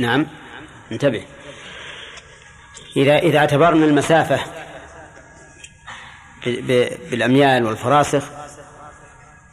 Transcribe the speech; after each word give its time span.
نعم. 0.00 0.26
انتبه. 0.92 1.24
إذا 2.96 3.18
إذا 3.18 3.38
اعتبرنا 3.38 3.84
المسافة 3.84 4.40
بالأميال 7.10 7.64
والفراسخ 7.64 8.24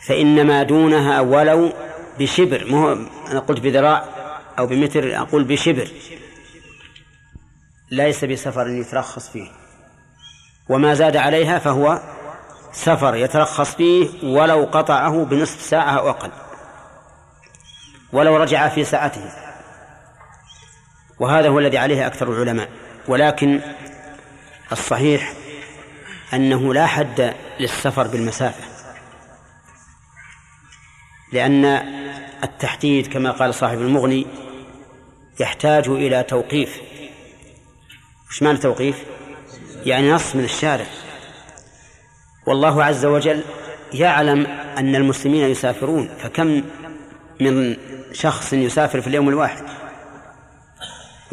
فإن 0.07 0.47
ما 0.47 0.63
دونها 0.63 1.21
ولو 1.21 1.73
بشبر. 2.19 2.65
مو 2.67 2.93
أنا 3.31 3.39
قلت 3.39 3.59
بذراع 3.59 4.05
أو 4.59 4.67
بمتر 4.67 5.17
أقول 5.17 5.43
بشبر. 5.43 5.87
ليس 7.91 8.25
بسفر 8.25 8.67
يترخص 8.67 9.29
فيه. 9.29 9.47
وما 10.69 10.93
زاد 10.93 11.15
عليها 11.15 11.59
فهو 11.59 12.01
سفر 12.71 13.15
يترخص 13.15 13.75
فيه 13.75 14.07
ولو 14.23 14.63
قطعه 14.63 15.25
بنصف 15.25 15.61
ساعة 15.61 15.99
أو 15.99 16.09
أقل. 16.09 16.31
ولو 18.13 18.37
رجع 18.37 18.69
في 18.69 18.83
ساعته. 18.83 19.52
وهذا 21.23 21.49
هو 21.49 21.59
الذي 21.59 21.77
عليه 21.77 22.07
أكثر 22.07 22.31
العلماء. 22.31 22.69
ولكن 23.07 23.59
الصحيح 24.71 25.33
أنه 26.33 26.73
لا 26.73 26.85
حد 26.85 27.33
للسفر 27.59 28.07
بالمسافة. 28.07 28.63
لأن 31.33 31.65
التحديد 32.43 33.07
كما 33.07 33.31
قال 33.31 33.53
صاحب 33.53 33.77
المغني 33.77 34.25
يحتاج 35.39 35.87
إلى 35.87 36.23
توقيف. 36.23 36.81
إيش 38.31 38.43
معنى 38.43 38.57
توقيف؟ 38.57 39.03
يعني 39.85 40.11
نص 40.11 40.35
من 40.35 40.43
الشارع. 40.43 40.85
والله 42.47 42.83
عز 42.83 43.05
وجل 43.05 43.43
يعلم 43.93 44.45
أن 44.77 44.95
المسلمين 44.95 45.49
يسافرون 45.49 46.09
فكم 46.19 46.63
من 47.39 47.77
شخص 48.13 48.53
يسافر 48.53 49.01
في 49.01 49.07
اليوم 49.07 49.29
الواحد؟ 49.29 49.82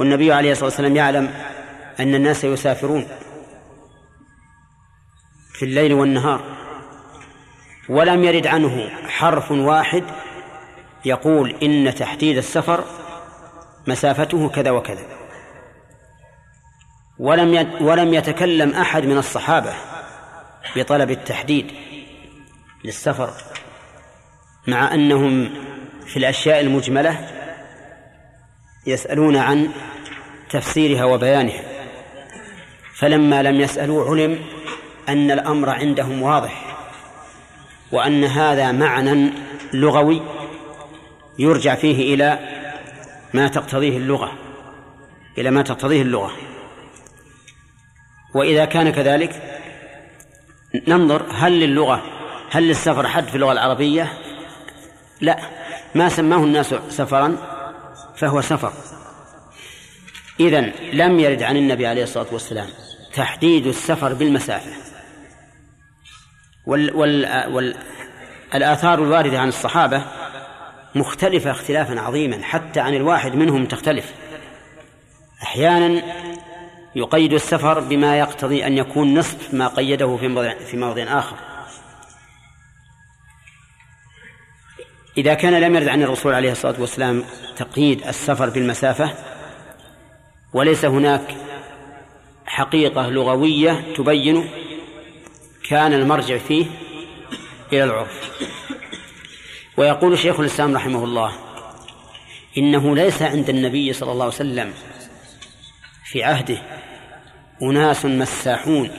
والنبي 0.01 0.33
عليه 0.33 0.53
الصلاة 0.53 0.67
والسلام 0.67 0.97
يعلم 0.97 1.35
أن 2.01 2.15
الناس 2.15 2.45
يسافرون 2.45 3.07
في 5.53 5.65
الليل 5.65 5.93
والنهار. 5.93 6.45
ولم 7.89 8.25
يرد 8.25 8.47
عنه 8.47 8.91
حرف 9.09 9.51
واحد 9.51 10.05
يقول 11.05 11.55
إن 11.63 11.95
تحديد 11.95 12.37
السفر 12.37 12.85
مسافته 13.87 14.49
كذا 14.49 14.71
وكذا. 14.71 15.03
ولم 17.19 17.77
ولم 17.81 18.15
يتكلم 18.15 18.71
أحد 18.71 19.05
من 19.05 19.19
الصحابة 19.19 19.75
بطلب 20.77 21.11
التحديد 21.11 21.73
للسفر 22.85 23.31
مع 24.67 24.95
أنهم 24.95 25.51
في 26.07 26.17
الأشياء 26.17 26.61
المجملة 26.61 27.29
يسألون 28.87 29.37
عن 29.37 29.71
تفسيرها 30.51 31.05
وبيانها. 31.05 31.63
فلما 32.95 33.43
لم 33.43 33.61
يسألوا 33.61 34.11
علم 34.11 34.39
أن 35.09 35.31
الأمر 35.31 35.71
عندهم 35.71 36.23
واضح 36.23 36.77
وأن 37.93 38.25
هذا 38.25 38.73
معنى 38.73 39.31
لغوي 39.73 40.23
يرجع 41.39 41.75
فيه 41.75 42.15
إلى 42.15 42.39
ما 43.35 43.49
تقتضيه 43.49 43.97
اللغة 43.97 44.33
إلى 45.39 45.51
ما 45.51 45.63
تقتضيه 45.63 46.03
اللغة. 46.03 46.33
وإذا 48.35 48.65
كان 48.65 48.91
كذلك 48.91 49.43
ننظر 50.89 51.27
هل 51.33 51.61
للغة 51.61 52.03
هل 52.51 52.69
للسفر 52.69 53.09
حد 53.09 53.29
في 53.29 53.35
اللغة 53.35 53.53
العربية؟ 53.53 54.13
لا. 55.21 55.39
ما 55.95 56.09
سماه 56.09 56.37
الناس 56.37 56.75
سفرا 56.89 57.37
فهو 58.17 58.41
سفر. 58.41 58.73
إذن 60.41 60.73
لم 60.93 61.21
يرد 61.21 61.43
عن 61.43 61.57
النبي 61.57 61.87
عليه 61.87 62.03
الصلاة 62.03 62.27
والسلام 62.33 62.69
تحديد 63.15 63.67
السفر 63.67 64.15
بالمسافة. 64.15 64.71
وال 66.67 66.97
وال 66.97 67.47
وال 67.53 67.77
الآثار 68.55 68.99
الواردة 68.99 69.39
عن 69.39 69.49
الصحابة 69.49 70.05
مختلفة 70.95 71.51
اختلافا 71.51 72.01
عظيما 72.01 72.43
حتى 72.43 72.81
عن 72.81 72.95
الواحد 72.95 73.35
منهم 73.35 73.67
تختلف. 73.67 74.15
أحيانا 75.43 76.03
يقيد 76.95 77.33
السفر 77.33 77.81
بما 77.81 78.19
يقتضي 78.19 78.67
أن 78.67 78.79
يكون 78.79 79.19
نصف 79.19 79.55
ما 79.55 79.69
قيده 79.69 80.17
في 80.17 80.29
موضع, 80.29 80.55
في 80.55 80.77
موضع 80.77 81.19
آخر. 81.19 81.37
إذا 85.19 85.35
كان 85.35 85.61
لم 85.61 85.77
يرد 85.77 85.89
عن 85.89 86.03
الرسول 86.03 86.35
عليه 86.35 86.53
الصلاة 86.53 86.81
والسلام 86.81 87.25
تقييد 87.57 88.07
السفر 88.07 88.51
بالمسافة 88.51 89.15
وليس 90.53 90.85
هناك 90.85 91.37
حقيقة 92.47 93.09
لغوية 93.11 93.95
تبين 93.97 94.51
كان 95.69 95.93
المرجع 95.93 96.39
فيه 96.39 96.67
إلى 97.73 97.85
العرف. 97.85 98.31
ويقول 99.77 100.19
شيخ 100.19 100.41
الإسلام 100.41 100.75
رحمه 100.75 101.05
الله 101.05 101.33
إنه 102.59 102.95
ليس 102.95 103.23
عند 103.23 103.49
النبي 103.49 103.93
صلى 103.93 104.13
الله 104.13 104.25
عليه 104.25 104.35
وسلم 104.35 104.73
في 106.05 106.25
عهده 106.25 106.63
أناس 107.63 108.05
مساحون 108.05 108.91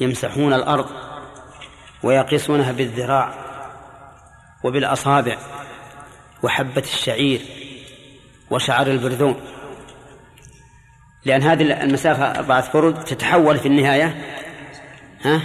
يمسحون 0.00 0.52
الأرض 0.52 0.86
ويقيسونها 2.02 2.72
بالذراع 2.72 3.34
وبالأصابع 4.64 5.38
وحبة 6.42 6.82
الشعير 6.82 7.40
وشعر 8.50 8.86
البرذون. 8.86 9.40
لأن 11.24 11.42
هذه 11.42 11.82
المسافة 11.82 12.30
أربعة 12.30 12.60
فرد 12.60 13.04
تتحول 13.04 13.58
في 13.58 13.66
النهاية 13.66 14.24
ها 15.24 15.40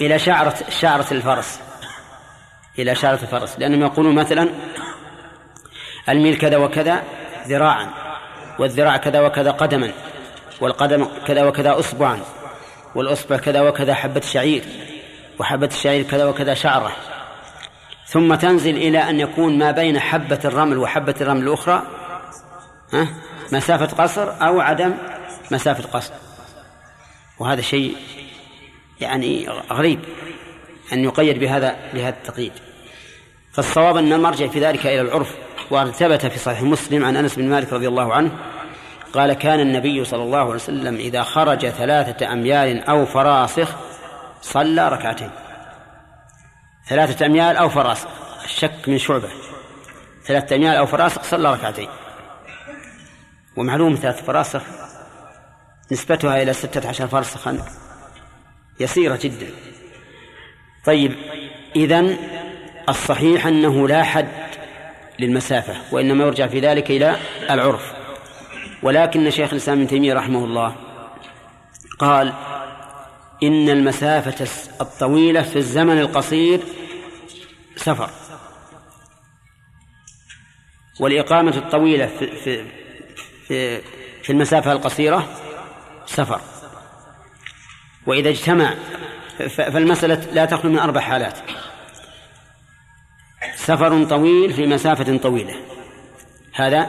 إلى 0.00 0.18
شعرة 0.18 0.54
شعرة 0.68 1.06
الفرس 1.12 1.60
إلى 2.78 2.94
شعرة 2.94 3.18
الفرس. 3.22 3.58
لأنهم 3.58 3.82
يقولون 3.82 4.14
مثلا 4.14 4.48
الميل 6.08 6.38
كذا 6.38 6.56
وكذا 6.56 7.02
ذراعا 7.48 7.88
والذراع 8.58 8.96
كذا 8.96 9.20
وكذا 9.20 9.50
قدما 9.50 9.92
والقدم 10.60 11.06
كذا 11.26 11.44
وكذا 11.44 11.78
أصبعا 11.78 12.20
والأصبع 12.94 13.36
كذا 13.36 13.60
وكذا 13.60 13.94
حبة 13.94 14.20
شعير 14.20 14.64
وحبة 15.40 15.66
الشعير 15.66 16.02
كذا 16.02 16.24
وكذا 16.24 16.54
شعرة. 16.54 16.92
ثم 18.06 18.34
تنزل 18.34 18.76
إلى 18.76 18.98
أن 18.98 19.20
يكون 19.20 19.58
ما 19.58 19.70
بين 19.70 20.00
حبة 20.00 20.38
الرمل 20.44 20.78
وحبة 20.78 21.14
الرمل 21.20 21.42
الأخرى 21.42 21.82
ها 22.92 23.08
مسافة 23.52 24.04
قصر 24.04 24.46
أو 24.46 24.60
عدم 24.60 24.94
مسافة 25.50 25.88
قصر. 25.88 26.12
وهذا 27.38 27.60
شيء 27.60 27.96
يعني 29.00 29.48
غريب 29.70 30.00
أن 30.92 31.04
يقيد 31.04 31.38
بهذا 31.38 31.76
بهذا 31.94 32.16
التقييد. 32.16 32.52
فالصواب 33.52 33.96
أن 33.96 34.12
المرجع 34.12 34.46
في 34.46 34.60
ذلك 34.60 34.86
إلى 34.86 35.00
العرف 35.00 35.34
وثبت 35.70 36.26
في 36.26 36.38
صحيح 36.38 36.62
مسلم 36.62 37.04
عن 37.04 37.16
أنس 37.16 37.34
بن 37.34 37.48
مالك 37.48 37.72
رضي 37.72 37.88
الله 37.88 38.14
عنه 38.14 38.30
قال 39.12 39.32
كان 39.32 39.60
النبي 39.60 40.04
صلى 40.04 40.22
الله 40.22 40.38
عليه 40.38 40.54
وسلم 40.54 40.96
إذا 40.96 41.22
خرج 41.22 41.68
ثلاثة 41.68 42.32
أميال 42.32 42.84
أو 42.84 43.06
فراسخ 43.06 43.68
صلى 44.42 44.88
ركعتين. 44.88 45.30
ثلاثة 46.88 47.26
أميال 47.26 47.56
أو 47.56 47.68
فراسخ 47.68 48.08
الشك 48.44 48.88
من 48.88 48.98
شعبة. 48.98 49.28
ثلاثة 50.24 50.56
أميال 50.56 50.76
أو 50.76 50.86
فراسخ 50.86 51.22
صلى 51.22 51.52
ركعتين. 51.52 51.88
ومعلوم 53.56 53.94
ثلاثة 53.94 54.22
فراسخ 54.22 54.62
نسبتها 55.92 56.42
إلى 56.42 56.52
ستة 56.52 56.88
عشر 56.88 57.06
فرسخا. 57.06 57.58
يسيرة 58.80 59.18
جدا. 59.22 59.46
طيب 60.84 61.16
إذن 61.76 62.16
الصحيح 62.88 63.46
أنه 63.46 63.88
لا 63.88 64.02
حد 64.02 64.28
للمسافة 65.18 65.76
وإنما 65.92 66.24
يرجع 66.24 66.46
في 66.46 66.60
ذلك 66.60 66.90
إلى 66.90 67.16
العرف. 67.50 67.92
ولكن 68.82 69.30
شيخ 69.30 69.50
الإسلام 69.50 69.78
ابن 69.78 69.88
تيمية 69.88 70.14
رحمه 70.14 70.44
الله 70.44 70.76
قال 71.98 72.32
إن 73.42 73.68
المسافة 73.68 74.46
الطويلة 74.80 75.42
في 75.42 75.56
الزمن 75.56 75.98
القصير 75.98 76.60
سفر. 77.76 78.10
والإقامة 81.00 81.56
الطويلة 81.56 82.06
في, 82.06 82.26
في, 82.26 82.64
في, 83.48 83.80
في 84.22 84.30
المسافة 84.30 84.72
القصيرة 84.72 85.28
سفر. 86.06 86.40
وإذا 88.06 88.28
اجتمع 88.28 88.74
فالمسألة 89.48 90.14
لا 90.32 90.44
تخلو 90.44 90.70
من 90.70 90.78
أربع 90.78 91.00
حالات. 91.00 91.38
سفر 93.56 94.04
طويل 94.04 94.52
في 94.52 94.66
مسافة 94.66 95.16
طويلة. 95.16 95.54
هذا 96.52 96.88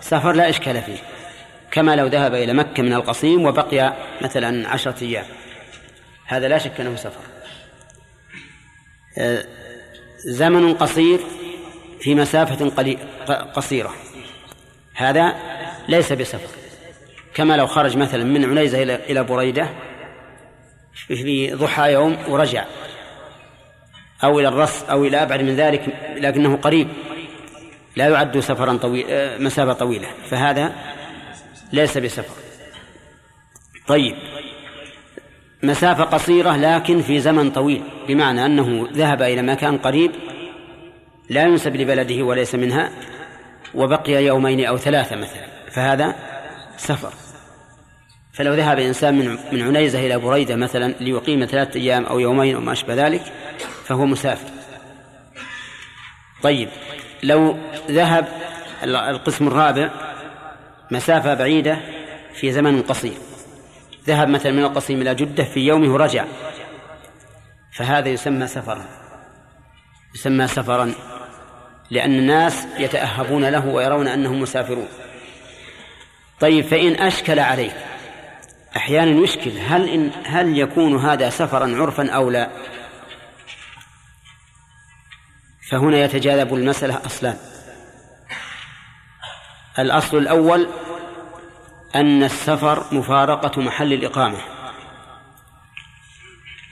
سفر 0.00 0.32
لا 0.32 0.48
إشكال 0.48 0.82
فيه. 0.82 0.98
كما 1.70 1.96
لو 1.96 2.06
ذهب 2.06 2.34
إلى 2.34 2.52
مكة 2.52 2.82
من 2.82 2.92
القصيم 2.92 3.44
وبقي 3.44 3.96
مثلا 4.22 4.68
عشرة 4.68 5.04
أيام. 5.04 5.24
هذا 6.26 6.48
لا 6.48 6.58
شك 6.58 6.80
أنه 6.80 6.96
سفر. 6.96 7.20
آه، 9.18 9.44
زمن 10.26 10.74
قصير 10.74 11.20
في 12.00 12.14
مسافة 12.14 12.68
قصيرة. 13.54 13.94
هذا 15.00 15.36
ليس 15.88 16.12
بسفر 16.12 16.48
كما 17.34 17.56
لو 17.56 17.66
خرج 17.66 17.96
مثلا 17.96 18.24
من 18.24 18.44
عنيزة 18.44 18.82
إلى 18.82 19.24
بريدة 19.24 19.68
في 21.06 21.54
ضحى 21.54 21.92
يوم 21.92 22.16
ورجع. 22.28 22.64
أو 24.24 24.40
إلى 24.40 24.48
الرص 24.48 24.82
أو 24.82 25.04
إلى 25.04 25.22
أبعد 25.22 25.42
من 25.42 25.56
ذلك 25.56 25.82
لكنه 26.16 26.56
قريب. 26.56 26.88
لا 27.96 28.08
يعد 28.08 28.40
سفرا 28.40 28.76
طويل 28.76 29.06
آه، 29.08 29.38
مسافة 29.38 29.72
طويلة. 29.72 30.08
فهذا 30.30 30.72
ليس 31.72 31.98
بسفر 31.98 32.34
طيب. 33.86 34.14
مسافة 35.62 36.04
قصيرة 36.04 36.56
لكن 36.56 37.02
في 37.02 37.20
زمن 37.20 37.50
طويل 37.50 37.82
بمعنى 38.08 38.46
أنه 38.46 38.88
ذهب 38.92 39.22
إلى 39.22 39.42
مكان 39.42 39.78
قريب 39.78 40.10
لا 41.28 41.42
ينسب 41.42 41.76
لبلده 41.76 42.22
وليس 42.22 42.54
منها. 42.54 42.90
وبقي 43.74 44.12
يومين 44.24 44.64
أو 44.64 44.78
ثلاثة 44.78 45.16
مثلا 45.16 45.46
فهذا 45.70 46.14
سفر. 46.76 47.12
فلو 48.32 48.54
ذهب 48.54 48.78
إنسان 48.78 49.18
من 49.18 49.38
من 49.52 49.62
عنيزة 49.62 50.06
إلى 50.06 50.18
بريدة 50.18 50.56
مثلا 50.56 50.94
ليقيم 51.00 51.44
ثلاثة 51.44 51.80
أيام 51.80 52.06
أو 52.06 52.18
يومين 52.18 52.54
أو 52.54 52.60
ما 52.60 52.72
أشبه 52.72 52.94
ذلك 52.94 53.22
فهو 53.84 54.06
مسافر. 54.06 54.48
طيب 56.42 56.68
لو 57.22 57.58
ذهب 57.90 58.28
القسم 58.84 59.46
الرابع 59.46 59.90
مسافة 60.90 61.34
بعيدة 61.34 61.78
في 62.34 62.52
زمن 62.52 62.82
قصير. 62.82 63.14
ذهب 64.06 64.28
مثلا 64.28 64.52
من 64.52 64.64
القصيم 64.64 65.02
إلى 65.02 65.14
جدة 65.14 65.44
في 65.44 65.60
يومه 65.60 65.94
ورجع 65.94 66.24
فهذا 67.72 68.08
يسمى 68.08 68.46
سفرا. 68.46 68.84
يسمى 70.14 70.46
سفرا 70.46 70.94
لأن 71.90 72.18
الناس 72.18 72.66
يتأهبون 72.78 73.44
له 73.44 73.66
ويرون 73.66 74.08
أنهم 74.08 74.40
مسافرون. 74.40 74.88
طيب 76.40 76.64
فإن 76.64 76.94
أشكل 76.94 77.38
عليك 77.38 77.74
أحيانا 78.76 79.24
يشكل 79.24 79.50
هل 79.58 79.88
إن 79.88 80.10
هل 80.24 80.58
يكون 80.58 80.96
هذا 80.96 81.30
سفرا 81.30 81.76
عرفا 81.76 82.10
أو 82.10 82.30
لا؟ 82.30 82.50
فهنا 85.70 85.98
يتجاذب 85.98 86.54
المسألة 86.54 87.00
أصلان 87.06 87.36
الأصل 89.78 90.16
الأول 90.18 90.68
أن 91.94 92.22
السفر 92.22 92.84
مفارقة 92.92 93.60
محل 93.60 93.92
الإقامة. 93.92 94.38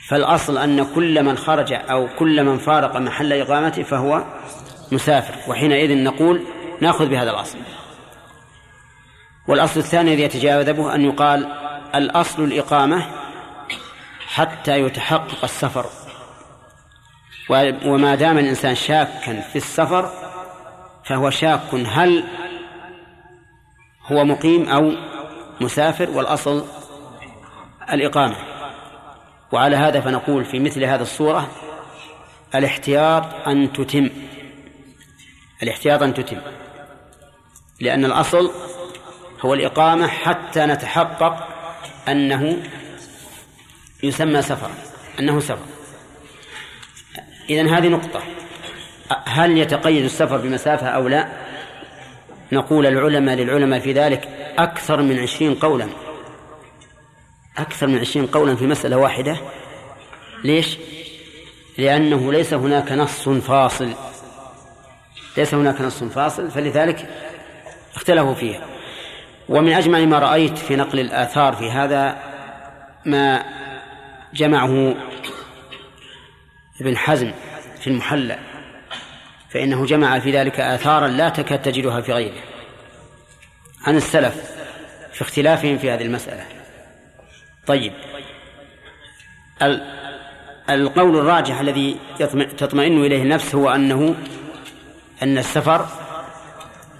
فالأصل 0.09 0.59
أن 0.59 0.94
كل 0.94 1.23
من 1.23 1.38
خرج 1.38 1.73
أو 1.73 2.09
كل 2.19 2.44
من 2.44 2.59
فارق 2.59 2.97
محل 2.97 3.32
إقامته 3.32 3.82
فهو 3.82 4.25
مسافر 4.93 5.50
وحينئذ 5.50 6.02
نقول 6.02 6.44
نأخذ 6.81 7.06
بهذا 7.08 7.31
الأصل. 7.31 7.58
والأصل 9.49 9.81
الثاني 9.81 10.11
الذي 10.11 10.23
يتجاذبه 10.23 10.94
أن 10.94 11.05
يقال 11.05 11.52
الأصل 11.94 12.44
الإقامة 12.44 13.06
حتى 14.29 14.81
يتحقق 14.81 15.44
السفر. 15.44 15.87
وما 17.85 18.14
دام 18.14 18.38
الإنسان 18.38 18.75
شاكا 18.75 19.40
في 19.40 19.56
السفر 19.56 20.11
فهو 21.05 21.31
شاك 21.31 21.75
هل 21.75 22.25
هو 24.06 24.25
مقيم 24.25 24.69
أو 24.69 24.93
مسافر 25.61 26.11
والأصل 26.11 26.64
الإقامة. 27.93 28.37
وعلى 29.52 29.76
هذا 29.76 30.00
فنقول 30.00 30.44
في 30.44 30.58
مثل 30.58 30.85
هذه 30.85 31.00
الصورة 31.00 31.49
الاحتياط 32.55 33.25
أن 33.46 33.73
تتم. 33.73 34.11
الاحتياط 35.62 36.02
أن 36.02 36.14
تتم. 36.14 36.40
لأن 37.81 38.05
الأصل 38.05 38.50
هو 39.40 39.55
الإقامة 39.55 40.06
حتى 40.06 40.66
نتحقق 40.66 41.49
أنه 42.08 42.56
يسمى 44.02 44.43
سفرا 44.43 44.75
أنه 45.20 45.40
سفر. 45.40 45.66
إذن 47.50 47.69
هذه 47.69 47.88
نقطة. 47.88 48.22
هل 49.25 49.58
يتقيد 49.58 50.05
السفر 50.05 50.37
بمسافة 50.37 50.87
أو 50.87 51.08
لا؟ 51.08 51.28
نقول 52.52 52.87
العلماء 52.87 53.37
للعلماء 53.37 53.81
في 53.81 53.93
ذلك 53.93 54.28
أكثر 54.58 55.02
من 55.02 55.19
عشرين 55.19 55.54
قولا. 55.54 55.88
أكثر 57.58 57.87
من 57.87 57.99
عشرين 57.99 58.26
قولا 58.26 58.56
في 58.56 58.66
مسألة 58.66 58.96
واحدة. 58.96 59.37
ليش؟ 60.44 60.78
لأنه 61.78 62.32
ليس 62.32 62.54
هناك 62.54 62.93
نص 62.93 63.28
فاصل 63.28 64.07
ليس 65.36 65.54
هناك 65.54 65.80
نص 65.80 66.04
فاصل 66.04 66.50
فلذلك 66.50 67.08
اختلفوا 67.94 68.34
فيها. 68.34 68.66
ومن 69.48 69.72
أجمع 69.72 69.98
ما 69.98 70.19
رأيت 70.19 70.58
في 70.58 70.76
نقل 70.76 71.00
الآثار 71.00 71.52
في 71.52 71.70
هذا 71.70 72.19
ما 73.06 73.44
جمعه 74.34 74.94
ابن 76.80 76.96
حزم 76.96 77.32
في 77.80 77.86
المحلى 77.86 78.38
فإنه 79.50 79.86
جمع 79.86 80.19
في 80.19 80.32
ذلك 80.32 80.60
آثارا 80.60 81.08
لا 81.08 81.28
تكاد 81.28 81.62
تجدها 81.62 82.00
في 82.00 82.12
غيره 82.12 82.42
عن 83.86 83.96
السلف 83.96 84.58
في 85.12 85.22
اختلافهم 85.22 85.78
في 85.78 85.90
هذه 85.90 86.02
المسألة. 86.02 86.44
طيب 87.66 87.92
القول 90.70 91.16
الراجح 91.16 91.60
الذي 91.60 91.96
تطمئن 92.58 93.04
إليه 93.04 93.22
النفس 93.22 93.54
هو 93.54 93.70
أنه 93.70 94.14
أن 95.23 95.38
السفر 95.38 95.87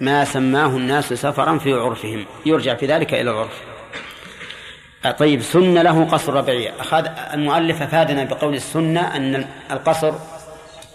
ما 0.01 0.25
سماه 0.25 0.67
الناس 0.67 1.13
سفرا 1.13 1.57
في 1.57 1.73
عرفهم 1.73 2.25
يرجع 2.45 2.75
في 2.75 2.85
ذلك 2.85 3.13
إلى 3.13 3.31
العرف. 3.31 3.61
طيب 5.17 5.41
سنة 5.41 5.81
له 5.81 6.05
قصر 6.05 6.33
ربعية 6.33 6.73
أخذ 6.79 7.07
المؤلف 7.33 7.81
أفادنا 7.81 8.23
بقول 8.23 8.55
السنة 8.55 9.15
أن 9.15 9.47
القصر 9.71 10.13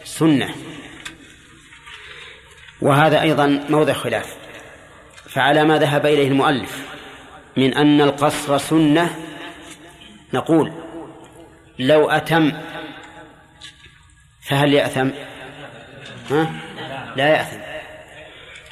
سنة. 0.05 0.55
وهذا 2.81 3.21
أيضا 3.21 3.65
موضع 3.69 3.93
خلاف. 3.93 4.37
فعلى 5.29 5.65
ما 5.65 5.79
ذهب 5.79 6.06
إليه 6.06 6.29
المؤلف 6.29 6.85
من 7.56 7.75
أن 7.75 8.00
القصر 8.00 8.59
سنة 8.59 9.17
نقول 10.35 10.73
لو 11.79 12.11
أتم 12.11 12.53
فهل 14.41 14.75
يأثم 14.75 15.09
ها؟ 16.31 16.50
لا 17.16 17.28
يأثم. 17.28 17.61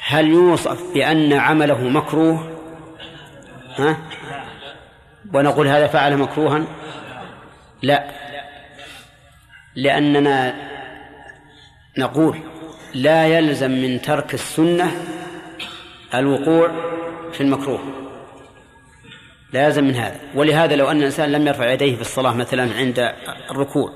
هل 0.05 0.27
يوصف 0.27 0.93
بأن 0.93 1.33
عمله 1.33 1.83
مكروه؟ 1.83 2.59
ها؟ 3.75 3.97
ونقول 5.33 5.67
هذا 5.67 5.87
فعل 5.87 6.17
مكروها؟ 6.17 6.63
لا. 7.81 8.07
لأننا 9.75 10.55
نقول 11.97 12.39
لا 12.93 13.27
يلزم 13.27 13.71
من 13.71 14.01
ترك 14.01 14.33
السنة 14.33 14.91
الوقوع 16.13 16.71
في 17.31 17.41
المكروه. 17.41 17.79
لازم 19.53 19.83
من 19.83 19.95
هذا. 19.95 20.19
ولهذا 20.35 20.75
لو 20.75 20.91
أن 20.91 20.97
الإنسان 20.97 21.31
لم 21.31 21.47
يرفع 21.47 21.71
يديه 21.71 21.95
في 21.95 22.01
الصلاة 22.01 22.33
مثلا 22.33 22.75
عند 22.75 23.13
الركوع 23.51 23.93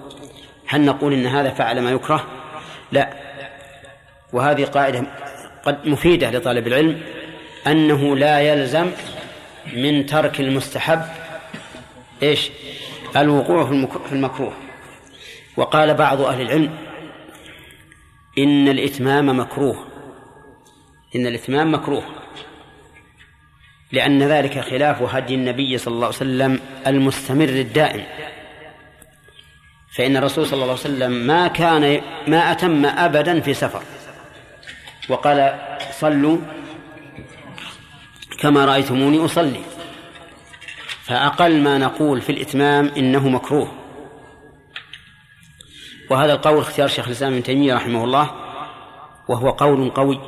هل 0.67 0.81
نقول 0.81 1.13
إن 1.13 1.25
هذا 1.25 1.49
فعل 1.49 1.81
ما 1.81 1.91
يكره؟ 1.91 2.27
لا. 2.91 3.26
وهذه 4.33 4.65
قاعدة 4.65 5.03
قد 5.63 5.87
مفيدة 5.87 6.31
لطالب 6.31 6.67
العلم 6.67 7.01
أنه 7.67 8.15
لا 8.15 8.39
يلزم 8.39 8.91
من 9.73 10.05
ترك 10.05 10.39
المستحب 10.39 11.01
إيش؟ 12.23 12.49
الوقوع 13.17 13.65
في 14.09 14.11
المكروه. 14.11 14.53
وقال 15.57 15.93
بعض 15.93 16.21
أهل 16.21 16.41
العلم 16.41 16.77
إن 18.37 18.67
الإتمام 18.67 19.39
مكروه 19.39 19.85
إن 21.15 21.27
الإتمام 21.27 21.73
مكروه 21.73 22.03
لأن 23.91 24.23
ذلك 24.23 24.59
خلاف 24.59 25.01
هدي 25.01 25.35
النبي 25.35 25.77
صلى 25.77 25.93
الله 25.93 26.05
عليه 26.05 26.15
وسلم 26.15 26.59
المستمر 26.87 27.49
الدائم. 27.49 28.03
فإن 29.95 30.17
الرسول 30.17 30.45
صلى 30.45 30.53
الله 30.53 30.65
عليه 30.65 30.73
وسلم 30.73 31.11
ما 31.11 31.47
كان 31.47 32.01
ما 32.27 32.51
أتم 32.51 32.85
أبدا 32.85 33.39
في 33.41 33.53
سفر. 33.53 33.83
وقال 35.09 35.59
صلوا 35.91 36.37
كما 38.39 38.65
رأيتموني 38.65 39.25
أصلي. 39.25 39.61
فأقل 41.03 41.61
ما 41.61 41.77
نقول 41.77 42.21
في 42.21 42.31
الإتمام 42.31 42.91
إنه 42.97 43.29
مكروه. 43.29 43.71
وهذا 46.09 46.33
القول 46.33 46.57
اختيار 46.57 46.87
شيخ 46.87 47.05
الإسلام 47.05 47.33
ابن 47.33 47.43
تيمية 47.43 47.75
رحمه 47.75 48.03
الله 48.03 48.31
وهو 49.27 49.49
قول 49.49 49.89
قوي. 49.89 50.19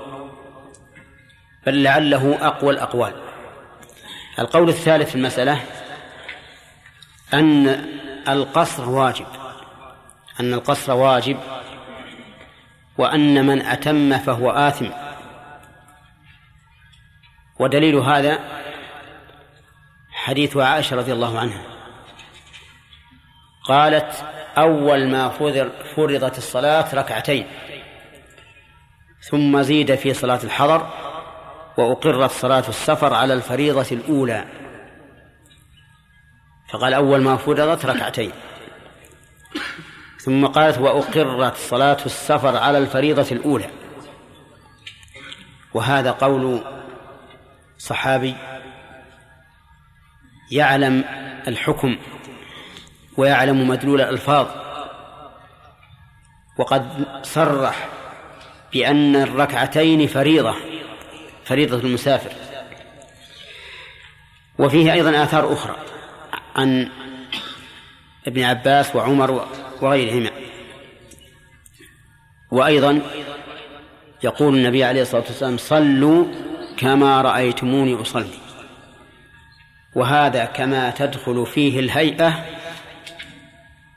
بل 1.65 1.83
لعله 1.83 2.48
أقوى 2.48 2.74
الأقوال. 2.74 3.13
القول 4.39 4.69
الثالث 4.69 5.09
في 5.09 5.15
المسألة 5.15 5.63
أن 7.33 7.86
القصر 8.27 8.89
واجب. 8.89 9.25
أن 10.39 10.53
القصر 10.53 10.93
واجب 10.93 11.38
وأن 13.00 13.46
من 13.46 13.62
أتم 13.62 14.18
فهو 14.18 14.51
آثم. 14.51 14.89
ودليل 17.60 17.96
هذا 17.96 18.39
حديث 20.12 20.58
عائشة 20.58 20.96
رضي 20.96 21.13
الله 21.13 21.39
عنها. 21.39 21.62
قالت 23.63 24.25
أول 24.58 25.08
ما 25.08 25.29
فرضت 25.96 26.38
الصلاة 26.38 26.96
ركعتين 26.96 27.48
ثم 29.22 29.62
زيد 29.62 29.96
في 29.96 30.13
صلاة 30.13 30.39
الحضر 30.44 30.89
وأقرت 31.77 32.32
صلاة 32.32 32.63
السفر 32.70 33.13
على 33.13 33.34
الفريضة 33.34 33.88
الأولى. 33.91 34.46
فقال 36.70 36.94
أول 36.94 37.22
ما 37.22 37.38
فرضت 37.38 37.86
ركعتين. 37.86 38.32
ثم 40.29 40.45
قالت 40.45 40.77
وأقرت 40.77 41.57
صلاة 41.57 41.98
السفر 42.05 42.57
على 42.57 42.77
الفريضة 42.77 43.27
الأولى. 43.31 43.69
وهذا 45.74 46.12
قول 46.12 46.62
صحابي 47.77 48.36
يعلم 50.51 51.05
الحكم 51.48 51.98
ويعلم 53.17 53.67
مدلول 53.67 54.01
الألفاظ. 54.01 54.48
وقد 56.57 57.05
صرح 57.24 57.88
بأن 58.74 59.15
الركعتين 59.15 60.07
فريضة 60.07 60.55
فريضة 61.45 61.79
المسافر. 61.79 62.31
وفيه 64.59 64.93
أيضا 64.93 65.24
آثار 65.24 65.53
أخرى 65.53 65.75
عن 66.55 66.91
ابن 68.27 68.43
عباس 68.43 68.95
وعمر 68.95 69.48
وغيرهما. 69.83 70.31
وأيضا 72.51 73.01
يقول 74.24 74.55
النبي 74.55 74.83
عليه 74.83 75.01
الصلاة 75.01 75.24
والسلام 75.27 75.57
صلوا 75.57 76.25
كما 76.77 77.21
رأيتموني 77.21 78.01
أصلي. 78.01 78.39
وهذا 79.95 80.45
كما 80.45 80.89
تدخل 80.89 81.45
فيه 81.45 81.79
الهيئة 81.79 82.45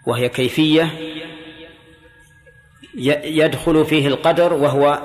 وهي 0.06 0.28
كيفية 0.28 0.90
يدخل 3.24 3.84
فيه 3.84 4.06
القدر 4.06 4.52
وهو 4.52 5.02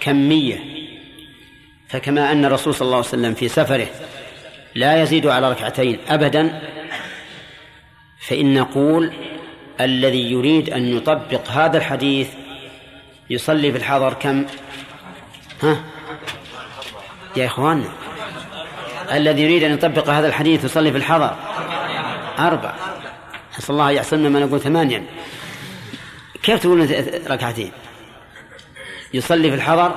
كمية. 0.00 0.74
فكما 1.88 2.32
أن 2.32 2.44
الرسول 2.44 2.74
صلى 2.74 2.86
الله 2.86 2.96
عليه 2.96 3.08
وسلم 3.08 3.34
في 3.34 3.48
سفره 3.48 3.86
لا 4.74 5.02
يزيد 5.02 5.26
على 5.26 5.50
ركعتين 5.50 5.98
أبدا 6.08 6.62
فإن 8.20 8.54
نقول 8.54 9.12
الذي 9.80 10.30
يريد 10.32 10.70
أن 10.70 10.96
يطبق 10.96 11.48
هذا 11.48 11.78
الحديث 11.78 12.28
يصلي 13.30 13.72
في 13.72 13.78
الحضر 13.78 14.12
كم؟ 14.12 14.46
ها؟ 15.62 15.76
يا 17.36 17.46
إخواننا 17.46 17.88
الذي 19.12 19.42
يريد 19.42 19.62
أن 19.62 19.72
يطبق 19.72 20.08
هذا 20.08 20.26
الحديث 20.28 20.64
يصلي 20.64 20.92
في 20.92 20.98
الحضر 20.98 21.36
أربع. 22.38 22.74
نسأل 23.58 23.70
الله 23.70 23.90
يحسن 23.90 24.32
ما 24.32 24.40
نقول 24.40 24.60
ثمانيا. 24.60 25.04
كيف 26.42 26.62
تقولون 26.62 26.88
ركعتين؟ 27.28 27.72
يصلي 29.14 29.50
في 29.50 29.56
الحضر 29.56 29.94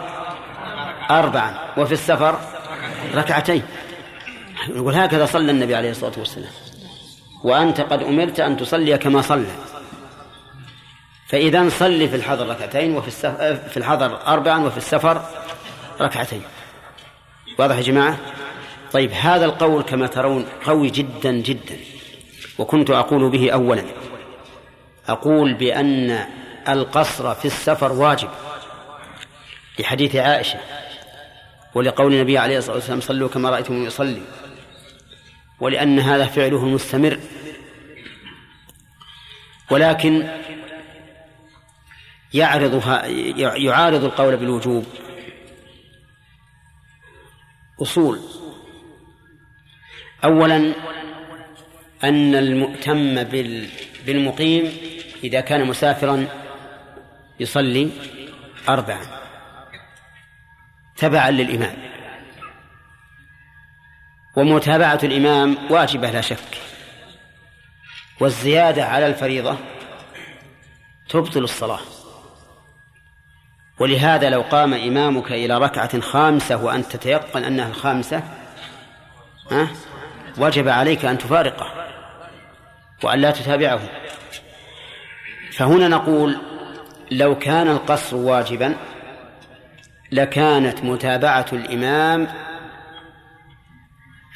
أربعا 1.09 1.73
وفي 1.77 1.91
السفر 1.91 2.39
ركعتين. 3.15 3.63
نقول 4.69 4.93
هكذا 4.93 5.25
صلى 5.25 5.51
النبي 5.51 5.75
عليه 5.75 5.91
الصلاة 5.91 6.13
والسلام. 6.17 6.51
وأنت 7.43 7.81
قد 7.81 8.03
أمرت 8.03 8.39
أن 8.39 8.57
تصلي 8.57 8.97
كما 8.97 9.21
صلى. 9.21 9.51
فإذا 11.27 11.69
صلي 11.69 12.07
في 12.07 12.15
الحضر 12.15 12.49
ركعتين 12.49 12.95
وفي 12.95 13.11
في 13.69 13.77
الحضر 13.77 14.27
أربعا 14.27 14.65
وفي 14.65 14.77
السفر 14.77 15.21
ركعتين. 16.01 16.41
واضح 17.59 17.75
يا 17.75 17.81
جماعة؟ 17.81 18.17
طيب 18.91 19.11
هذا 19.11 19.45
القول 19.45 19.83
كما 19.83 20.07
ترون 20.07 20.45
قوي 20.65 20.89
جدا 20.89 21.31
جدا 21.31 21.77
وكنت 22.59 22.89
أقول 22.89 23.29
به 23.29 23.51
أولا. 23.51 23.83
أقول 25.07 25.53
بأن 25.53 26.25
القصر 26.69 27.33
في 27.33 27.45
السفر 27.45 27.93
واجب. 27.93 28.29
لحديث 29.79 30.15
عائشة 30.15 30.59
ولقول 31.75 32.13
النبي 32.13 32.37
عليه 32.37 32.57
الصلاة 32.57 32.75
والسلام 32.75 33.01
صلوا 33.01 33.29
كما 33.29 33.49
رأيتم 33.49 33.85
يصلي 33.85 34.21
ولأن 35.59 35.99
هذا 35.99 36.25
فعله 36.25 36.63
المستمر. 36.63 37.19
ولكن 39.71 40.27
يعرض 42.33 42.83
يعارض 43.57 44.03
القول 44.03 44.37
بالوجوب. 44.37 44.85
أصول. 47.81 48.19
أولا 50.23 50.73
أن 52.03 52.35
المؤتم 52.35 53.23
بالمقيم 54.05 54.77
إذا 55.23 55.41
كان 55.41 55.65
مسافرا 55.65 56.27
يصلي 57.39 57.89
أربعا. 58.69 59.05
تبعا 60.95 61.31
للإمام. 61.31 61.96
ومتابعة 64.37 64.99
الإمام 65.03 65.57
واجبة 65.69 66.11
لا 66.11 66.21
شك. 66.21 66.61
والزيادة 68.19 68.85
على 68.85 69.07
الفريضة 69.07 69.57
تبطل 71.09 71.43
الصلاة. 71.43 71.79
ولهذا 73.79 74.29
لو 74.29 74.41
قام 74.41 74.73
إمامك 74.73 75.31
إلى 75.31 75.57
ركعة 75.57 75.99
خامسة 75.99 76.63
وأنت 76.63 76.95
تتيقن 76.95 77.43
أنها 77.43 77.67
الخامسة 77.67 78.23
ها 79.51 79.67
وجب 80.37 80.67
عليك 80.67 81.05
أن 81.05 81.17
تفارقه 81.17 81.73
وأن 83.03 83.19
لا 83.19 83.31
تتابعه. 83.31 83.79
فهنا 85.51 85.87
نقول 85.87 86.37
لو 87.11 87.37
كان 87.37 87.67
القصر 87.67 88.15
واجبا 88.15 88.75
لكانت 90.11 90.83
متابعة 90.83 91.45
الإمام 91.53 92.27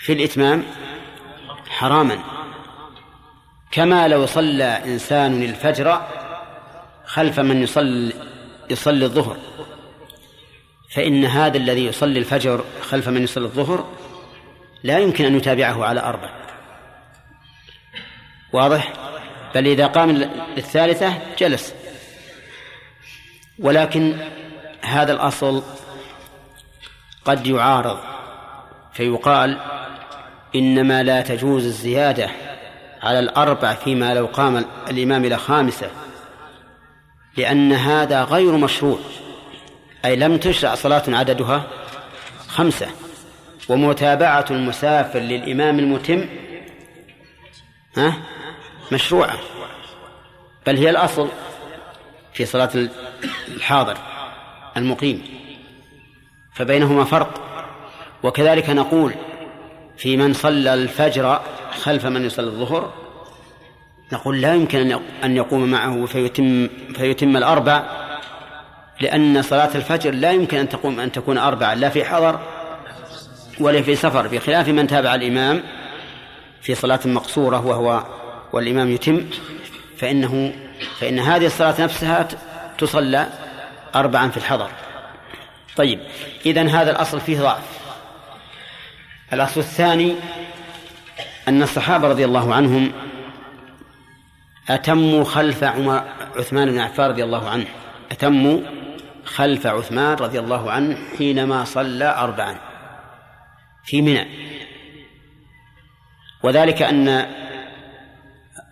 في 0.01 0.13
الإتمام 0.13 0.63
حراما. 1.69 2.23
كما 3.71 4.07
لو 4.07 4.25
صلى 4.25 4.63
إنسان 4.63 5.43
الفجر 5.43 6.07
خلف 7.05 7.39
من 7.39 7.63
يصلي 7.63 8.13
يصلي 8.69 9.05
الظهر 9.05 9.37
فإن 10.91 11.25
هذا 11.25 11.57
الذي 11.57 11.85
يصلي 11.85 12.19
الفجر 12.19 12.65
خلف 12.81 13.09
من 13.09 13.23
يصلي 13.23 13.45
الظهر 13.45 13.89
لا 14.83 14.99
يمكن 14.99 15.25
أن 15.25 15.35
يتابعه 15.35 15.85
على 15.85 15.99
أربع. 15.99 16.29
واضح؟ 18.53 18.93
بل 19.55 19.67
إذا 19.67 19.87
قام 19.87 20.11
للثالثة 20.11 21.13
جلس. 21.37 21.73
ولكن 23.59 24.17
هذا 24.81 25.13
الأصل 25.13 25.63
قد 27.25 27.47
يعارض 27.47 27.99
فيقال 28.93 29.80
إنما 30.55 31.03
لا 31.03 31.21
تجوز 31.21 31.65
الزيادة 31.65 32.29
على 33.01 33.19
الأربع 33.19 33.73
فيما 33.73 34.13
لو 34.13 34.25
قام 34.25 34.65
الإمام 34.89 35.25
إلى 35.25 35.37
خامسة 35.37 35.89
لأن 37.37 37.73
هذا 37.73 38.23
غير 38.23 38.51
مشروع. 38.51 38.99
أي 40.05 40.15
لم 40.15 40.37
تشرع 40.37 40.75
صلاة 40.75 41.03
عددها 41.07 41.67
خمسة. 42.47 42.87
ومتابعة 43.69 44.45
المسافر 44.51 45.19
للإمام 45.19 45.79
المتم 45.79 46.25
ها 47.97 48.17
مشروعة. 48.91 49.37
بل 50.67 50.77
هي 50.77 50.89
الأصل 50.89 51.29
في 52.33 52.45
صلاة 52.45 52.69
الحاضر 53.47 53.97
المقيم. 54.77 55.23
فبينهما 56.53 57.03
فرق. 57.03 57.41
وكذلك 58.23 58.69
نقول 58.69 59.13
في 60.01 60.17
من 60.17 60.33
صلى 60.33 60.73
الفجر 60.73 61.41
خلف 61.81 62.05
من 62.05 62.25
يصلي 62.25 62.47
الظهر 62.47 62.93
نقول 64.13 64.41
لا 64.41 64.53
يمكن 64.55 64.99
أن 65.23 65.35
يقوم 65.35 65.71
معه 65.71 66.05
فيتم 66.05 66.69
فيتم 66.95 67.37
الأربع 67.37 67.83
لأن 69.01 69.41
صلاة 69.41 69.69
الفجر 69.75 70.11
لا 70.11 70.31
يمكن 70.31 70.57
أن 70.57 70.69
تقوم 70.69 70.99
أن 70.99 71.11
تكون 71.11 71.37
أربعة 71.37 71.73
لا 71.73 71.89
في 71.89 72.05
حضر 72.05 72.39
ولا 73.59 73.81
في 73.81 73.95
سفر 73.95 74.27
بخلاف 74.27 74.67
من 74.67 74.87
تابع 74.87 75.15
الإمام 75.15 75.63
في 76.61 76.75
صلاة 76.75 76.99
مقصورة 77.05 77.65
وهو 77.65 78.03
والإمام 78.53 78.89
يتم 78.91 79.25
فإنه 79.97 80.53
فإن 80.99 81.19
هذه 81.19 81.45
الصلاة 81.45 81.81
نفسها 81.81 82.27
تصلى 82.77 83.27
أربعا 83.95 84.29
في 84.29 84.37
الحضر. 84.37 84.69
طيب 85.75 85.99
إذن 86.45 86.69
هذا 86.69 86.91
الأصل 86.91 87.19
فيه 87.19 87.41
ضعف. 87.41 87.80
الأصل 89.33 89.59
الثاني 89.59 90.15
أن 91.47 91.63
الصحابة 91.63 92.07
رضي 92.07 92.25
الله 92.25 92.53
عنهم 92.53 92.91
أتموا 94.69 95.23
خلف 95.23 95.63
عمر 95.63 96.03
عثمان 96.35 96.71
بن 96.71 96.79
عفان 96.79 97.09
رضي 97.09 97.23
الله 97.23 97.49
عنه. 97.49 97.65
أتموا 98.11 98.59
خلف 99.25 99.67
عثمان 99.67 100.15
رضي 100.15 100.39
الله 100.39 100.71
عنه 100.71 100.97
حينما 101.17 101.63
صلى 101.63 102.15
أربعا 102.17 102.55
في 103.83 104.01
منى. 104.01 104.27
وذلك 106.43 106.81
أن 106.81 107.27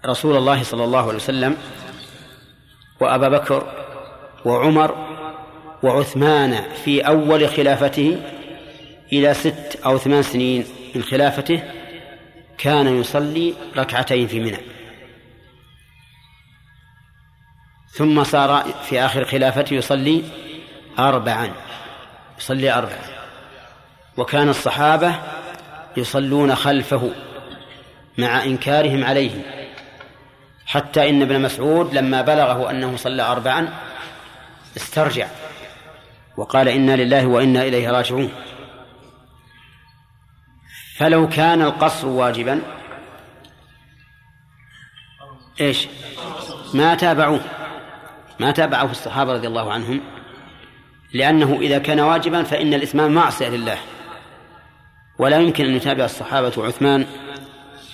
رسول 0.05 0.37
الله 0.37 0.63
صلى 0.63 0.83
الله 0.83 1.01
عليه 1.01 1.15
وسلم 1.15 1.57
وأبا 2.99 3.29
بكر 3.29 3.73
وعمر 4.45 5.07
وعثمان 5.83 6.63
في 6.83 7.01
أول 7.01 7.49
خلافته 7.49 8.21
إلى 9.13 9.33
ست 9.33 9.79
أو 9.85 9.97
ثمان 9.97 10.23
سنين 10.23 10.65
من 10.95 11.03
خلافته 11.03 11.63
كان 12.57 12.99
يصلي 13.01 13.53
ركعتين 13.77 14.27
في 14.27 14.39
منى. 14.39 14.57
ثم 17.91 18.23
صار 18.23 18.73
في 18.89 19.01
آخر 19.01 19.25
خلافته 19.25 19.73
يصلي 19.73 20.23
أربعا 20.99 21.53
يصلي 22.39 22.73
أربعا. 22.73 23.19
وكان 24.17 24.49
الصحابة 24.49 25.15
يصلون 25.97 26.55
خلفه 26.55 27.11
مع 28.17 28.43
إنكارهم 28.43 29.03
عليه 29.03 29.31
حتى 30.65 31.09
إن 31.09 31.21
ابن 31.21 31.41
مسعود 31.41 31.93
لما 31.93 32.21
بلغه 32.21 32.71
أنه 32.71 32.97
صلى 32.97 33.21
أربعا 33.21 33.73
استرجع 34.77 35.27
وقال 36.37 36.67
إنا 36.67 36.95
لله 36.95 37.25
وإنا 37.25 37.63
إليه 37.63 37.91
راجعون. 37.91 38.31
فلو 40.99 41.29
كان 41.29 41.61
القصر 41.61 42.07
واجبا 42.07 42.61
إيش؟ 45.61 45.87
ما 46.73 46.95
تابعوه. 46.95 47.41
ما 48.39 48.51
تابعه 48.51 48.91
الصحابة 48.91 49.33
رضي 49.33 49.47
الله 49.47 49.73
عنهم 49.73 50.01
لأنه 51.13 51.57
إذا 51.61 51.79
كان 51.79 51.99
واجبا 51.99 52.43
فإن 52.43 52.73
الإتمام 52.73 53.11
معصية 53.11 53.49
لله. 53.49 53.77
ولا 55.19 55.37
يمكن 55.39 55.65
أن 55.65 55.75
يتابع 55.75 56.05
الصحابة 56.05 56.51
وعثمان 56.57 57.05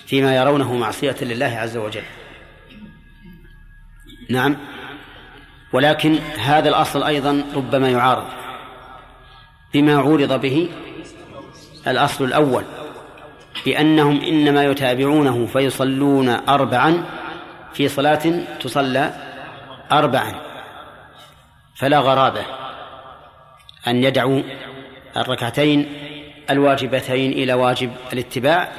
فيما 0.05 0.35
يرونه 0.35 0.75
معصية 0.75 1.15
لله 1.21 1.45
عز 1.45 1.77
وجل. 1.77 2.03
نعم. 4.29 4.57
ولكن 5.73 6.15
هذا 6.37 6.69
الأصل 6.69 7.03
أيضا 7.03 7.43
ربما 7.55 7.89
يعارض 7.89 8.27
بما 9.73 9.95
عورض 9.97 10.41
به 10.41 10.69
الأصل 11.87 12.25
الأول. 12.25 12.63
بأنهم 13.65 14.21
إنما 14.21 14.63
يتابعونه 14.63 15.45
فيصلون 15.45 16.29
أربعا 16.29 17.05
في 17.73 17.87
صلاة 17.87 18.43
تصلى 18.59 19.13
أربعا. 19.91 20.33
فلا 21.75 21.99
غرابة 21.99 22.45
أن 23.87 24.03
يدعوا 24.03 24.41
الركعتين 25.17 25.93
الواجبتين 26.49 27.31
إلى 27.31 27.53
واجب 27.53 27.91
الاتباع 28.13 28.71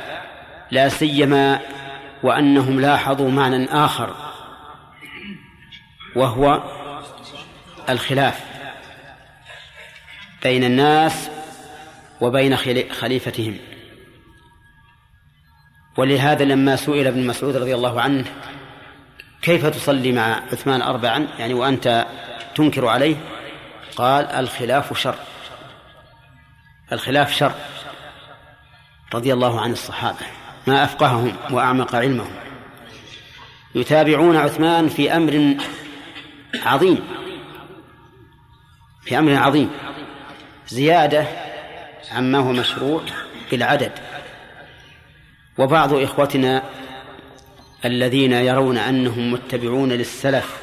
لا 0.71 0.89
سيما 0.89 1.61
وأنهم 2.23 2.81
لاحظوا 2.81 3.31
معنى 3.31 3.65
آخر 3.65 4.15
وهو 6.17 6.63
الخلاف 7.89 8.45
بين 10.43 10.65
الناس 10.65 11.31
وبين 12.21 12.57
خليفتهم. 12.91 13.59
ولهذا 15.97 16.45
لما 16.45 16.77
سئل 16.77 17.07
ابن 17.07 17.27
مسعود 17.27 17.57
رضي 17.57 17.75
الله 17.75 18.01
عنه 18.01 18.25
كيف 19.43 19.67
تصلي 19.67 20.13
مع 20.13 20.43
عثمان 20.53 20.83
أربعا؟ 20.83 21.27
يعني 21.39 21.55
وأنت 21.55 22.07
تنكر 22.55 22.87
عليه؟ 22.87 23.17
قال 23.97 24.25
الخلاف 24.25 24.99
شر 24.99 25.15
الخلاف 26.93 27.33
شر 27.33 27.53
رضي 29.15 29.33
الله 29.33 29.61
عن 29.61 29.73
الصحابة 29.73 30.27
ما 30.67 30.85
أفقههم 30.85 31.37
وأعمق 31.51 31.95
علمهم. 31.95 32.33
يتابعون 33.75 34.37
عثمان 34.37 34.89
في 34.89 35.17
أمر 35.17 35.57
عظيم 36.65 37.05
في 39.03 39.19
أمر 39.19 39.35
عظيم 39.35 39.71
زيادة 40.69 41.27
عما 42.13 42.39
هو 42.39 42.53
مشروع 42.53 43.03
بالعدد 43.51 43.93
وبعض 45.59 45.95
إخوتنا 45.95 46.63
الذين 47.85 48.33
يرون 48.33 48.79
أنهم 48.79 49.33
متبعون 49.33 49.93
للسلف 49.93 50.57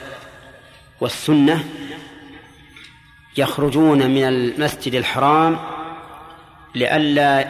والسنة 1.01 1.63
يخرجون 3.37 4.11
من 4.11 4.23
المسجد 4.23 4.93
الحرام 4.95 5.59
لئلا 6.75 7.47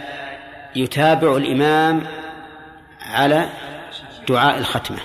يتابع 0.76 1.38
الإمام 1.38 2.08
على 3.02 3.50
دعاء 4.30 4.58
الختمة. 4.58 5.00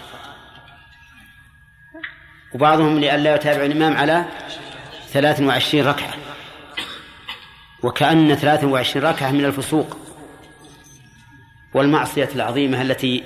وبعضهم 2.54 2.98
لئلا 2.98 3.34
يتابع 3.34 3.64
الإمام 3.64 3.96
على 3.96 4.24
ثلاث 5.08 5.40
وعشرين 5.40 5.86
ركعة. 5.86 6.14
وكأن 7.82 8.34
ثلاث 8.34 8.64
وعشرين 8.64 9.06
ركعة 9.06 9.30
من 9.30 9.44
الفسوق. 9.44 10.07
والمعصية 11.74 12.28
العظيمة 12.34 12.82
التي 12.82 13.24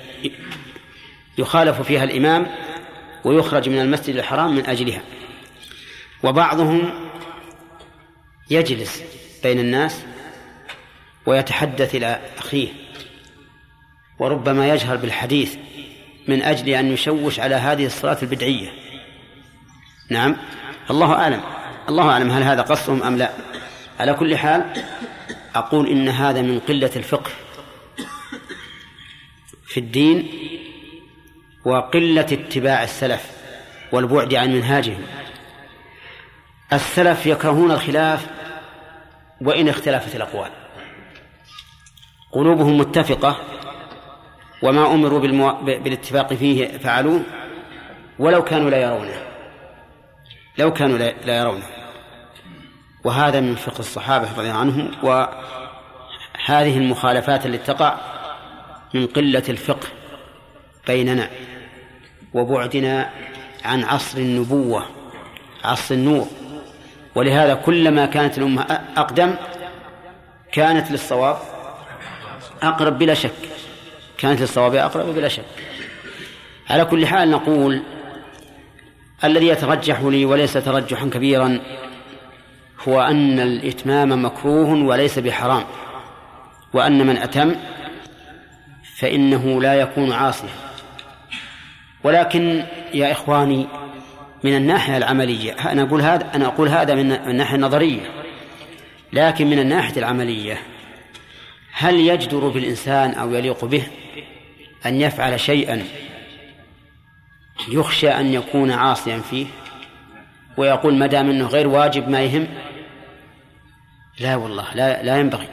يخالف 1.37 1.81
فيها 1.81 2.03
الإمام 2.03 2.47
ويخرج 3.23 3.69
من 3.69 3.81
المسجد 3.81 4.15
الحرام 4.15 4.55
من 4.55 4.65
أجلها. 4.65 5.01
وبعضهم 6.23 6.93
يجلس 8.49 9.03
بين 9.43 9.59
الناس 9.59 10.03
ويتحدث 11.25 11.95
إلى 11.95 12.19
أخيه 12.37 12.67
وربما 14.19 14.69
يجهر 14.69 14.95
بالحديث 14.95 15.55
من 16.27 16.41
أجل 16.41 16.69
أن 16.69 16.93
يشوش 16.93 17.39
على 17.39 17.55
هذه 17.55 17.85
الصلاة 17.85 18.17
البدعية. 18.21 18.69
نعم 20.09 20.37
الله 20.89 21.13
أعلم. 21.13 21.41
الله 21.89 22.09
أعلم 22.09 22.29
هل 22.31 22.43
هذا 22.43 22.61
قصدهم 22.61 23.03
أم 23.03 23.17
لا. 23.17 23.31
على 23.99 24.13
كل 24.13 24.37
حال 24.37 24.83
أقول 25.55 25.87
إن 25.87 26.09
هذا 26.09 26.41
من 26.41 26.59
قلة 26.59 26.91
الفقه. 26.95 27.31
في 29.73 29.79
الدين 29.79 30.29
وقلة 31.65 32.21
اتباع 32.21 32.83
السلف 32.83 33.31
والبعد 33.91 34.33
عن 34.33 34.49
منهاجهم. 34.49 35.03
السلف 36.73 37.25
يكرهون 37.25 37.71
الخلاف 37.71 38.27
وإن 39.41 39.69
اختلفت 39.69 40.15
الأقوال. 40.15 40.49
قلوبهم 42.31 42.77
متفقة 42.77 43.37
وما 44.63 44.93
أمروا. 44.93 45.19
بالاتفاق 45.63 46.33
فيه 46.33 46.77
فعلوه 46.77 47.23
ولو 48.19 48.43
كانوا 48.43 48.69
لا 48.69 48.77
يرونه. 48.77 49.23
لو 50.57 50.73
كانوا 50.73 50.97
لا 50.97 51.37
يرونه. 51.37 51.65
وهذا 53.03 53.39
من 53.39 53.55
فقه 53.55 53.79
الصحابة 53.79 54.31
رضي 54.31 54.41
الله 54.41 54.59
عنهم 54.59 54.91
وهذه 55.03 56.77
المخالفات 56.77 57.45
التي 57.45 57.73
تقع 57.73 58.12
من 58.93 59.07
قلة 59.07 59.43
الفقه 59.49 59.87
بيننا 60.87 61.29
وبعدنا 62.33 63.09
عن 63.65 63.83
عصر 63.83 64.17
النبوة 64.17 64.85
عصر 65.63 65.95
النور. 65.95 66.27
ولهذا 67.15 67.53
كلما 67.53 68.05
كانت 68.05 68.37
الأمة 68.37 68.61
أقدم 68.97 69.35
كانت 70.51 70.91
للصواب 70.91 71.37
أقرب 72.63 72.99
بلا 72.99 73.13
شك 73.13 73.31
كانت 74.17 74.41
للصواب 74.41 74.75
أقرب 74.75 75.15
بلا 75.15 75.27
شك. 75.27 75.45
على 76.69 76.85
كل 76.85 77.05
حال 77.05 77.31
نقول 77.31 77.81
الذي 79.23 79.47
يترجح 79.47 80.01
لي 80.01 80.25
وليس 80.25 80.53
ترجحا 80.53 81.05
كبيرا 81.09 81.59
هو 82.87 83.01
أن 83.01 83.39
الإتمام 83.39 84.25
مكروه 84.25 84.73
وليس 84.73 85.19
بحرام 85.19 85.63
وأن 86.73 87.07
من 87.07 87.17
أتم 87.17 87.55
فإنه 89.03 89.61
لا 89.61 89.73
يكون 89.73 90.11
عاصيا. 90.11 90.49
ولكن 92.03 92.63
يا 92.93 93.11
إخواني 93.11 93.67
من 94.43 94.55
الناحية 94.55 94.97
العملية 94.97 95.51
أنا 95.71 95.81
أقول 95.81 96.01
هذا 96.01 96.35
أنا 96.35 96.45
أقول 96.45 96.69
هذا 96.69 96.95
من 96.95 97.11
الناحية 97.11 97.55
النظرية. 97.55 98.01
لكن 99.13 99.47
من 99.47 99.59
الناحية 99.59 99.97
العملية 99.97 100.57
هل 101.73 101.95
يجدر 101.95 102.47
بالإنسان 102.47 103.11
أو 103.11 103.33
يليق 103.33 103.65
به 103.65 103.83
أن 104.85 105.01
يفعل 105.01 105.39
شيئا 105.39 105.83
يخشى 107.69 108.09
أن 108.09 108.33
يكون 108.33 108.71
عاصيا 108.71 109.17
فيه؟ 109.17 109.45
ويقول 110.57 110.93
ما 110.93 111.07
دام 111.07 111.29
أنه 111.29 111.47
غير 111.47 111.67
واجب 111.67 112.09
ما 112.09 112.21
يهم؟ 112.21 112.47
لا 114.19 114.35
والله 114.35 114.73
لا 114.75 115.03
لا 115.03 115.17
ينبغي. 115.17 115.47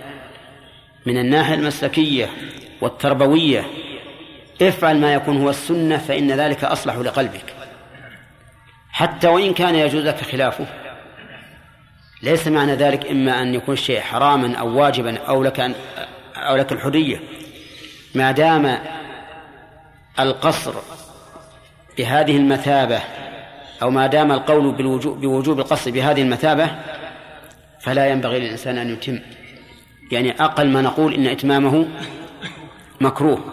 من 1.07 1.19
الناحية 1.19 1.55
المسلكية 1.55 2.31
والتربوية. 2.81 3.66
افعل 4.62 5.01
ما 5.01 5.14
يكون 5.14 5.43
هو 5.43 5.51
السنة 5.51 5.99
فإن 5.99 6.33
ذلك 6.33 6.64
أصلح 6.64 6.97
لقلبك. 6.97 7.55
حتى 8.90 9.29
وإن 9.29 9.55
كان 9.55 9.75
يجوز 9.75 10.07
لك 10.07 10.21
خلافه. 10.21 10.66
ليس 12.23 12.49
معنى 12.49 12.75
ذلك 12.75 13.07
إما 13.07 13.43
أن 13.43 13.55
يكون 13.55 13.75
الشيء 13.75 14.01
حراما 14.01 14.57
أو 14.57 14.79
واجبا 14.79 15.19
أو 15.19 15.43
لك 15.43 15.61
أن 15.61 15.75
أو 16.37 16.57
لك 16.57 16.73
الحرية. 16.73 17.21
ما 18.14 18.33
دام 18.33 18.79
القصر 20.21 20.75
بهذه 21.99 22.37
المثابة 22.37 23.01
أو 23.83 23.90
ما 23.90 24.07
دام 24.07 24.33
القول 24.33 24.73
بالوجوب 24.73 25.21
بوجوب 25.21 25.61
القصر 25.61 25.90
بهذه 25.90 26.23
المثابة 26.23 26.71
فلا 27.81 28.07
ينبغي 28.07 28.38
للإنسان 28.38 28.79
أن 28.79 28.93
يتم. 28.93 29.19
يعني 30.12 30.45
أقل 30.45 30.69
ما 30.69 30.83
نقول 30.83 31.14
إن 31.14 31.27
إتمامه 31.27 31.88
مكروه. 33.01 33.45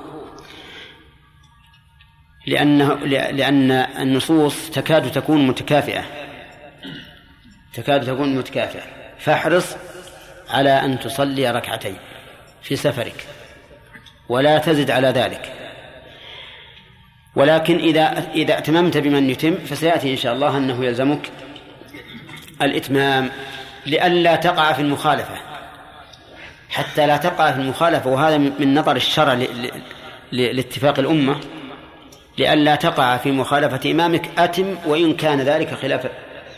لأنه 2.48 2.94
لأن 3.32 3.72
النصوص 3.72 4.70
تكاد 4.70 5.12
تكون 5.12 5.48
متكافئة. 5.48 6.04
تكاد 7.74 8.06
تكون 8.06 8.36
متكافئة. 8.36 8.84
فاحرص 9.20 9.76
على 10.50 10.70
أن 10.70 11.00
تصلي 11.00 11.52
ركعتين 11.52 11.98
في 12.62 12.76
سفرك. 12.76 13.28
ولا 14.30 14.58
تزد 14.58 14.92
على 14.92 15.08
ذلك. 15.08 15.54
ولكن 17.36 17.78
إذا 17.78 18.32
إذا 18.36 18.58
أتممت 18.58 18.98
بمن 18.98 19.30
يتم 19.30 19.56
فسيأتي 19.56 20.12
إن 20.12 20.18
شاء 20.18 20.34
الله 20.34 20.58
أنه 20.58 20.86
يلزمك 20.86 21.32
الإتمام 22.62 23.30
لئلا 23.86 24.36
تقع 24.36 24.74
في 24.74 24.82
المخالفة. 24.82 25.47
حتى 26.78 27.08
لا 27.08 27.18
تقع 27.18 27.52
في 27.52 27.58
المخالفة 27.58 28.10
وهذا 28.10 28.38
من 28.38 28.76
نظر 28.76 28.96
الشرع 28.96 29.40
لاتفاق 30.32 31.00
الأمة 31.00 31.40
لئلا 32.38 32.76
تقع 32.76 33.18
في 33.18 33.32
مخالفة 33.32 33.92
إمامك 33.92 34.30
أتم 34.40 34.76
وإن 34.86 35.13
كان 35.13 35.42
ذلك 35.42 35.74
خلاف 35.74 36.08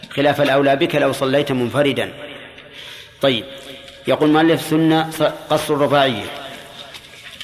خلاف 0.09 0.41
الأولى 0.41 0.75
بك 0.75 0.95
لو 0.95 1.11
صليت 1.11 1.51
منفردا. 1.51 2.13
طيب 3.21 3.45
يقول 4.07 4.31
مؤلف 4.31 4.61
سنة 4.61 5.09
قصر 5.49 5.73
الرباعية. 5.73 6.25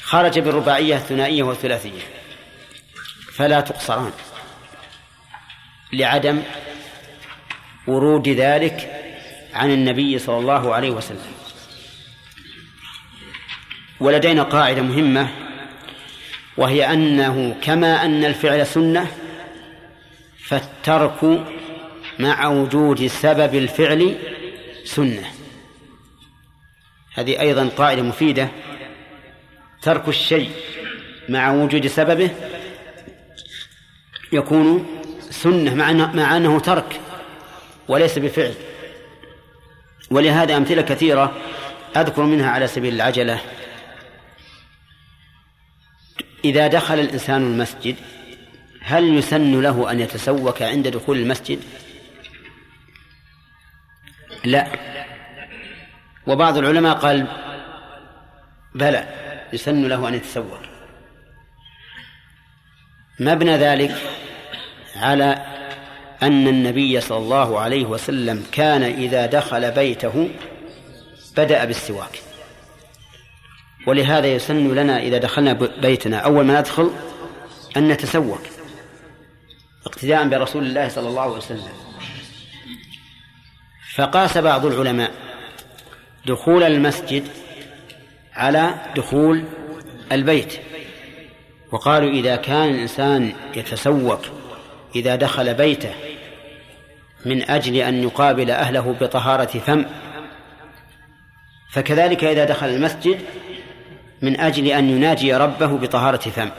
خرج 0.02 0.38
بالرباعية 0.38 0.96
الثنائية 0.96 1.42
والثلاثية. 1.42 2.02
فلا 3.32 3.60
تقصران. 3.60 4.12
لعدم 5.92 6.42
ورود 7.86 8.28
ذلك 8.28 9.02
عن 9.54 9.70
النبي 9.70 10.18
صلى 10.18 10.38
الله 10.38 10.74
عليه 10.74 10.90
وسلم. 10.90 11.45
ولدينا 14.00 14.42
قاعدة 14.42 14.82
مهمة 14.82 15.28
وهي 16.56 16.92
أنه 16.92 17.56
كما 17.62 18.04
أن 18.04 18.24
الفعل 18.24 18.66
سنة 18.66 19.06
فالترك 20.44 21.44
مع 22.18 22.48
وجود 22.48 23.06
سبب 23.06 23.54
الفعل 23.54 24.16
سنة. 24.84 25.24
هذه 27.14 27.40
أيضا 27.40 27.68
قاعدة 27.68 28.02
مفيدة. 28.02 28.48
ترك 29.82 30.08
الشيء 30.08 30.50
مع 31.28 31.52
وجود 31.52 31.86
سببه 31.86 32.30
يكون 34.32 34.86
سنة 35.30 35.74
مع 35.74 35.90
أنه, 35.90 36.16
مع 36.16 36.36
أنه 36.36 36.60
ترك 36.60 37.00
وليس 37.88 38.18
بفعل. 38.18 38.54
ولهذا 40.10 40.56
أمثلة 40.56 40.82
كثيرة 40.82 41.32
أذكر 41.96 42.22
منها 42.22 42.50
على 42.50 42.66
سبيل 42.66 42.94
العجلة. 42.94 43.40
إذا 46.50 46.66
دخل 46.66 47.00
الإنسان 47.00 47.42
المسجد 47.42 47.96
هل 48.80 49.18
يسن 49.18 49.60
له 49.60 49.90
أن 49.90 50.00
يتسوك 50.00 50.62
عند 50.62 50.88
دخول 50.88 51.18
المسجد؟ 51.18 51.58
لا. 54.44 54.66
وبعض 56.26 56.56
العلماء 56.58 56.96
قال 56.96 57.26
بلى 58.74 59.08
يسن 59.52 59.88
له 59.88 60.08
أن 60.08 60.14
يتسوك. 60.14 60.60
مبنى 63.20 63.56
ذلك 63.56 63.96
على 64.96 65.46
أن 66.22 66.48
النبي 66.48 67.00
صلى 67.00 67.18
الله 67.18 67.60
عليه 67.60 67.84
وسلم 67.84 68.46
كان 68.52 68.82
إذا 68.82 69.26
دخل 69.26 69.70
بيته 69.70 70.30
بدأ 71.36 71.64
بالسواك. 71.64 72.25
ولهذا 73.86 74.26
يسن 74.26 74.74
لنا 74.74 74.98
إذا 74.98 75.18
دخلنا 75.18 75.52
بيتنا 75.52 76.18
أول 76.18 76.44
ما 76.44 76.60
ندخل 76.60 76.90
أن 77.76 77.88
نتسوك 77.88 78.42
اقتداء 79.86 80.28
برسول 80.28 80.66
الله 80.66 80.88
صلى 80.88 81.08
الله 81.08 81.22
عليه 81.22 81.32
وسلم. 81.32 81.72
فقاس 83.94 84.38
بعض 84.38 84.66
العلماء 84.66 85.10
دخول 86.26 86.62
المسجد 86.62 87.28
على 88.34 88.74
دخول 88.96 89.44
البيت 90.12 90.60
وقالوا 91.72 92.10
إذا 92.10 92.36
كان 92.36 92.74
الإنسان 92.74 93.32
يتسوق 93.56 94.20
إذا 94.96 95.16
دخل 95.16 95.54
بيته 95.54 95.94
من 97.24 97.50
أجل 97.50 97.76
أن 97.76 98.02
يقابل 98.02 98.50
أهله 98.50 98.92
بطهارة 99.00 99.58
فم 99.58 99.86
فكذلك 101.72 102.24
إذا 102.24 102.44
دخل 102.44 102.68
المسجد 102.68 103.20
من 104.26 104.40
أجل 104.40 104.66
أن 104.66 104.90
يناجي 104.90 105.34
ربه 105.34 105.66
بطهارة 105.66 106.30
فم 106.30 106.50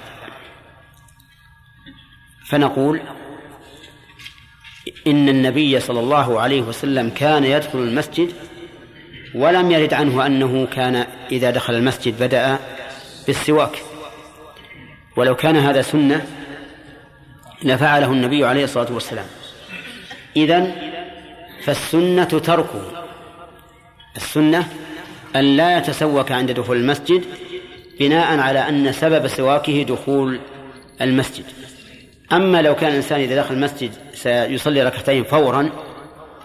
فنقول 2.49 3.01
إن 5.07 5.29
النبي 5.29 5.79
صلى 5.79 5.99
الله 5.99 6.41
عليه 6.41 6.61
وسلم 6.61 7.09
كان 7.09 7.43
يدخل 7.43 7.79
المسجد 7.79 8.33
ولم 9.35 9.71
يرد 9.71 9.93
عنه 9.93 10.25
أنه 10.25 10.65
كان 10.65 11.05
إذا 11.31 11.51
دخل 11.51 11.73
المسجد 11.73 12.23
بدأ 12.23 12.59
بالسواك. 13.27 13.83
ولو 15.15 15.35
كان 15.35 15.55
هذا 15.55 15.81
سنة 15.81 16.25
لفعله 17.63 18.11
النبي 18.11 18.45
عليه 18.45 18.63
الصلاة 18.63 18.93
والسلام. 18.93 19.25
إذن 20.35 20.75
فالسنة 21.63 22.23
تركه. 22.23 23.05
السنة 24.15 24.67
أن 25.35 25.57
لا 25.57 25.77
يتسوك 25.77 26.31
عند 26.31 26.51
دخول 26.51 26.77
المسجد 26.77 27.23
بناء 27.99 28.39
على 28.39 28.69
أن 28.69 28.91
سبب 28.91 29.27
سواكه 29.27 29.83
دخول 29.83 30.39
المسجد. 31.01 31.45
أما 32.31 32.61
لو 32.61 32.75
كان 32.75 32.89
الإنسان 32.89 33.19
إذا 33.19 33.35
دخل 33.35 33.53
المسجد 33.53 33.91
سيصلي 34.13 34.83
ركعتين 34.83 35.23
فورا 35.23 35.69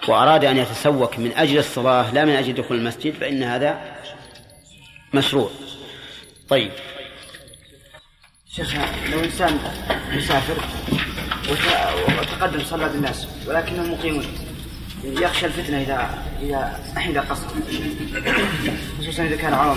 وأراد 0.08 0.44
أن 0.44 0.56
يتسوك 0.56 1.18
من 1.18 1.32
أجل 1.36 1.58
الصلاة 1.58 2.14
لا 2.14 2.24
من 2.24 2.32
أجل 2.32 2.54
دخول 2.54 2.76
المسجد 2.76 3.14
فإن 3.14 3.42
هذا 3.42 3.80
مشروع. 5.14 5.50
طيب. 6.48 6.70
شيخ 8.56 8.74
لو 9.12 9.20
إنسان 9.20 9.58
مسافر 10.16 10.54
وتقدم 12.18 12.64
صلى 12.64 12.88
بالناس 12.88 13.28
ولكنهم 13.46 13.92
مقيمون 13.92 14.24
يخشى 15.04 15.46
الفتنة 15.46 15.80
إذا 15.80 16.24
إذا 16.42 16.80
إذا 17.08 17.20
قصد 17.20 17.46
خصوصا 18.98 19.22
إذا 19.22 19.36
كان 19.36 19.52
عرض. 19.52 19.76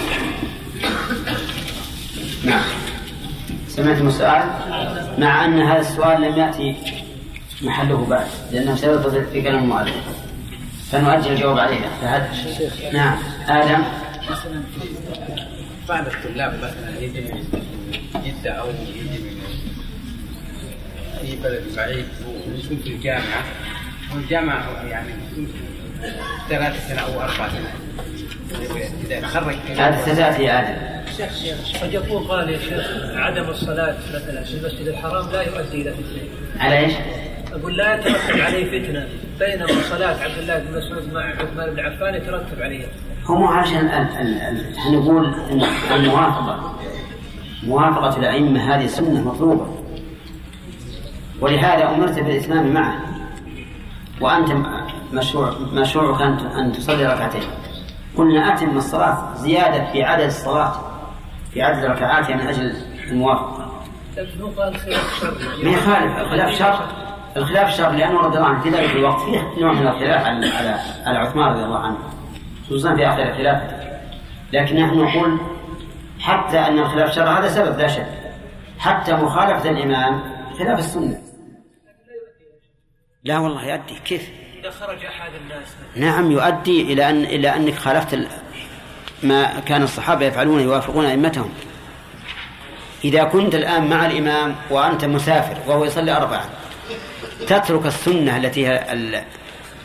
نعم. 2.46 2.64
سمعت 3.68 4.02
السؤال؟ 4.02 4.44
مع 5.18 5.46
أن 5.46 5.62
هذا 5.62 5.80
السؤال 5.80 6.22
لم 6.22 6.38
يأتي 6.38 6.76
محله 7.62 8.06
بعد 8.06 8.28
لأنه 8.52 8.76
سيرد 8.76 9.28
في 9.34 9.42
كلام 9.42 9.64
المؤلف. 9.64 9.96
فنؤجل 10.92 11.32
الجواب 11.32 11.60
عليه. 11.60 11.80
فهل 12.02 12.28
نعم. 12.94 13.18
آدم. 13.48 13.84
بعض 15.90 16.06
الطلاب 16.08 16.54
مثلا 16.58 17.00
يجي 17.00 17.22
من 17.22 17.62
جدة 18.26 18.52
أو 18.52 18.70
يجي 18.70 19.02
من 19.02 19.42
أي 21.22 21.36
بلد 21.36 21.64
بعيد 21.76 22.06
ويكون 22.28 22.78
في 22.84 22.90
الجامعة 22.90 23.44
والجامعة 24.14 24.84
يعني 24.84 25.14
ثلاث 26.50 26.88
سنة 26.88 27.02
أو 27.02 27.22
أربع 27.22 27.50
سنوات 27.50 27.86
هذا 29.78 30.14
ستأتي 30.14 30.52
آدم 30.52 30.96
شيخ 31.18 31.34
شيخ 31.34 31.84
قد 31.84 31.94
يكون 31.94 32.24
قال 32.24 32.50
يا 32.50 32.60
شيخ 32.60 32.86
عدم 33.16 33.50
الصلاة 33.50 33.96
مثلا 34.14 34.44
في 34.44 34.54
المسجد 34.54 34.88
الحرام 34.88 35.30
لا 35.32 35.42
يؤدي 35.42 35.82
إلى 35.82 35.92
فتنة 35.92 36.22
على 36.60 36.78
إيش؟ 36.78 36.94
أقول 37.54 37.78
لا 37.78 37.96
يترتب 37.96 38.40
عليه 38.42 38.66
فتنة 38.66 39.08
بينما 39.40 39.82
صلاة 39.82 40.24
عبد 40.24 40.38
الله 40.38 40.60
بن 40.60 40.78
مسعود 40.78 41.14
مع 41.14 41.22
عثمان 41.22 41.70
بن 41.70 41.80
عفان 41.80 42.16
يترتب 42.16 42.62
عليها 42.62 42.88
هو 43.26 43.36
مو 43.36 43.48
عشان 43.48 44.08
نقول 44.92 45.36
الموافقة 45.92 46.76
موافقة 47.64 48.20
الأئمة 48.20 48.76
هذه 48.76 48.88
سنة 48.88 49.22
مطلوبة 49.22 49.68
ولهذا 51.42 51.90
أمرت 51.90 52.20
بالإتمام 52.20 52.74
معه 52.74 53.00
وأنت 54.22 54.50
مشروع 55.14 55.54
مشروعك 55.74 56.22
أن 56.58 56.72
تصلي 56.72 57.06
ركعتين 57.06 57.44
قلنا 58.18 58.54
أتم 58.54 58.78
الصلاة 58.78 59.36
زيادة 59.36 59.92
في 59.92 60.04
عدد 60.04 60.24
الصلاة 60.24 60.74
في 61.54 61.62
عدد 61.62 61.86
ركعاتها 61.86 62.36
من 62.36 62.48
أجل 62.48 62.76
الموافقة. 63.08 63.72
شر 64.16 65.34
ما 65.64 65.72
يخالف 65.72 66.18
الخلاف 66.18 66.52
شر 66.60 66.88
الخلاف 67.38 67.70
شر 67.70 67.90
لأنه 67.92 68.20
رضي 68.20 68.38
الله 68.38 68.48
عنه 68.48 68.62
في 68.62 68.70
ذلك 68.70 68.96
الوقت 68.96 69.22
فيه 69.22 69.42
نوع 69.62 69.74
من 69.74 69.88
الخلاف 69.88 70.26
على 70.26 70.48
على 70.48 70.80
على 71.06 71.18
عثمان 71.18 71.48
رضي 71.48 71.64
الله 71.64 71.80
عنه 71.80 71.98
خصوصا 72.66 72.96
في 72.96 73.08
آخر 73.08 73.34
خلافته 73.34 73.78
لكن 74.54 74.76
نحن 74.76 74.98
نقول 74.98 75.40
حتى 76.20 76.60
أن 76.60 76.80
الخلاف 76.80 77.12
شرع 77.12 77.40
هذا 77.40 77.48
سبب 77.48 77.80
لا 77.80 77.88
شك. 77.88 78.08
حتى 78.80 79.14
مخالفة 79.14 79.70
الإمام 79.70 80.22
خلاف 80.60 80.80
السنة. 80.80 81.22
لا 83.24 83.40
والله 83.40 83.66
يؤدي. 83.66 83.96
كيف؟ 84.06 84.30
إذا 84.66 84.74
خرج 84.74 85.06
أحد 85.06 85.32
الناس 85.44 85.68
نعم 85.96 86.32
يؤدي 86.32 86.82
إلى 86.82 87.10
أن 87.10 87.24
إلى 87.24 87.56
أنك 87.56 87.76
خالفت 87.76 88.14
ال- 88.14 88.28
ما 89.24 89.60
كان 89.60 89.84
الصحابة 89.84 90.26
يفعلون 90.26 90.60
يوافقون 90.62 91.06
أئمتهم. 91.06 91.50
إذا 93.04 93.24
كنت 93.24 93.56
الآن 93.56 93.90
مع 93.90 94.06
الإمام 94.06 94.56
وأنت 94.70 95.06
مسافر 95.06 95.58
وهو 95.68 95.86
يصلي 95.86 96.12
أربعا 96.18 96.46
تترك 97.48 97.86
السنة 97.86 98.38
التي 98.38 98.68
هي 98.68 99.24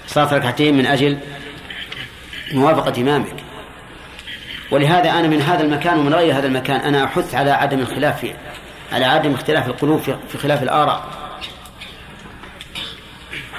صلاة 0.06 0.34
ركعتين 0.34 0.76
من 0.76 0.86
أجل 0.86 1.18
موافقة 2.52 3.00
إمامك. 3.02 3.34
ولهذا 4.70 5.10
أنا 5.10 5.28
من 5.28 5.42
هذا 5.42 5.62
المكان 5.62 5.98
ومن 5.98 6.14
غير 6.14 6.38
هذا 6.38 6.46
المكان 6.46 6.80
أنا 6.80 7.04
أحث 7.04 7.34
على 7.34 7.50
عدم 7.50 7.78
الخلاف 7.78 8.20
في 8.20 8.34
على 8.92 9.04
عدم 9.04 9.34
اختلاف 9.34 9.66
القلوب 9.66 10.00
في 10.00 10.38
خلاف 10.38 10.62
الآراء. 10.62 11.19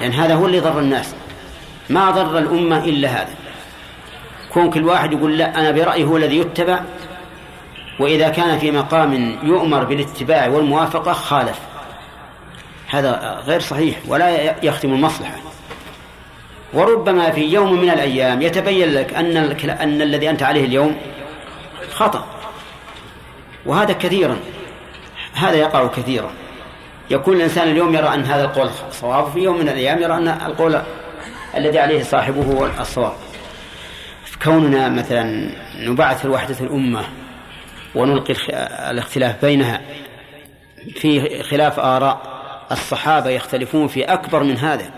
لأن 0.02 0.12
هذا 0.12 0.34
هو 0.34 0.46
اللي 0.46 0.60
ضر 0.60 0.78
الناس. 0.78 1.14
ما 1.90 2.10
ضر 2.10 2.38
الأمة 2.38 2.84
إلا 2.84 3.08
هذا. 3.08 3.34
كون 4.52 4.70
كل 4.70 4.84
واحد 4.84 5.12
يقول 5.12 5.38
لا 5.38 5.60
أنا 5.60 5.70
برأيي 5.70 6.04
هو 6.04 6.16
الذي 6.16 6.38
يتبع 6.38 6.80
وإذا 8.00 8.28
كان 8.28 8.58
في 8.58 8.70
مقام 8.70 9.38
يؤمر 9.42 9.84
بالاتباع 9.84 10.48
والموافقة 10.48 11.12
خالف. 11.12 11.58
هذا 12.88 13.42
غير 13.46 13.60
صحيح 13.60 13.98
ولا 14.08 14.64
يختم 14.64 14.92
المصلحة. 14.92 15.36
وربما 16.72 17.30
في 17.30 17.44
يوم 17.44 17.80
من 17.80 17.90
الأيام 17.90 18.42
يتبين 18.42 18.92
لك 18.92 19.14
أن 19.14 19.36
أن 19.70 20.02
الذي 20.02 20.30
أنت 20.30 20.42
عليه 20.42 20.64
اليوم 20.64 20.96
خطأ. 21.92 22.26
وهذا 23.66 23.92
كثيرا. 23.92 24.38
هذا 25.34 25.56
يقع 25.56 25.86
كثيرا. 25.86 26.30
يكون 27.12 27.36
الإنسان 27.36 27.68
اليوم 27.68 27.94
يرى 27.94 28.14
أن 28.14 28.24
هذا 28.24 28.44
القول 28.44 28.70
صواب 28.90 29.32
في 29.32 29.38
يوم 29.38 29.58
من 29.58 29.68
الأيام 29.68 30.02
يرى 30.02 30.14
أن 30.14 30.28
القول 30.28 30.82
الذي 31.56 31.78
عليه 31.78 32.02
صاحبه 32.02 32.42
هو 32.42 32.66
الصواب. 32.80 33.12
كوننا 34.42 34.88
مثلا 34.88 35.50
نبعث 35.76 36.26
وحدة 36.26 36.56
الأمة 36.60 37.04
ونلقي 37.94 38.34
الاختلاف 38.90 39.44
بينها 39.44 39.80
في 40.94 41.42
خلاف 41.42 41.80
آراء 41.80 42.42
الصحابة 42.72 43.30
يختلفون 43.30 43.86
في 43.86 44.04
أكبر 44.04 44.42
من 44.42 44.56
هذا 44.56 44.90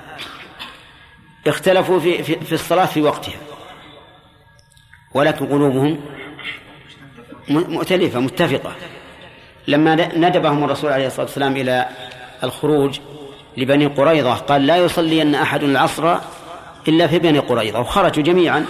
اختلفوا 1.47 2.01
في, 2.01 2.23
في, 2.23 2.41
في 2.41 2.53
الصلاة 2.53 2.87
في 2.87 3.03
وقتها. 3.03 3.39
ولكن 5.15 5.47
قلوبهم 5.47 6.01
مؤتلفة 7.49 8.21
متفقة. 8.21 8.73
لما 9.69 9.95
ندبهم 9.95 10.65
الرسول 10.65 10.93
عليه 10.93 11.07
الصلاة 11.07 11.27
والسلام 11.27 11.57
إلى 11.57 11.89
الخروج 12.45 12.99
لبني 13.57 13.87
قريظة 13.87 14.35
قال 14.35 14.67
لا 14.67 14.77
يصلين 14.77 15.35
أحد 15.35 15.63
العصر 15.63 16.17
إلا 16.89 17.07
في 17.07 17.19
بني 17.19 17.39
قريظة 17.39 17.81
وخرجوا 17.81 18.25
جميعا 18.25 18.67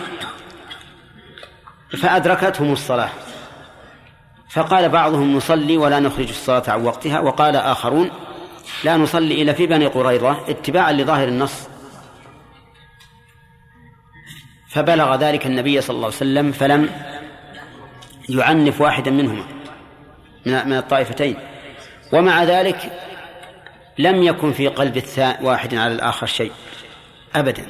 فأدركتهم 1.98 2.72
الصلاة. 2.72 3.08
فقال 4.50 4.88
بعضهم 4.88 5.36
نصلي 5.36 5.76
ولا 5.76 6.00
نخرج 6.00 6.28
الصلاة 6.28 6.62
عن 6.68 6.84
وقتها 6.84 7.20
وقال 7.20 7.56
آخرون 7.56 8.10
لا 8.84 8.96
نصلي 8.96 9.42
إلا 9.42 9.52
في 9.52 9.66
بني 9.66 9.86
قريظة 9.86 10.50
اتباعا 10.50 10.92
لظاهر 10.92 11.28
النص. 11.28 11.68
فبلغ 14.68 15.16
ذلك 15.16 15.46
النبي 15.46 15.80
صلى 15.80 15.94
الله 15.94 16.06
عليه 16.06 16.16
وسلم 16.16 16.52
فلم 16.52 16.90
يعنف 18.28 18.80
واحدا 18.80 19.10
منهما. 19.10 19.53
من 20.46 20.66
من 20.68 20.76
الطائفتين. 20.76 21.36
ومع 22.12 22.44
ذلك 22.44 22.92
لم 23.98 24.22
يكن 24.22 24.52
في 24.52 24.68
قلب 24.68 25.02
واحد 25.42 25.74
على 25.74 25.92
الآخر 25.94 26.26
شيء. 26.26 26.52
أبدا. 27.34 27.66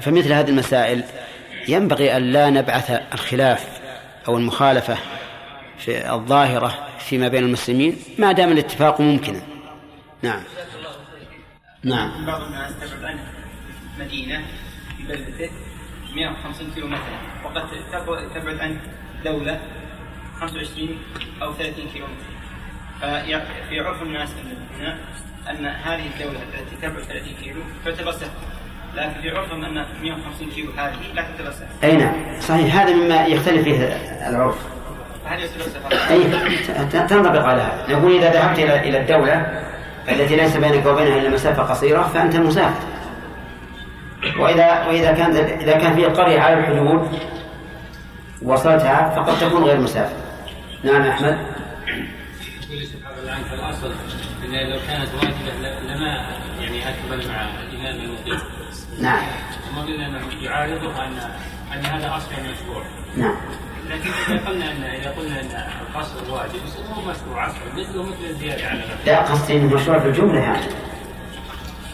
فمثل 0.00 0.32
هذه 0.32 0.48
المسائل 0.48 1.04
ينبغي 1.68 2.16
أن 2.16 2.22
لا 2.32 2.50
نبعث 2.50 2.90
الخلاف 2.90 3.80
أو 4.28 4.36
المخالفة 4.36 4.96
في 5.78 6.12
الظاهرة 6.12 6.88
فيما 6.98 7.28
بين 7.28 7.44
المسلمين 7.44 7.96
ما 8.18 8.32
دام 8.32 8.52
الاتفاق 8.52 9.00
ممكنا. 9.00 9.40
نعم. 10.22 10.40
نعم. 11.84 12.26
بعض 12.26 12.42
الناس 12.42 12.72
تبعد 12.80 13.16
مدينة 14.00 14.42
في 14.96 15.02
بلدته 15.02 15.50
150 16.14 16.70
كيلو 16.74 16.86
مثلا 16.86 17.18
وقد 17.44 17.62
تب- 17.92 18.34
تبعد 18.34 18.58
عن 18.60 18.78
دولة 19.24 19.60
25 20.40 20.88
أو 21.42 21.52
30 21.52 21.74
كيلو 21.92 22.06
متر 22.06 22.34
ففي 23.00 23.80
عرف 23.80 24.02
الناس 24.02 24.28
هنا 24.80 24.96
أن 25.50 25.66
هذه 25.66 26.06
الدولة 26.14 26.38
التي 26.42 26.76
تبعد 26.82 27.02
30 27.02 27.34
كيلو 27.44 27.60
تعتبر 27.84 28.12
لكن 28.96 29.20
في 29.22 29.30
عرفهم 29.30 29.64
أن 29.64 29.84
150 30.02 30.50
كيلو 30.54 30.70
هذه 30.76 30.92
لا 31.14 31.22
تعتبر 31.22 31.50
سفر 31.50 31.66
أي 31.84 31.96
نعم. 31.96 32.40
صحيح. 32.40 32.76
هذا 32.76 32.94
مما 32.94 33.26
يختلف 33.26 33.62
فيه 33.64 33.76
العرف. 34.28 34.54
سفر؟ 35.50 35.92
أي 36.10 36.24
ت- 36.84 36.96
تنطبق 37.10 37.42
على 37.44 37.62
هذا. 37.62 37.86
نقول 37.96 38.12
إذا 38.16 38.32
ذهبت 38.32 38.58
إلى 38.58 38.88
إلى 38.88 39.00
الدولة 39.00 39.34
التي 40.08 40.36
ليس 40.36 40.56
بينك 40.56 40.86
وبينها 40.86 41.18
إلا 41.18 41.30
مسافة 41.30 41.62
قصيرة 41.62 42.02
فأنت 42.02 42.36
مسافر. 42.36 42.84
وإذا 44.38 44.86
وإذا 44.86 45.12
كان 45.12 45.30
إذا 45.36 45.72
كان 45.78 45.94
في 45.94 46.04
قرية 46.04 46.40
على 46.40 46.58
الحدود 46.58 47.18
وصلتها 48.42 49.14
فقد 49.16 49.38
تكون 49.48 49.64
غير 49.64 49.80
مسافر. 49.80 50.16
نعم 50.84 51.02
أحمد. 51.02 51.38
يقول 52.70 52.86
سبحان 52.86 53.18
الله 53.18 53.32
عنك 53.32 53.52
الاصل 53.52 53.92
ان 54.44 54.70
لو 54.70 54.78
كانت 54.88 55.08
واجبه 55.14 55.52
ل- 55.60 55.86
لما 55.86 56.08
يعني 56.60 56.88
اقبل 56.88 57.28
مع 57.28 57.48
الامام 57.62 58.00
المقيم 58.04 58.38
نعم. 59.00 59.22
وما 59.72 59.82
قلنا 59.82 60.06
انه 60.06 60.20
يعارضه 60.42 61.04
ان 61.06 61.18
ان 61.74 61.84
هذا 61.86 62.16
أصلا 62.16 62.34
مشروع 62.38 62.84
نعم. 63.16 63.36
لكن 63.90 64.10
اذا 64.28 64.46
قلنا 64.48 64.70
ان 64.72 64.82
اذا 64.82 65.10
قلنا 65.10 65.40
ان 65.40 65.70
القصر 65.80 66.32
واجب 66.32 66.60
هو 66.94 67.10
مشروع 67.10 67.46
أصلا 67.46 67.62
مثله 67.74 68.02
مثل 68.02 68.24
الزياده 68.30 68.66
على 68.68 68.78
نفسه 68.78 69.04
لا 69.06 69.20
قصدي 69.22 69.56
إنه 69.56 69.74
مشروع 69.74 69.98
في 69.98 70.06
الجملة 70.08 70.40
يعني 70.40 70.66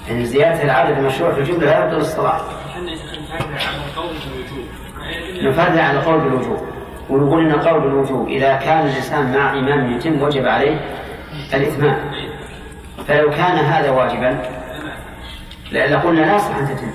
يعني 0.09 0.25
زيادة 0.25 0.63
العدد 0.63 0.99
مشروع 0.99 1.35
في 1.35 1.41
الجملة 1.41 1.67
لا 1.67 1.85
يبطل 1.85 1.97
الصلاة. 1.97 2.61
إحنا 2.71 2.93
نفرع 2.93 3.69
على 3.69 3.77
القول 3.77 4.15
بالوجوب 4.17 4.67
نفرع 5.53 5.83
على 5.85 5.99
القول 5.99 6.21
بالوجوب 6.21 6.69
ونقول 7.11 7.47
ان 7.47 7.51
القول 7.51 7.81
بالوجوب 7.81 8.29
إذا 8.29 8.57
كان 8.57 8.87
الإنسان 8.87 9.33
مع 9.33 9.53
إمام 9.53 9.93
يتم 9.93 10.23
وجب 10.23 10.47
عليه 10.47 10.81
الإتمام. 11.55 12.11
فلو 13.09 13.31
كان 13.31 13.59
هذا 13.59 13.91
واجبا 13.91 14.43
لقلنا 15.73 16.21
لا 16.21 16.37
يصح 16.37 16.57
أن 16.57 16.67
تتم. 16.67 16.93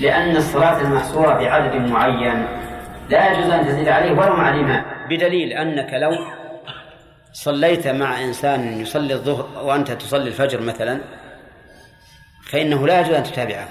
لأن 0.00 0.36
الصلاة 0.36 0.80
المحصورة 0.80 1.34
بعدد 1.34 1.90
معين 1.90 2.46
لا 3.10 3.32
يجوز 3.32 3.50
أن 3.50 3.66
تزيد 3.66 3.88
عليه 3.88 4.12
ولو 4.12 4.36
مع 4.36 4.54
الإمام. 4.54 4.84
بدليل 5.10 5.52
أنك 5.52 5.94
لو 5.94 6.10
صليت 7.32 7.88
مع 7.88 8.20
إنسان 8.24 8.80
يصلي 8.80 9.14
الظهر 9.14 9.64
وأنت 9.64 9.92
تصلي 9.92 10.28
الفجر 10.28 10.60
مثلا 10.60 11.00
فإنه 12.50 12.86
لا 12.86 13.00
يجوز 13.00 13.14
أن 13.14 13.22
تتابعه 13.22 13.68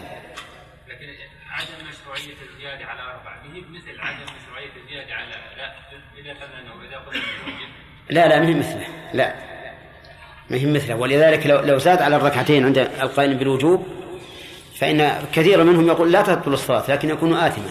لكن 0.88 1.08
عدم 1.50 1.88
مشروعيه 1.90 2.36
الزياده 2.50 2.86
على 2.86 3.02
اربعه 3.02 3.42
هي 3.44 3.62
مثل 3.62 4.00
عدم 4.00 4.26
مشروعيه 4.38 4.72
الزياده 4.84 5.14
على 5.14 5.28
لا 5.58 5.74
اذا 6.18 6.34
قلنا 6.34 6.60
انه 6.62 6.88
اذا 6.90 6.98
قلنا 6.98 7.24
بالوجب 7.46 7.70
لا 8.10 8.28
لا 8.28 8.40
ما 8.40 8.48
هي 8.48 8.54
مثله 8.54 8.88
لا 9.14 9.36
ما 10.50 10.58
هي 10.58 10.66
مثله. 10.66 10.96
ولذلك 10.96 11.48
لو 11.48 11.60
لو 11.60 11.78
زاد 11.78 12.02
على 12.02 12.16
الركعتين 12.16 12.66
عند 12.66 12.78
القائل 12.78 13.36
بالوجوب 13.36 13.88
فإن 14.80 15.26
كثيرا 15.34 15.64
منهم 15.64 15.88
يقول 15.88 16.12
لا 16.12 16.22
تبطل 16.22 16.54
الصلاة 16.54 16.84
لكن 16.92 17.10
يكون 17.10 17.34
آثما. 17.34 17.70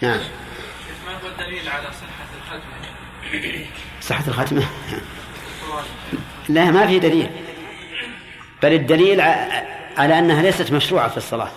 نعم. 0.00 0.20
ما 1.06 1.12
هو 1.12 1.28
الدليل 1.28 1.68
على 1.68 1.86
صحة 1.86 2.26
الختمة؟ 2.36 3.66
صحة 4.00 4.24
الختمة 4.28 4.66
لا 6.48 6.70
ما 6.70 6.86
في 6.86 6.98
دليل. 6.98 7.30
بل 8.62 8.72
الدليل 8.72 9.20
على 9.96 10.18
أنها 10.18 10.42
ليست 10.42 10.72
مشروعة 10.72 11.08
في 11.08 11.16
الصلاة. 11.16 11.50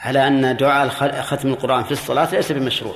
على 0.00 0.26
أن 0.26 0.56
دعاء 0.56 0.88
ختم 1.22 1.48
القرآن 1.48 1.84
في 1.84 1.92
الصلاة 1.92 2.28
ليس 2.34 2.52
بمشروع. 2.52 2.94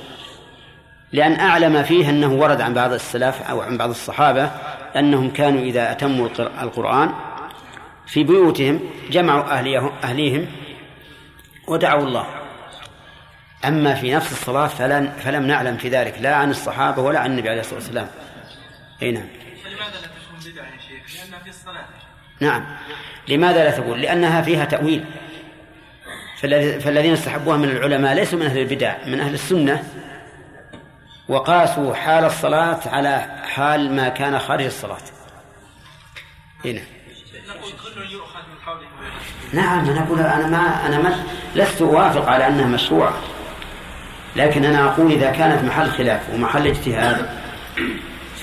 لأن 1.15 1.39
أعلى 1.39 1.69
ما 1.69 1.83
فيه 1.83 2.09
أنه 2.09 2.33
ورد 2.33 2.61
عن 2.61 2.73
بعض 2.73 2.93
السلف 2.93 3.41
أو 3.41 3.61
عن 3.61 3.77
بعض 3.77 3.89
الصحابة 3.89 4.51
أنهم 4.95 5.29
كانوا 5.29 5.61
إذا 5.61 5.91
أتموا 5.91 6.27
القر- 6.27 6.51
القرآن 6.61 7.13
في 8.07 8.23
بيوتهم 8.23 8.79
جمعوا 9.11 9.43
أهليهم, 10.03 10.47
ودعوا 11.67 12.03
الله. 12.03 12.25
أما 13.65 13.93
في 13.95 14.13
نفس 14.15 14.31
الصلاة 14.31 14.67
فلن 14.67 15.11
فلم 15.23 15.43
نعلم 15.47 15.77
في 15.77 15.89
ذلك 15.89 16.15
لا 16.21 16.35
عن 16.35 16.49
الصحابة 16.49 17.01
ولا 17.01 17.19
عن 17.19 17.31
النبي 17.31 17.49
عليه 17.49 17.59
الصلاة 17.59 17.79
والسلام. 17.79 18.07
أي 19.01 19.11
نعم. 19.11 19.25
فلماذا 19.63 19.91
لا 20.01 20.07
تكون 20.07 20.51
بدعة 20.53 20.65
يا 20.65 21.05
شيخ؟ 21.07 21.23
لأنها 21.23 21.39
في 21.43 21.49
الصلاة. 21.49 21.85
نعم. 22.39 22.65
لماذا 23.27 23.63
لا 23.63 23.71
تقول؟ 23.71 24.01
لأنها 24.01 24.41
فيها 24.41 24.65
تأويل. 24.65 25.05
فالذي- 26.41 26.79
فالذين 26.79 27.13
استحبوها 27.13 27.57
من 27.57 27.69
العلماء 27.69 28.13
ليسوا 28.13 28.39
من 28.39 28.45
أهل 28.45 28.57
البدع 28.57 28.95
من 29.07 29.19
أهل 29.19 29.33
السنة. 29.33 29.83
وقاسوا 31.29 31.93
حال 31.93 32.25
الصلاة 32.25 32.79
على 32.85 33.41
حال 33.43 33.95
ما 33.95 34.09
كان 34.09 34.39
خارج 34.39 34.65
الصلاة. 34.65 34.97
هنا 36.65 36.81
نعم. 39.53 39.89
أنا 39.89 40.03
أقول 40.03 40.19
أنا 40.19 40.47
ما 40.47 40.85
أنا 40.85 40.97
ما 40.97 41.23
لست 41.55 41.81
أوافق 41.81 42.29
على 42.29 42.47
أنها 42.47 42.67
مشروعة. 42.67 43.13
لكن 44.35 44.65
أنا 44.65 44.85
أقول 44.85 45.11
إذا 45.11 45.31
كانت 45.31 45.63
محل 45.63 45.91
خلاف 45.91 46.29
ومحل 46.33 46.67
اجتهاد 46.67 47.29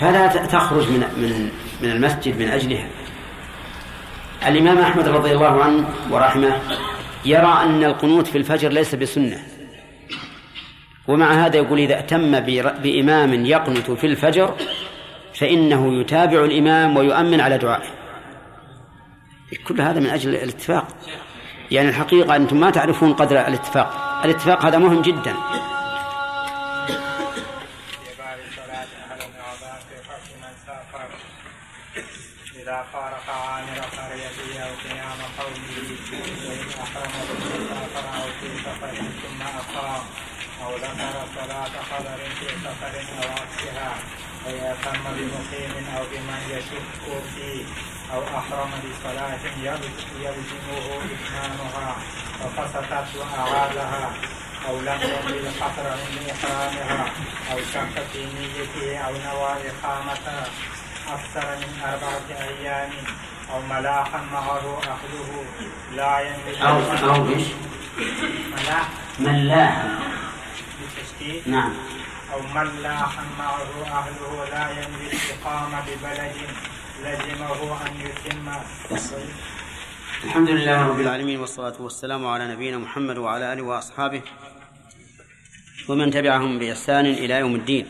فلا 0.01 0.27
تخرج 0.27 0.89
من 0.89 1.01
من 1.17 1.51
من 1.83 1.91
المسجد 1.91 2.39
من 2.39 2.49
أجلها. 2.49 2.89
الإمام 4.47 4.79
أحمد 4.79 5.09
رضي 5.09 5.33
الله 5.33 5.65
عنه 5.65 5.89
ورحمه 6.11 6.61
يرى 7.25 7.59
أن 7.63 7.85
القنوت 7.85 8.27
في 8.27 8.39
الفجر 8.39 8.69
ليس 8.69 8.95
بسنة. 8.95 9.52
ومع 11.09 11.33
هذا 11.47 11.57
يقول 11.57 11.79
إذا 11.79 12.01
بر- 12.21 12.73
بإمام 12.83 13.47
يقنت 13.47 13.91
في 13.91 14.07
الفجر 14.07 14.55
فإنه 15.35 16.01
يتابع 16.01 16.45
الإمام 16.45 16.97
ويؤمن 16.97 17.41
على 17.41 17.59
دعائه. 17.59 17.89
كل 19.69 19.81
هذا 19.81 20.01
من 20.01 20.07
أجل 20.07 20.35
الاتفاق. 20.35 20.87
يعني 21.71 21.89
الحقيقة 21.89 22.37
أنتم 22.37 22.61
ما 22.61 22.71
تعرفون 22.71 23.13
قدر 23.15 23.41
الاتفاق. 23.41 24.21
الاتفاق 24.25 24.65
هذا 24.65 24.79
مهم 24.79 25.03
جدا 25.03 25.33
باب 28.19 28.39
صلاة 28.57 28.91
أهل 29.11 29.21
الأعضاء 29.31 29.83
في 29.89 29.97
حق 30.09 30.27
من 30.43 30.53
سافر 30.67 31.09
إذا 32.63 32.85
فارق 32.93 33.27
عامل 33.31 33.81
قريته 33.99 34.63
أو 34.65 34.71
قيام 34.85 35.21
قومه 35.39 35.77
وإن 36.49 36.69
أحرم 36.83 37.13
بالمسافر 37.29 38.05
أو 38.23 38.29
في 38.41 38.49
سفر 38.65 38.95
ثم 39.23 39.43
أقام 39.43 40.03
أو 40.65 40.77
ذكر 40.77 41.15
صلاة 41.37 41.75
حضر 41.91 42.19
في 42.39 42.47
سفر 42.65 42.95
أو 43.23 43.31
عكسها 43.31 43.93
ويتم 44.47 45.03
بمقيم 45.17 45.75
أو 46.03 46.07
بمن 46.11 46.41
يشك 46.51 47.23
فيه 47.35 47.63
أو 48.15 48.23
أحرم 48.39 48.71
بصلاة 48.83 49.39
يلز- 49.63 50.07
يلزمه 50.21 50.87
إتمامها 51.15 51.97
وفسدت 52.45 53.09
وأعادها 53.17 54.11
أو 54.69 54.81
لم 54.81 54.99
يجد 55.03 55.45
الحصر 55.45 55.83
من 55.83 56.31
إحرامها 56.35 57.07
أو 57.53 57.59
شك 57.59 58.03
في 58.13 58.19
نيته 58.25 58.99
أو 58.99 59.11
نوى 59.13 59.53
إقامتها 59.71 60.45
أكثر 61.09 61.57
من 61.57 61.81
أربعة 61.85 62.41
أيام 62.49 62.91
أو 63.53 63.61
ملاحا 63.63 64.21
معه 64.33 64.81
أهله 64.83 65.45
لا 65.97 66.21
ينوي 66.21 66.63
أو 66.63 67.15
أو 67.15 67.29
إيش؟ 67.29 67.47
ملاح 69.19 69.83
بالتشكيل 70.81 71.43
نعم. 71.47 71.73
أو 72.33 72.41
ملاحا 72.55 73.23
معه 73.39 73.63
أهله 73.85 74.45
لا 74.51 74.71
ينوي 74.71 75.07
الإقامة 75.13 75.81
ببلد 75.81 76.33
لزمه 77.03 77.87
أن 77.87 77.93
يتم 78.01 78.49
الحمد 80.25 80.51
لله 80.51 80.89
رب 80.89 81.01
العالمين 81.01 81.41
والصلاة 81.41 81.75
والسلام 81.81 82.27
على 82.27 82.53
نبينا 82.55 82.79
محمد 82.79 83.19
وعلى 83.19 83.53
آله 83.53 83.63
وأصحابه 83.63 84.23
ومن 85.89 86.11
تبعهم 86.11 86.59
بإحسان 86.59 87.07
إلى 87.07 87.35
يوم 87.35 87.55
الدين 87.55 87.87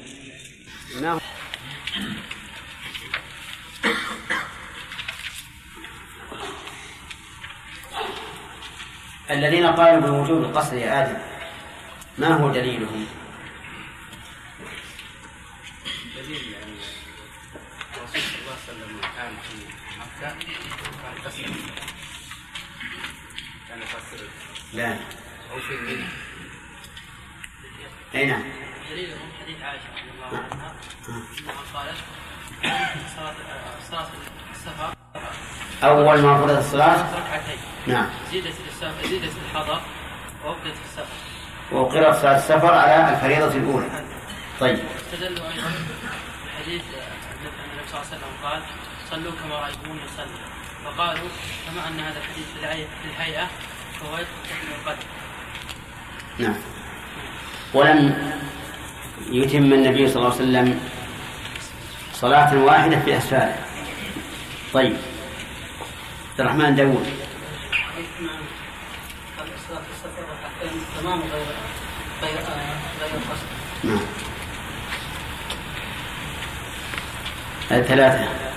الذين 9.30 9.66
قالوا 9.66 10.00
بوجوب 10.00 10.42
القصر 10.42 10.76
يا 10.76 11.02
آدم 11.02 11.18
ما 12.18 12.28
هو 12.28 12.48
دليلهم؟ 12.52 13.06
لا. 24.72 24.96
أو 25.52 25.58
في 25.60 25.74
المدينة 25.74 26.08
أي 28.14 28.26
نعم 28.26 28.42
أول 35.82 36.20
ما 36.22 36.38
فرض 36.38 36.50
الصلاة؟ 36.56 37.16
ركعتين 37.16 37.58
نعم. 37.86 38.06
زيدت 38.30 38.54
الحضر 39.50 39.80
ووقدت 40.44 40.74
السفر 40.84 41.06
وقرأ 41.72 42.12
صلاة 42.12 42.36
السفر 42.36 42.74
على 42.74 43.14
الفريضة 43.14 43.56
الأولى. 43.56 44.04
طيب. 44.60 44.78
استدلوا 44.96 45.46
أيضا 45.52 45.72
بحديث 46.46 46.82
النبي 46.82 47.88
صلى 47.88 48.00
الله 48.00 48.06
عليه 48.06 48.16
وسلم 48.16 48.32
قال 48.42 48.62
صلوا 49.12 49.32
كما 49.32 49.56
رأيتموني 49.56 50.00
أصلي 50.00 50.26
فقالوا 50.84 51.28
كما 51.66 51.88
أن 51.88 52.00
هذا 52.00 52.18
الحديث 52.18 52.46
في 52.54 53.08
الهيئة- 53.08 53.48
فهو 54.00 54.18
يتحمل 54.18 54.72
القدر. 54.80 55.04
نعم. 56.38 56.54
ولم 57.74 58.32
يتم 59.30 59.72
النبي 59.72 60.08
صلى 60.08 60.16
الله 60.16 60.32
عليه 60.34 60.42
وسلم 60.44 60.80
صلاة 62.12 62.56
واحدة 62.56 63.00
في 63.00 63.16
أسفاره. 63.18 63.58
طيب. 64.72 64.96
عبد 66.30 66.40
الرحمن 66.40 66.74
داوود. 66.74 67.06
تمام 71.00 71.20
غير 71.20 71.46
غير 72.22 72.38
غير 73.00 73.10
نعم. 73.84 74.00
الثلاثة. 77.70 78.51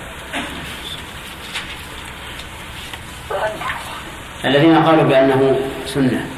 الذين 4.44 4.84
قالوا 4.84 5.02
بأنه 5.04 5.60
سنة 5.86 6.30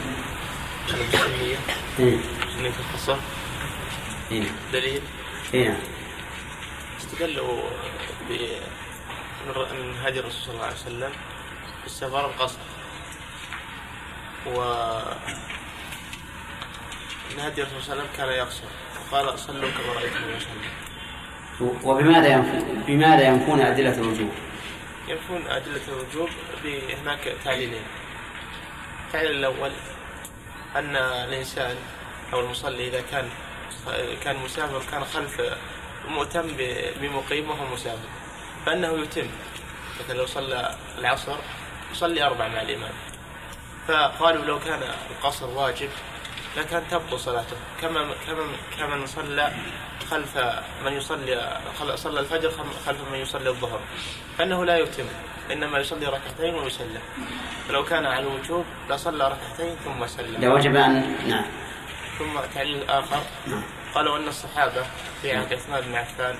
إيه. 1.98 2.18
سنية 2.56 2.72
القصر 2.90 3.16
إيه. 4.30 4.42
دليل 4.72 5.02
إيه. 5.54 5.68
نعم. 5.68 5.78
استدلوا 7.00 7.62
من 9.46 9.96
هدي 10.04 10.20
الرسول 10.20 10.42
صلى 10.42 10.54
الله 10.54 10.64
عليه 10.64 10.76
وسلم 10.76 11.10
في 11.80 11.86
السفر 11.86 12.26
القصر 12.26 12.58
و 14.46 14.60
من 17.36 17.40
هدي 17.40 17.62
الرسول 17.62 17.82
صلى 17.82 17.92
الله 17.92 18.02
عليه 18.02 18.02
وسلم 18.02 18.16
كان 18.16 18.28
يقصر 18.28 18.64
وقال 19.12 19.38
صلوا 19.38 19.70
كما 19.70 19.92
رأيتم 19.94 20.16
يصلي 20.36 20.78
وبماذا 21.84 22.28
ينفون 22.28 22.82
بماذا 22.86 23.22
ينفون 23.22 23.60
أدلة 23.60 23.94
الوجوب؟ 23.94 24.30
ينفون 25.10 25.46
أدلة 25.46 25.80
الوجوب 25.88 26.28
بهناك 26.64 27.32
تعليلين. 27.44 27.82
التعليل 29.06 29.30
الأول 29.30 29.72
أن 30.76 30.96
الإنسان 30.96 31.76
أو 32.32 32.40
المصلي 32.40 32.88
إذا 32.88 33.00
كان 33.10 33.28
كان 34.24 34.36
مسافر 34.36 34.82
كان 34.90 35.04
خلف 35.04 35.42
مؤتم 36.08 36.56
بمقيم 37.00 37.50
وهو 37.50 37.66
مسافر 37.74 38.08
فإنه 38.66 38.98
يتم. 39.02 39.28
مثلا 40.00 40.16
لو 40.18 40.26
صلى 40.26 40.76
العصر 40.98 41.36
يصلي 41.92 42.22
أربع 42.22 42.48
مع 42.48 42.62
الإمام. 42.62 42.92
فقالوا 43.88 44.44
لو 44.44 44.60
كان 44.60 44.82
القصر 45.10 45.46
واجب 45.46 45.90
لكان 46.58 46.82
تبطل 46.90 47.20
صلاته. 47.20 47.56
كما 47.82 48.14
كما 48.26 48.44
كمن 48.78 49.06
صلى 49.06 49.52
خلف 50.10 50.36
من 50.84 50.92
يصلي 50.92 51.60
صلى 51.94 52.20
الفجر 52.20 52.50
خل- 52.50 52.80
خلف 52.86 52.98
من 53.12 53.18
يصلي 53.18 53.48
الظهر. 53.48 53.80
فإنه 54.38 54.64
لا 54.64 54.76
يتم. 54.78 55.04
إنما 55.52 55.78
يصلي 55.78 56.06
ركعتين 56.06 56.54
ويسلم. 56.54 57.00
فلو 57.68 57.84
كان 57.84 58.06
على 58.06 58.26
الوجوب 58.26 58.64
لصلى 58.90 59.24
ركعتين 59.28 59.76
ثم 59.84 60.06
سلم. 60.06 60.44
لوجب 60.44 60.76
أن 60.76 61.28
نعم. 61.28 61.44
ثم 62.18 62.40
تعليل 62.54 62.90
آخر 62.90 63.22
قالوا 63.94 64.16
أن 64.18 64.28
الصحابة 64.28 64.82
في 65.22 65.36
عهد 65.36 65.52
عثمان 65.52 65.80
بن 65.80 65.94
عفان 65.94 66.36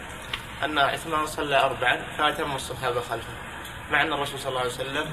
أن 0.65 0.79
عثمان 0.79 1.27
صلى 1.27 1.61
أربعا 1.61 1.97
فأتم 2.19 2.57
الصحابة 2.57 3.01
خلفه. 3.01 3.33
مع 3.91 4.03
أن 4.03 4.13
الرسول 4.13 4.39
صلى 4.39 4.49
الله 4.49 4.61
عليه 4.61 4.71
وسلم 4.71 5.07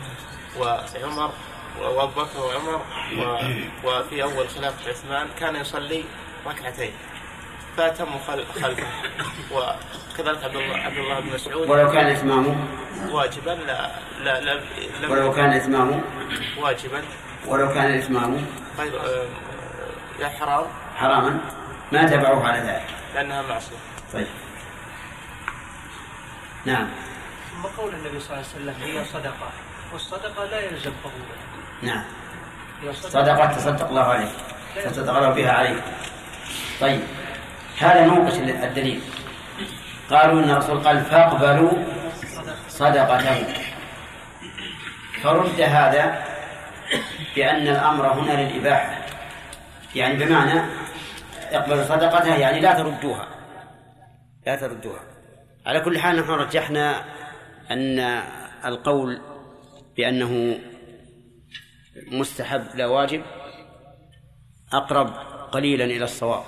وعمر 0.57 1.32
وأبو 1.82 2.21
بكر 2.21 2.39
وعمر 2.39 2.82
و... 3.17 3.38
وفي 3.84 4.23
أول 4.23 4.49
خلافة 4.49 4.89
عثمان 4.89 5.28
كان 5.39 5.55
يصلي 5.55 6.03
ركعتين. 6.47 6.93
خل... 8.28 8.45
خلفه. 8.61 8.88
وكذلك 9.51 10.43
عبد 10.43 10.55
الله 10.55 10.78
عبد 10.78 10.97
الله 10.97 11.19
بن 11.19 11.34
مسعود. 11.34 11.69
ولو 11.69 11.91
كان 11.91 12.07
إتمامه. 12.07 12.55
واجبا 13.11 13.49
لا 13.49 13.91
لا, 14.23 14.41
لا 14.41 14.61
لم 15.01 15.11
ولو 15.11 15.34
كان 15.34 15.49
إتمامه. 15.49 16.01
واجبا. 16.57 17.03
ولو 17.47 17.73
كان 17.73 17.91
إتمامه. 17.91 18.45
غير 18.80 18.99
آه، 18.99 19.28
لا 20.19 20.30
حرام. 20.30 20.65
حراما. 20.95 21.39
ما 21.91 22.03
تبعوه 22.03 22.47
على 22.47 22.59
ذلك. 22.59 22.89
لأنها 23.15 23.41
معصية. 23.41 23.76
طيب. 24.13 24.28
نعم. 26.65 26.88
ثم 27.51 27.82
قول 27.82 27.93
النبي 27.93 28.19
صلى 28.19 28.38
الله 28.38 28.45
عليه 28.53 28.55
وسلم 28.55 28.76
هي 28.82 29.05
صدقة. 29.05 29.49
والصدقة 29.93 30.45
لا 30.45 30.59
يلزم 30.59 30.91
قبولها. 31.03 31.55
نعم. 31.86 32.03
صدقة 32.93 33.45
تصدق 33.45 33.88
الله 33.89 34.03
عليك. 34.03 34.29
الله 35.17 35.29
بها 35.29 35.51
عليك. 35.51 35.83
طيب. 36.81 37.01
هذا 37.79 38.07
موقف 38.07 38.39
الدليل 38.39 39.01
قالوا 40.09 40.43
إن 40.43 40.49
الرسول 40.49 40.79
قال 40.79 41.05
فاقبلوا 41.05 41.71
صدقته. 42.69 43.45
فرد 45.23 45.61
هذا 45.61 46.23
بأن 47.36 47.67
الأمر 47.67 48.13
هنا 48.13 48.41
للإباحة. 48.41 49.05
يعني 49.95 50.25
بمعنى 50.25 50.61
اقبلوا 51.51 51.83
صدقته 51.83 52.36
يعني 52.36 52.59
لا 52.59 52.73
تردوها. 52.73 53.27
لا 54.47 54.55
تردوها. 54.55 54.99
على 55.65 55.79
كل 55.79 55.99
حال 55.99 56.19
نحن 56.19 56.31
رجحنا 56.31 57.03
أن 57.71 57.99
القول 58.65 59.21
بأنه 59.97 60.59
مستحب 62.11 62.63
لا 62.75 62.85
واجب 62.85 63.21
أقرب 64.73 65.13
قليلا 65.51 65.85
إلى 65.85 66.03
الصواب 66.03 66.43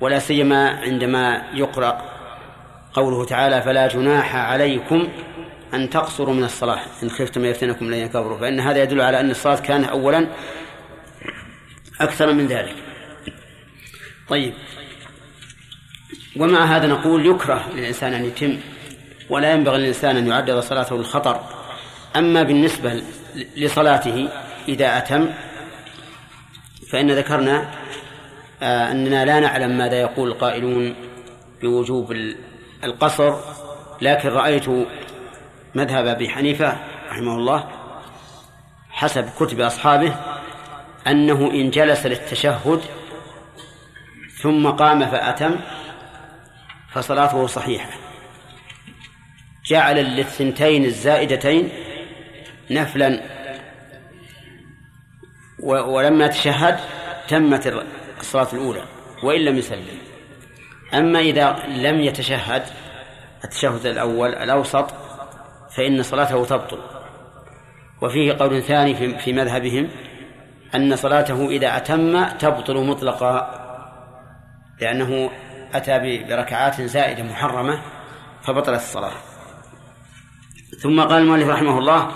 ولا 0.00 0.18
سيما 0.18 0.68
عندما 0.68 1.50
يقرأ 1.54 2.02
قوله 2.94 3.24
تعالى 3.24 3.62
فلا 3.62 3.88
جناح 3.88 4.36
عليكم 4.36 5.08
أن 5.74 5.90
تقصروا 5.90 6.34
من 6.34 6.44
الصلاة. 6.44 6.80
إن 7.02 7.10
خفتم 7.10 7.44
يفتنكم 7.44 7.90
لن 7.90 7.98
يكبروا 7.98 8.38
فإن 8.38 8.60
هذا 8.60 8.82
يدل 8.82 9.00
على 9.00 9.20
أن 9.20 9.30
الصلاة 9.30 9.60
كان 9.60 9.84
أولا 9.84 10.28
أكثر 12.00 12.32
من 12.32 12.46
ذلك. 12.46 12.74
طيب. 14.28 14.54
ومع 16.36 16.64
هذا 16.64 16.86
نقول 16.86 17.26
يكره 17.26 17.68
للإنسان 17.74 18.12
أن 18.12 18.24
يتم 18.24 18.56
ولا 19.30 19.52
ينبغي 19.52 19.78
للإنسان 19.78 20.16
أن 20.16 20.26
يعرض 20.26 20.60
صلاته 20.60 20.96
للخطر. 20.96 21.40
أما 22.16 22.42
بالنسبة 22.42 23.02
لصلاته 23.56 24.28
إذا 24.68 24.98
أتم 24.98 25.30
فإن 26.90 27.10
ذكرنا 27.10 27.70
آه، 28.62 28.90
أننا 28.90 29.24
لا 29.24 29.40
نعلم 29.40 29.78
ماذا 29.78 30.00
يقول 30.00 30.28
القائلون 30.28 30.94
بوجوب 31.62 32.16
القصر 32.84 33.34
لكن 34.02 34.28
رأيت 34.28 34.66
مذهب 35.74 36.06
أبي 36.06 36.28
حنيفة 36.28 36.76
رحمه 37.10 37.34
الله 37.36 37.68
حسب 38.90 39.28
كتب 39.38 39.60
أصحابه 39.60 40.16
أنه 41.06 41.50
إن 41.50 41.70
جلس 41.70 42.06
للتشهد 42.06 42.80
ثم 44.42 44.70
قام 44.70 45.06
فأتم 45.06 45.56
فصلاته 46.92 47.46
صحيحة. 47.46 47.90
جعل 49.66 49.96
للثنتين 49.96 50.84
الزائدتين 50.84 51.68
نفلا. 52.70 53.20
ولما 55.62 56.26
تشهد 56.26 56.78
تمت 57.28 57.84
الصلاة 58.20 58.48
الأولى 58.52 58.84
وإن 59.22 59.40
لم 59.40 59.56
يسلم. 59.58 59.98
أما 60.94 61.18
إذا 61.20 61.56
لم 61.68 62.00
يتشهد 62.00 62.62
التشهد 63.44 63.86
الأول 63.86 64.34
الأوسط 64.34 64.90
فإن 65.76 66.02
صلاته 66.02 66.44
تبطل. 66.44 66.78
وفيه 68.02 68.32
قول 68.32 68.62
ثاني 68.62 69.18
في, 69.18 69.32
مذهبهم 69.32 69.88
أن 70.74 70.96
صلاته 70.96 71.48
إذا 71.48 71.76
أتم 71.76 72.24
تبطل 72.24 72.86
مطلقا 72.86 73.60
لأنه 74.80 75.30
أتى 75.74 76.24
بركعات 76.28 76.80
زائدة 76.80 77.22
محرمة 77.22 77.82
فبطلت 78.42 78.80
الصلاة. 78.80 79.12
ثم 80.82 81.00
قال 81.00 81.22
المؤلف 81.22 81.48
رحمه 81.48 81.78
الله 81.78 82.10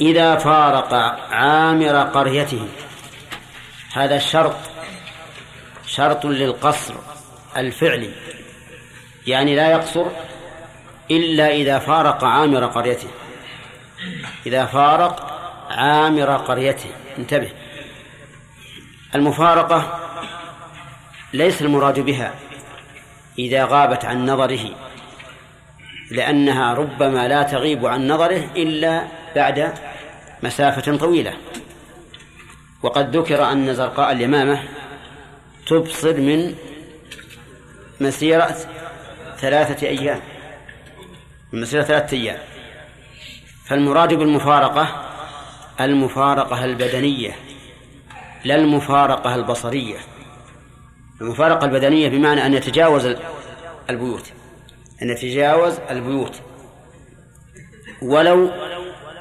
إذا 0.00 0.36
فارق 0.36 0.94
عامر 1.30 2.02
قريته. 2.02 2.68
هذا 3.94 4.16
الشرط 4.16 4.56
شرط 5.86 6.26
للقصر 6.26 6.94
الفعلي. 7.56 8.10
يعني 9.26 9.56
لا 9.56 9.70
يقصر 9.70 10.06
إلا 11.10 11.50
إذا 11.50 11.78
فارق 11.78 12.24
عامر 12.24 12.66
قريته. 12.66 13.08
إذا 14.46 14.66
فارق 14.66 15.26
عامر 15.70 16.36
قريته. 16.36 16.90
انتبه. 17.18 17.50
المفارقة 19.14 20.00
ليس 21.32 21.62
المراد 21.62 22.00
بها 22.00 22.34
إذا 23.38 23.64
غابت 23.64 24.04
عن 24.04 24.26
نظره 24.26 24.70
لأنها 26.10 26.74
ربما 26.74 27.28
لا 27.28 27.42
تغيب 27.42 27.86
عن 27.86 28.08
نظره 28.08 28.50
إلا 28.56 29.02
بعد 29.36 29.74
مسافة 30.42 30.96
طويلة. 30.96 31.34
وقد 32.82 33.16
ذكر 33.16 33.52
أن 33.52 33.74
زرقاء 33.74 34.12
اليمامة 34.12 34.62
تبصر 35.66 36.20
من 36.20 36.54
مسيرة 38.00 38.56
ثلاثة 39.38 39.86
أيام 39.86 40.20
من 41.52 41.60
مسيرة 41.60 41.82
ثلاثة 41.82 42.16
أيام. 42.16 42.38
فالمراد 43.66 44.14
بالمفارقة 44.14 45.06
المفارقة 45.80 46.64
البدنية 46.64 47.36
لا 48.44 48.54
المفارقة 48.54 49.34
البصرية. 49.34 49.98
المفارقة 51.20 51.64
البدنية 51.64 52.08
بمعنى 52.08 52.46
أن 52.46 52.54
يتجاوز 52.54 53.16
البيوت 53.90 54.32
أن 55.02 55.10
يتجاوز 55.10 55.78
البيوت. 55.90 56.40
ولو 58.02 58.50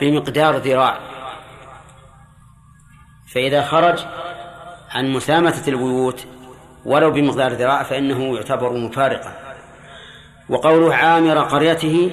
بمقدار 0.01 0.57
ذراع. 0.57 1.08
فإذا 3.33 3.65
خرج 3.65 3.99
عن 4.89 5.09
مسامة 5.09 5.63
البيوت 5.67 6.25
ولو 6.85 7.11
بمقدار 7.11 7.53
ذراع 7.53 7.83
فإنه 7.83 8.35
يعتبر 8.35 8.73
مفارقا. 8.73 9.55
وقوله 10.49 10.95
عامر 10.95 11.39
قريته 11.39 12.11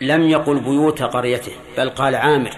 لم 0.00 0.22
يقل 0.22 0.60
بيوت 0.60 1.02
قريته 1.02 1.52
بل 1.76 1.90
قال 1.90 2.14
عامر 2.14 2.50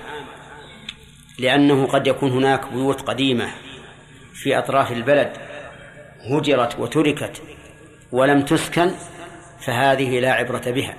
لأنه 1.38 1.86
قد 1.86 2.06
يكون 2.06 2.30
هناك 2.30 2.72
بيوت 2.72 3.00
قديمة 3.00 3.48
في 4.34 4.58
أطراف 4.58 4.92
البلد 4.92 5.32
هجرت 6.30 6.78
وتركت 6.78 7.42
ولم 8.12 8.42
تسكن 8.42 8.90
فهذه 9.60 10.20
لا 10.20 10.32
عبرة 10.32 10.70
بها. 10.70 10.94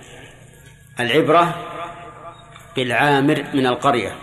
العبرة 1.00 1.56
بالعامر 2.76 3.44
من 3.54 3.68
القرية. 3.68 4.16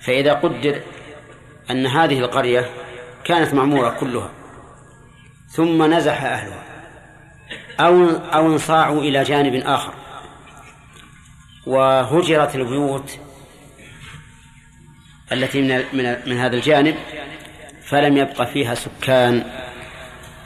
فإذا 0.00 0.32
قدر 0.32 0.80
أن 1.70 1.86
هذه 1.86 2.18
القرية 2.18 2.70
كانت 3.24 3.54
معمورة 3.54 3.90
كلها 3.90 4.30
ثم 5.48 5.94
نزح 5.94 6.22
أهلها 6.22 6.62
أو 7.80 8.06
أو 8.10 8.46
انصاعوا 8.46 9.00
إلى 9.00 9.22
جانب 9.22 9.54
آخر 9.54 9.92
وهجرت 11.66 12.54
البيوت 12.54 13.18
التي 15.32 15.62
من 15.62 15.84
من 15.92 16.16
من 16.26 16.38
هذا 16.38 16.56
الجانب 16.56 16.96
فلم 17.82 18.16
يبق 18.16 18.42
فيها 18.42 18.74
سكان. 18.74 19.44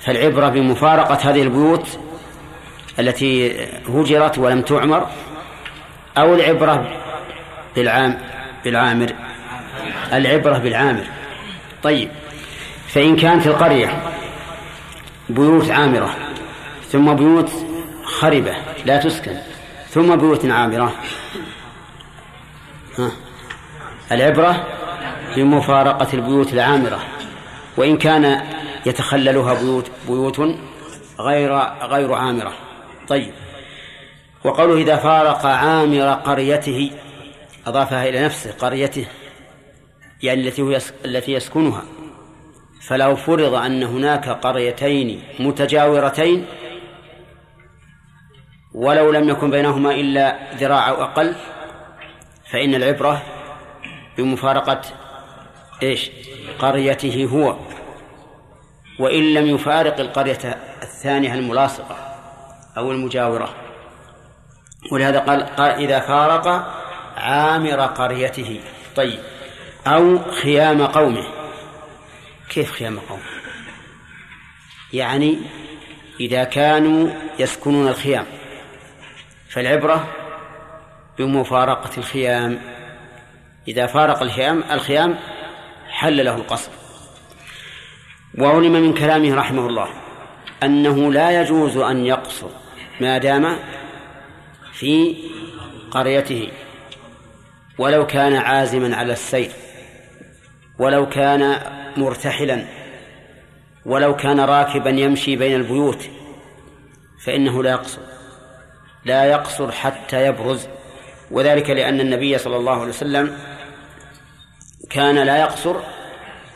فالعبرة 0.01 0.49
بمفارقة 0.49 1.31
هذه 1.31 1.43
البيوت 1.43 1.99
التي 2.99 3.65
هجرت 3.89 4.39
ولم 4.39 4.63
تعمر 4.63 5.11
أو 6.19 6.35
العبرة 6.35 7.03
بالعام 7.77 8.19
بالعامر 8.65 9.15
العبرة 10.13 10.59
بالعامر. 10.59 11.05
طيب. 11.83 12.11
فإن 12.89 13.17
كانت 13.17 13.47
القرية 13.47 14.03
بيوت 15.29 15.71
عامرة 15.71 16.17
ثم 16.89 17.15
بيوت 17.15 17.51
خربة 18.05 18.57
لا 18.85 18.97
تسكن 18.97 19.37
ثم 19.91 20.17
بيوت 20.17 20.47
عامرة 20.47 20.93
ها. 22.99 23.11
العبرة 24.13 24.67
بمفارقة 25.37 26.09
البيوت 26.15 26.53
العامرة. 26.53 27.01
وإن 27.77 27.97
كان 27.97 28.43
يتخللها 28.87 29.55
بيوت 29.55 29.91
بيوت 30.09 30.41
غير 31.21 31.59
غير 31.83 32.13
عامرة. 32.13 32.53
طيب. 33.09 33.33
وقوله 34.45 34.75
إذا 34.75 34.97
فارق 34.97 35.47
عامر 35.47 36.13
قريته 36.13 36.91
أضافها 37.67 38.09
إلى 38.09 38.25
نفسه 38.25 38.53
قريته 38.53 39.07
يعني 40.23 40.49
التي 40.49 40.63
هو 40.63 40.79
التي 41.05 41.33
يسكنها. 41.33 41.83
فلو 42.81 43.17
فرض 43.17 43.55
أن 43.55 43.83
هناك 43.83 44.29
قريتين 44.29 45.23
متجاورتين 45.41 46.47
ولو 48.75 49.11
لم 49.13 49.29
يكن 49.29 49.51
بينهما 49.51 49.91
إلا 49.91 50.55
ذراع 50.55 50.89
أو 50.89 51.03
أقل 51.03 51.35
فإن 52.51 52.75
العبرة 52.75 53.23
بمفارقة 54.19 54.81
إيش؟ 55.83 56.11
قريته 56.59 57.29
هو. 57.33 57.57
وإن 58.99 59.35
لم 59.35 59.47
يفارق 59.47 60.01
القرية 60.01 60.59
الثانية 60.83 61.35
الملاصقة 61.35 61.97
أو 62.77 62.93
المجاورة. 62.93 63.55
ولهذا 64.93 65.19
قال, 65.19 65.47
قال 65.47 65.71
إذا 65.71 66.01
فارق 66.01 66.49
عامر 67.17 67.81
قريته. 67.81 68.61
طيب. 68.97 69.19
أو 69.87 70.31
خيام 70.31 70.87
قومه. 70.87 71.27
كيف 72.49 72.73
خيام 72.73 72.99
قومه؟ 72.99 73.23
يعني 74.93 75.39
إذا 76.21 76.45
كانوا 76.45 77.11
يسكنون 77.39 77.89
الخيام 77.89 78.27
فالعبرة 79.49 80.09
بمفارقة 81.19 81.91
الخيام. 81.99 82.61
إذا 83.69 83.87
فارق 83.87 84.23
الخيام 84.23 84.65
الخيام 84.71 85.19
حل 85.89 86.25
له 86.25 86.37
القصر 86.37 86.71
وعلم 88.39 88.73
من 88.73 88.95
كلامه 88.95 89.35
رحمه 89.35 89.67
الله 89.67 89.89
أنه 90.63 91.13
لا 91.13 91.41
يجوز 91.41 91.77
أن 91.77 92.07
يقصر 92.07 92.49
ما 93.01 93.19
دام 93.19 93.59
في 94.73 95.17
قريته 95.91 96.51
ولو 97.79 98.07
كان 98.07 98.37
عازما 98.37 98.97
على 98.97 99.13
السير. 99.13 99.51
ولو 100.81 101.09
كان 101.09 101.61
مرتحلا 101.97 102.65
ولو 103.87 104.17
كان 104.17 104.41
راكبا 104.41 104.91
يمشي 104.91 105.37
بين 105.37 105.55
البيوت 105.55 106.09
فإنه 107.25 107.63
لا 107.63 107.71
يقصر 107.71 108.01
لا 109.05 109.25
يقصر 109.25 109.73
حتى 109.73 110.27
يبرز 110.27 110.69
وذلك 111.31 111.71
لأن 111.71 112.01
النبي 112.01 112.39
صلى 112.39 112.57
الله 112.57 112.73
عليه 112.73 112.89
وسلم 112.89 113.39
كان 114.91 115.19
لا 115.19 115.37
يقصر 115.37 115.77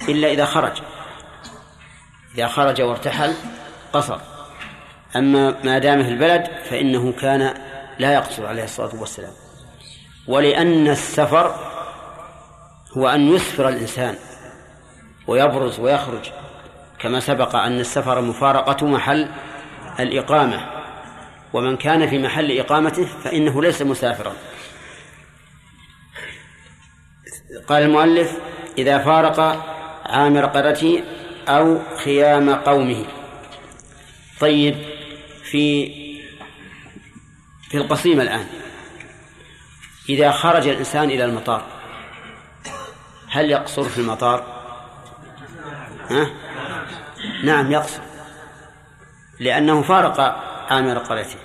إلا 0.08 0.28
إذا 0.28 0.44
خرج 0.44 0.82
إذا 2.34 2.48
خرج 2.48 2.82
وارتحل 2.82 3.32
قصر. 3.92 4.18
أما 5.16 5.54
ما 5.64 5.78
دام 5.78 6.02
في 6.02 6.08
البلد 6.08 6.46
فإنه 6.70 7.12
كان 7.12 7.54
لا 7.98 8.14
يقصر 8.14 8.46
عليه 8.46 8.64
الصلاة 8.64 9.00
والسلام. 9.00 9.32
ولأن 10.28 10.88
السفر 10.88 11.73
هو 12.97 13.09
أن 13.09 13.34
يسفر 13.34 13.68
الإنسان 13.68 14.16
ويبرز 15.26 15.80
ويخرج. 15.80 16.30
كما 16.99 17.20
سبق 17.20 17.57
أن 17.57 17.80
السفر 17.80 18.20
مفارقة 18.20 18.86
محل 18.86 19.28
الإقامة 20.01 20.70
ومن 21.53 21.76
كان 21.76 22.11
في 22.11 22.18
محل 22.18 22.59
إقامته 22.59 23.05
فإنه 23.05 23.62
ليس 23.62 23.82
مسافرا. 23.82 24.32
قال 27.68 27.82
المؤلف 27.82 28.38
إذا 28.78 28.99
فارق 28.99 29.40
عامر 30.07 30.47
قرته 30.47 31.03
أو 31.49 31.78
خيام 32.05 32.55
قومه. 32.55 33.05
طيب 34.40 34.76
في 35.42 35.86
في 37.70 37.76
القصيم 37.76 38.20
الآن 38.20 38.47
إذا 40.09 40.30
خرج 40.30 40.68
الإنسان 40.68 41.11
إلى 41.11 41.24
المطار 41.24 41.73
هل 43.35 43.51
يقصر 43.51 43.85
في 43.85 43.99
المطار؟ 43.99 44.45
ها؟ 46.11 46.30
نعم 47.45 47.72
يقصر 47.72 48.03
لأنه 49.41 49.82
فارق 49.82 50.20
عامر 50.70 50.99
قريته 50.99 51.37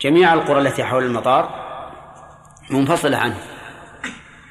جميع 0.00 0.34
القرى 0.34 0.60
التي 0.60 0.84
حول 0.84 1.04
المطار 1.04 1.50
منفصلة 2.70 3.16
عنه 3.16 3.38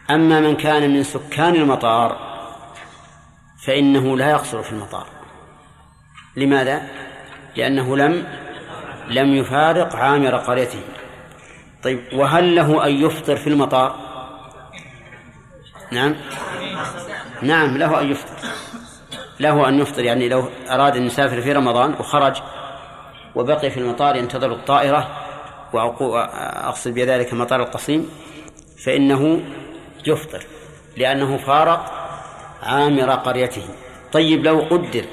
أما 0.10 0.40
من 0.40 0.56
كان 0.56 0.94
من 0.94 1.04
سكان 1.04 1.56
المطار 1.56 2.18
فإنه 3.66 4.18
لا 4.18 4.30
يقصر 4.30 4.64
في 4.64 4.72
المطار 4.72 5.08
لماذا؟ 6.36 6.82
لأنه 7.56 7.98
لم 7.98 8.28
لم 9.08 9.36
يفارق 9.36 9.96
عامر 9.96 10.36
قريته 10.36 10.82
طيب 11.84 12.04
وهل 12.14 12.56
له 12.56 12.86
أن 12.86 12.92
يفطر 12.92 13.36
في 13.36 13.48
المطار؟ 13.48 14.09
نعم. 15.92 16.16
نعم 17.42 17.78
له 17.78 18.02
أن 18.02 18.12
يفطر. 18.12 18.48
له 19.40 19.70
أن 19.70 19.80
يفطر 19.80 20.04
يعني 20.04 20.30
لو 20.30 20.50
أراد 20.70 20.96
أن 20.96 21.06
يسافر 21.06 21.42
في 21.42 21.52
رمضان 21.54 21.94
وخرج 22.00 22.42
وبقي 23.36 23.70
في 23.70 23.80
المطار 23.80 24.16
ينتظر 24.16 24.52
الطائرة 24.52 25.08
وأقصد 25.74 26.94
بذلك 26.94 27.34
مطار 27.34 27.64
القصيم 27.64 28.10
فإنه 28.86 29.42
يفطر 30.08 30.44
لأنه 30.98 31.38
فارق 31.38 31.92
عامر 32.64 33.12
قريته. 33.12 33.64
طيب 34.12 34.44
لو 34.44 34.60
قدر 34.60 35.06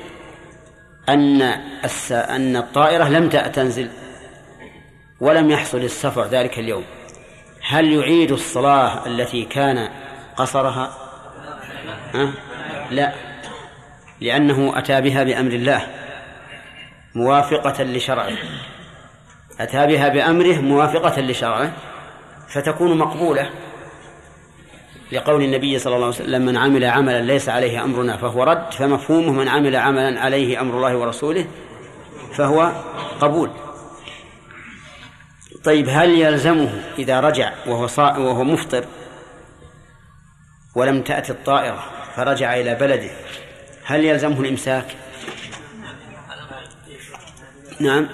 أن 1.09 1.43
أن 2.11 2.57
الطائرة 2.57 3.09
لم 3.09 3.29
تنزل 3.29 3.91
ولم 5.21 5.51
يحصل 5.51 5.79
السفر 5.79 6.25
ذلك 6.25 6.59
اليوم 6.59 6.85
هل 7.69 7.93
يعيد 7.93 8.33
الصلاة 8.33 9.07
التي 9.07 9.45
كان 9.45 9.89
قصرها 10.37 10.97
ها؟ 12.15 12.33
لا 12.91 13.13
لأنه 14.21 14.79
أتى 14.79 15.01
بها 15.01 15.25
بأمر 15.25 15.53
الله 15.53 15.87
موافقة 17.15 17.85
لشرعه 17.85 18.37
أتى 19.61 19.87
بها 19.87 20.09
بأمره 20.09 20.61
موافقة 20.61 21.21
لشرعه 21.21 21.73
فتكون 22.49 22.99
مقبولة 22.99 23.51
لقول 25.13 25.43
النبي 25.43 25.79
صلى 25.79 25.95
الله 25.95 26.07
عليه 26.07 26.17
وسلم 26.17 26.47
من 26.47 26.57
عمل 26.57 26.85
عملا 26.85 27.23
ليس 27.23 27.49
عليه 27.49 27.85
أمرنا 27.85 28.17
فهو 28.17 28.43
رد 28.43 28.73
فمفهومه 28.73 29.33
من 29.33 29.49
عمل 29.49 29.77
عملا 29.77 30.21
عليه 30.21 30.61
أمر 30.61 30.77
الله 30.77 30.97
ورسوله 30.97 31.47
فهو 32.33 32.73
قبول 33.21 33.51
طيب 35.65 35.89
هل 35.89 36.11
يلزمه 36.11 36.83
إذا 36.99 37.21
رجع 37.21 37.53
وهو. 37.67 37.89
وهو 37.99 38.45
مفطر 38.45 38.85
ولم 40.77 41.03
تأتي 41.03 41.33
الطائرة 41.33 41.85
فرجع 42.17 42.55
إلى 42.55 42.75
بلده. 42.75 43.11
هل 43.85 44.05
يلزمه 44.05 44.41
الإمساك؟ 44.41 44.87
نعم. 47.81 48.09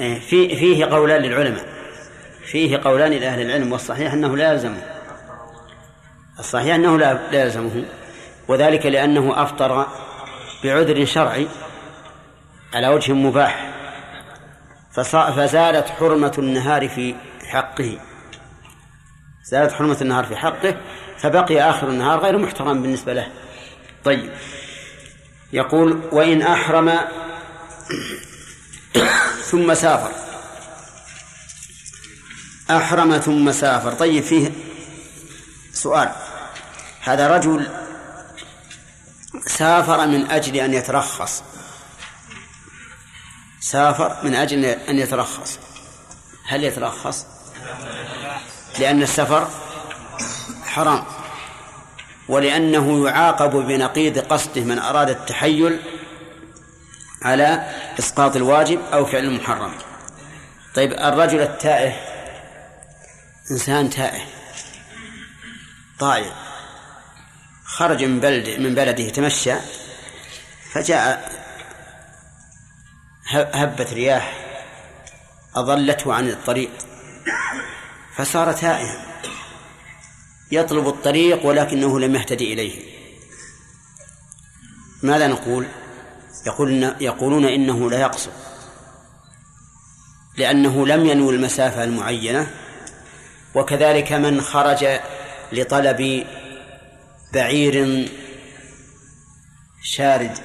إيه، 0.00 0.20
في 0.20 0.56
فيه 0.56 0.84
قولان 0.84 1.22
للعلماء. 1.22 1.64
فيه 2.44 2.76
قولان 2.76 3.12
لأهل 3.12 3.40
العلم 3.40 3.72
والصحيح 3.72 4.12
أنه 4.12 4.36
لا 4.36 4.52
يلزمه. 4.52 4.82
الصحيح 6.38 6.74
أنه 6.74 6.98
لا 6.98 7.30
لا 7.32 7.42
يلزمه 7.42 7.84
وذلك 8.48 8.86
لأنه 8.86 9.42
أفطر 9.42 9.86
بعذر 10.64 11.04
شرعي 11.04 11.48
على 12.74 12.88
وجه 12.88 13.12
مباح. 13.12 13.77
فزالت 14.92 15.88
حرمة 15.88 16.32
النهار 16.38 16.88
في 16.88 17.14
حقه. 17.46 17.98
زالت 19.44 19.72
حرمة 19.72 19.96
النهار 20.00 20.24
في 20.24 20.36
حقه 20.36 20.80
فبقي 21.18 21.70
آخر 21.70 21.88
النهار 21.88 22.18
غير 22.18 22.38
محترم 22.38 22.82
بالنسبة 22.82 23.12
له. 23.12 23.28
طيب. 24.04 24.32
يقول 25.52 26.02
وإن 26.12 26.42
أحرم 26.42 26.98
ثم 29.50 29.74
سافر. 29.74 30.12
أحرم 32.70 33.18
ثم 33.18 33.52
سافر. 33.52 33.92
طيب 33.92 34.22
فيه 34.22 34.52
سؤال. 35.72 36.12
هذا 37.00 37.36
رجل 37.36 37.66
سافر 39.46 40.06
من 40.06 40.30
أجل 40.30 40.56
أن 40.56 40.74
يترخص. 40.74 41.42
سافر 43.60 44.16
من 44.22 44.34
أجل 44.34 44.64
أن 44.64 44.98
يترخص. 44.98 45.58
هل 46.46 46.64
يترخص؟ 46.64 47.26
لأن 48.78 49.02
السفر 49.02 49.48
حرام 50.64 51.04
ولأنه 52.28 53.08
يعاقب 53.08 53.50
بنقيض 53.50 54.18
قصده 54.18 54.60
من 54.60 54.78
أراد 54.78 55.10
التحيل 55.10 55.80
على 57.22 57.72
إسقاط 57.98 58.36
الواجب 58.36 58.80
أو 58.92 59.06
فعل 59.06 59.24
المحرم. 59.24 59.72
طيب 60.74 60.92
الرجل 60.92 61.40
التائه 61.40 61.92
إنسان 63.50 63.90
تائه 63.90 64.20
طائر 65.98 66.32
خرج 67.64 68.04
من 68.04 68.20
بلد 68.20 68.60
من 68.60 68.74
بلده 68.74 69.02
يتمشى 69.02 69.54
فجاء 70.72 71.37
هبت 73.30 73.92
رياح 73.92 74.34
أضلته 75.56 76.14
عن 76.14 76.28
الطريق 76.28 76.70
فصار 78.16 78.52
تائها. 78.52 79.04
يطلب 80.52 80.88
الطريق 80.88 81.46
ولكنه 81.46 82.00
لم 82.00 82.14
يهتدي 82.14 82.52
إليه. 82.52 82.82
ماذا 85.02 85.26
نقول؟ 85.26 85.66
يقولون 86.46 86.94
يقولون 87.00 87.44
إنه 87.44 87.90
لا 87.90 88.00
يقصر 88.00 88.30
لأنه 90.36 90.86
لم 90.86 91.06
ينوي 91.06 91.34
المسافة 91.34 91.84
المعينة 91.84 92.50
وكذلك 93.54 94.12
من 94.12 94.40
خرج 94.40 94.86
لطلب 95.52 96.26
بعير 97.34 98.08
شارد 99.82 100.38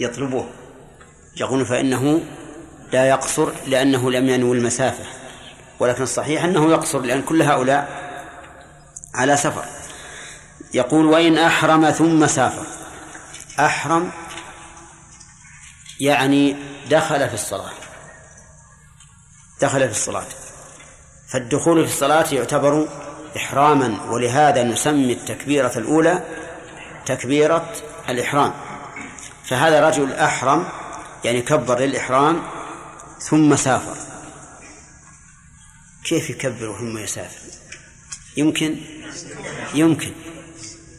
يطلبه. 0.00 0.63
يقول 1.36 1.66
فإنه 1.66 2.20
لا 2.92 3.08
يقصر 3.08 3.52
لأنه 3.66 4.10
لم 4.10 4.28
ينوي 4.28 4.56
المسافة 4.56 5.04
ولكن 5.78 6.02
الصحيح 6.02 6.44
أنه 6.44 6.70
يقصر 6.70 7.00
لأن 7.00 7.22
كل 7.22 7.42
هؤلاء 7.42 8.04
على 9.14 9.36
سفر. 9.36 9.64
يقول 10.74 11.06
وإن 11.06 11.38
أحرم 11.38 11.90
ثم 11.90 12.26
سافر. 12.26 12.66
أحرم 13.60 14.10
يعني 16.00 16.56
دخل 16.90 17.28
في 17.28 17.34
الصلاة. 17.34 17.72
دخل 19.60 19.80
في 19.80 19.90
الصلاة. 19.90 20.26
فالدخول 21.28 21.86
في 21.86 21.92
الصلاة 21.92 22.26
يعتبر 22.32 22.88
إحراما 23.36 24.10
ولهذا 24.10 24.62
نسمي 24.62 25.12
التكبيرة 25.12 25.72
الأولى 25.76 26.22
تكبيرة 27.06 27.72
الإحرام. 28.08 28.52
فهذا 29.44 29.88
رجل 29.88 30.12
أحرم 30.12 30.66
يعني 31.24 31.42
كبر 31.42 31.78
للإحرام 31.78 32.42
ثم 33.20 33.56
سافر. 33.56 33.96
كيف 36.04 36.30
يكبر 36.30 36.78
ثم 36.78 36.98
يسافر؟ 36.98 37.50
يمكن؟ 38.36 38.80
يمكن. 39.74 40.12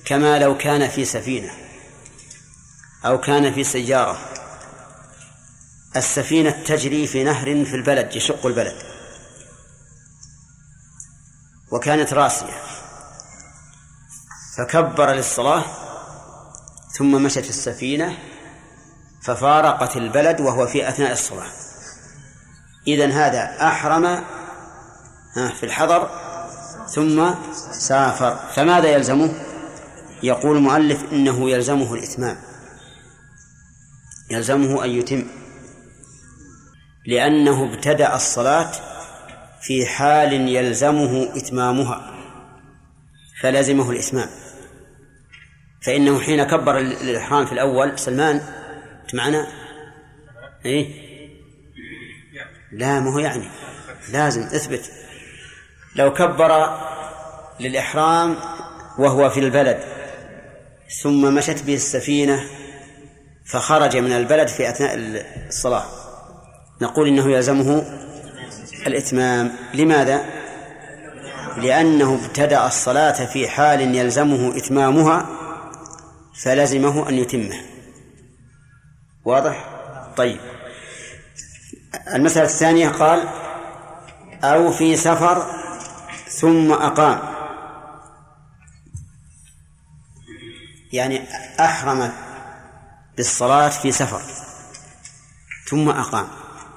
كما 0.05 0.39
لو 0.39 0.57
كان 0.57 0.89
في 0.89 1.05
سفينة 1.05 1.51
أو 3.05 3.21
كان 3.21 3.53
في 3.53 3.63
سيارة. 3.63 4.19
السفينة 5.95 6.49
تجري 6.49 7.07
في 7.07 7.23
نهر 7.23 7.65
في 7.65 7.76
البلد 7.76 8.15
يشق 8.15 8.45
البلد. 8.45 8.76
وكانت 11.71 12.13
راسية. 12.13 12.61
فكبر 14.57 15.13
للصلاة 15.13 15.65
ثم 16.97 17.23
مشت 17.23 17.49
السفينة 17.49 18.17
ففارقت 19.26 19.97
البلد 19.97 20.41
وهو 20.41 20.67
في 20.67 20.89
أثناء 20.89 21.11
الصلاة. 21.11 21.49
إذن 22.88 23.11
هذا 23.11 23.67
أحرم 23.67 24.23
في 25.34 25.63
الحضر 25.63 26.09
ثم 26.88 27.34
سافر. 27.71 28.36
فماذا 28.36 28.88
يلزمه؟ 28.88 29.34
يقول 30.23 30.57
المؤلف 30.57 31.03
إنه 31.11 31.49
يلزمه 31.49 31.93
الإتمام. 31.93 32.38
يلزمه 34.32 34.86
أن 34.86 34.89
يتم. 34.89 35.28
لأنه 37.05 37.73
ابتدأ 37.73 38.15
الصلاة 38.15 38.71
في 39.61 39.86
حال 39.86 40.34
يلزمه 40.34 41.30
إتمامها 41.36 42.11
فلزمه 43.41 43.91
الإتمام. 43.91 44.30
فإنه 45.86 46.19
حين 46.19 46.43
كبر 46.43 46.78
الإحرام 46.78 47.45
في 47.45 47.51
الأول 47.51 47.99
سلمان 47.99 48.41
معنا 49.14 49.47
إيه؟ 50.66 51.06
لا 52.72 52.99
ما 52.99 53.14
هو 53.14 53.20
يعني. 53.20 53.49
لازم 54.12 54.41
اثبت 54.41 54.91
لو 55.95 56.14
كبر 56.14 56.80
للإحرام 57.60 58.36
وهو 58.97 59.30
في 59.30 59.39
البلد 59.39 59.80
ثم 61.01 61.36
مشت 61.36 61.64
به 61.64 61.74
السفينة 61.74 62.43
فخرج 63.45 63.97
من 63.97 64.12
البلد 64.12 64.47
في 64.47 64.70
أثناء 64.70 64.95
الصلاة. 65.47 65.86
نقول 66.82 67.08
إنه 67.08 67.32
يلزمه 67.32 67.84
الإتمام. 68.88 69.51
لماذا؟ 69.74 70.26
لأنه 71.58 72.26
ابتدأ 72.26 72.68
الصلاة 72.68 73.26
في 73.26 73.47
حال 73.47 73.95
يلزمه 73.95 74.58
إتمامها 74.58 75.30
فلزمه 76.43 77.10
أن 77.10 77.14
يتمه. 77.14 77.74
واضح؟ 79.26 79.65
طيب. 80.17 80.39
المسألة 82.13 82.45
الثانية 82.45 82.89
قال 82.89 83.28
أو 84.43 84.71
في 84.71 84.97
سفر 84.97 85.45
ثم 86.30 86.71
أقام. 86.71 87.19
يعني 90.93 91.28
أحرم 91.59 92.11
بالصلاة 93.17 93.69
في 93.69 93.91
سفر 93.91 94.21
ثم 95.69 95.89
أقام. 95.89 96.28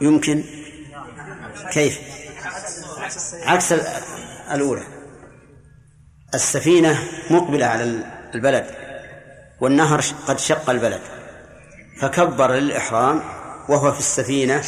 يمكن؟ 0.01 0.45
كيف؟ 1.73 1.99
عكس 3.47 3.73
الأولى. 4.53 4.83
السفينة 6.35 7.09
مقبلة 7.31 7.67
على 7.67 8.05
البلد 8.35 8.67
والنهر 9.61 10.05
قد 10.27 10.39
شق 10.39 10.71
البلد. 10.71 11.18
فكبر 12.01 12.53
للإحرام 12.53 13.23
وهو 13.69 13.93
في 13.93 13.99
السفينة 13.99 14.63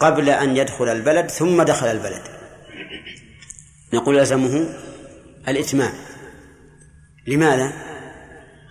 قبل 0.00 0.30
أن 0.30 0.56
يدخل 0.56 0.88
البلد 0.88 1.30
ثم 1.30 1.62
دخل 1.62 1.86
البلد. 1.86 2.22
نقول 3.92 4.18
لزمه 4.18 4.68
الإتمام. 5.48 5.92
لماذا؟ 7.26 7.72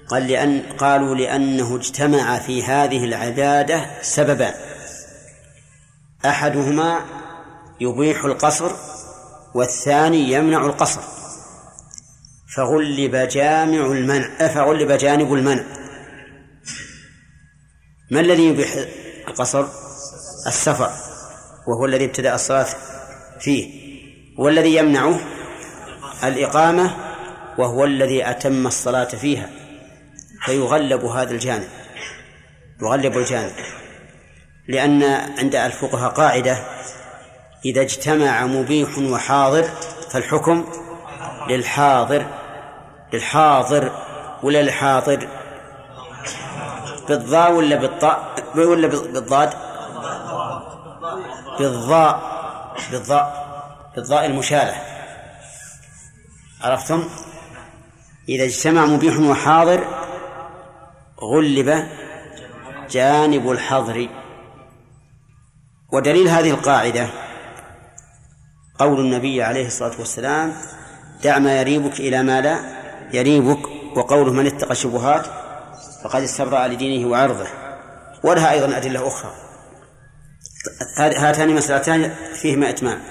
قال 0.07 0.27
لأن 0.27 0.61
قالوا 0.77 1.15
لأنه 1.15 1.75
اجتمع 1.75 2.39
في 2.39 2.63
هذه 2.63 3.05
العبادة 3.05 3.85
سببان 4.01 4.53
أحدهما 6.25 6.99
يبيح 7.79 8.23
القصر 8.25 8.71
والثاني 9.53 10.31
يمنع 10.31 10.65
القصر. 10.65 11.01
فغلب 12.55 13.15
جامع 13.15 13.85
المنع 13.85 14.47
فغلب 14.47 14.91
جانب 14.91 15.33
المنع. 15.33 15.78
ما 18.11 18.19
الذي 18.19 18.45
يبيح 18.45 18.69
القصر؟ 19.27 19.65
السفر 20.47 20.91
وهو 21.67 21.85
الذي 21.85 22.05
ابتدأ 22.05 22.35
الصلاة 22.35 22.67
فيه 23.39 23.89
والذي 24.37 24.75
يمنعه 24.75 25.19
الإقامة 26.23 26.95
وهو 27.57 27.85
الذي 27.85 28.29
أتم 28.29 28.67
الصلاة 28.67 29.05
فيها 29.05 29.49
فيغلب 30.45 31.05
هذا 31.05 31.31
الجانب 31.31 31.67
يغلب 32.81 33.17
الجانب 33.17 33.51
لأن 34.67 35.03
عند 35.39 35.55
الفقهاء 35.55 36.11
قاعدة 36.11 36.57
إذا 37.65 37.81
اجتمع 37.81 38.45
مبيح 38.45 38.97
وحاضر 38.97 39.69
فالحكم 40.11 40.65
للحاضر 41.49 42.25
للحاضر 43.13 43.91
ولا 44.43 44.61
للحاضر؟ 44.61 45.27
بالضاء 47.09 47.51
ولا 47.51 47.75
بالطاء؟ 47.75 48.33
ولا 48.55 48.87
بالضاد؟ 48.87 49.53
بالضاء. 51.59 52.21
بالضاء. 52.91 53.49
بالضاء 53.95 54.25
المشالة. 54.25 54.75
عرفتم؟ 56.61 57.03
إذا 58.29 58.43
اجتمع 58.43 58.85
مبيح 58.85 59.19
وحاضر 59.19 59.87
غلب 61.21 61.87
جانب 62.89 63.51
الحظر. 63.51 64.09
ودليل 65.93 66.27
هذه 66.27 66.49
القاعدة 66.49 67.07
قول 68.79 68.99
النبي 68.99 69.43
عليه 69.43 69.67
الصلاة 69.67 69.99
والسلام 69.99 70.53
دع 71.23 71.39
ما 71.39 71.59
يريبك 71.59 71.99
إلى 71.99 72.23
ما 72.23 72.41
لا 72.41 72.59
يريبك. 73.13 73.59
وقوله 73.95 74.33
من 74.33 74.47
اتقى 74.47 74.71
الشبهات؟ 74.71 75.48
فقد 76.03 76.23
استبرأ 76.23 76.67
لدينه 76.67 77.07
وعرضه. 77.07 77.47
ولها 78.23 78.51
أيضا 78.51 78.77
أدلة 78.77 79.07
أخرى. 79.07 79.35
هاتان 80.97 81.55
مسألتان 81.55 82.15
فيهما 82.41 82.69
إتمام. 82.69 83.01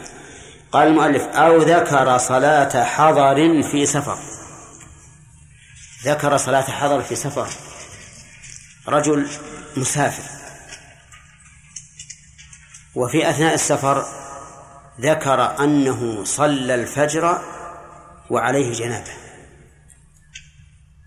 قال 0.72 0.88
المؤلف 0.88 1.22
أو 1.22 1.56
ذكر 1.56 2.18
صلاة 2.18 2.84
حضر 2.84 3.62
في 3.62 3.86
سفر. 3.86 4.18
ذكر 6.04 6.36
صلاة 6.36 6.62
حضر 6.62 7.02
في 7.02 7.16
سفر. 7.16 7.48
رجل 8.88 9.28
مسافر. 9.76 10.22
وفي 12.94 13.30
أثناء 13.30 13.54
السفر 13.54 14.04
ذكر 15.00 15.64
أنه 15.64 16.24
صلى 16.24 16.74
الفجر 16.74 17.42
وعليه 18.30 18.72
جنابة. 18.72 19.12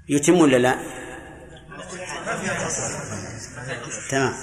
يتم 0.09 0.41
ولا 0.41 0.57
لا؟ 0.57 1.00
تمام. 4.11 4.33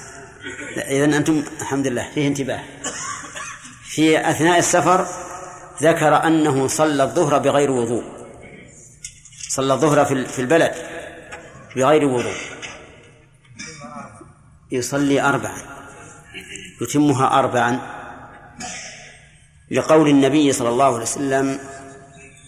إذا 0.77 1.05
أنتم 1.05 1.43
الحمد 1.61 1.87
لله 1.87 2.11
فيه 2.15 2.29
انتباه. 2.29 2.61
في 3.83 4.31
أثناء 4.31 4.59
السفر 4.59 5.07
ذكر 5.83 6.27
أنه 6.27 6.67
صلى 6.67 7.03
الظهر 7.03 7.39
بغير 7.39 7.71
وضوء. 7.71 8.05
صلى 9.49 9.75
الظهر 9.75 10.05
في 10.05 10.39
البلد 10.39 10.75
بغير 11.77 12.05
وضوء. 12.05 12.37
يصلي 14.73 15.21
أربعا. 15.21 15.59
يتمها 16.83 17.39
أربعا. 17.39 17.81
لقول 19.71 20.09
النبي 20.09 20.53
صلى 20.53 20.69
الله 20.69 20.85
عليه 20.85 21.03
وسلم 21.03 21.59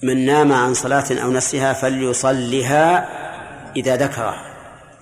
من 0.02 0.26
نام 0.26 0.52
عن 0.52 0.74
صلاة 0.74 1.04
أو 1.10 1.32
نسيها 1.32 1.72
فليصلها 1.72 3.08
إذا 3.76 3.96
ذكره. 3.96 4.49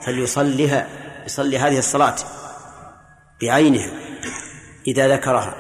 فليصلها 0.07 0.87
يصلي 1.27 1.59
هذه 1.59 1.79
الصلاة 1.79 2.17
بعينها 3.43 3.91
إذا 4.87 5.09
ذكرها. 5.09 5.55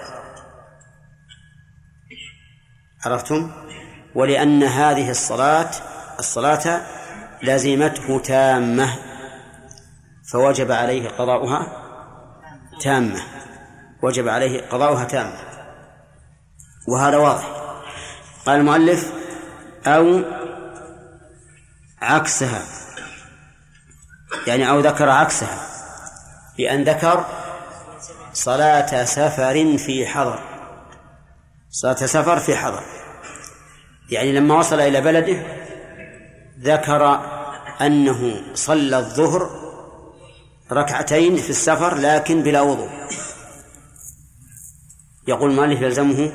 عرفتم؟ 3.04 3.50
ولأن 4.14 4.62
هذه 4.62 5.10
الصلاة 5.10 5.70
الصلاة 6.18 6.86
لزمته 7.42 8.18
تامة 8.18 8.98
فوجب 10.32 10.72
عليه 10.72 11.08
قضاؤها 11.08 11.72
تامة 12.80 13.20
وجب 14.02 14.28
عليه 14.28 14.60
قضاؤها 14.68 15.04
تامة 15.04 15.38
وهذا 16.88 17.16
واضح. 17.16 17.46
قال 18.46 18.60
المؤلف 18.60 19.12
أو 19.86 20.22
عكسها 22.02 22.62
يعني 24.46 24.70
أو 24.70 24.80
ذكر 24.80 25.08
عكسها 25.08 25.68
بأن 26.58 26.84
ذكر 26.84 27.26
صلاة 28.32 29.04
سفر 29.04 29.78
في 29.78 30.06
حضر 30.06 30.38
صلاة 31.70 31.94
سفر 31.94 32.38
في 32.38 32.56
حضر. 32.56 32.82
يعني 34.10 34.32
لما 34.32 34.58
وصل 34.58 34.80
إلى 34.80 35.00
بلده 35.00 35.42
ذكر 36.60 37.20
أنه 37.80 38.42
صلى 38.54 38.98
الظهر 38.98 39.50
ركعتين 40.72 41.36
في 41.36 41.50
السفر 41.50 41.94
لكن 41.94 42.42
بلا 42.42 42.60
وضوء. 42.60 42.90
يقول 45.28 45.50
المؤلف 45.50 45.80
يلزمه 45.80 46.32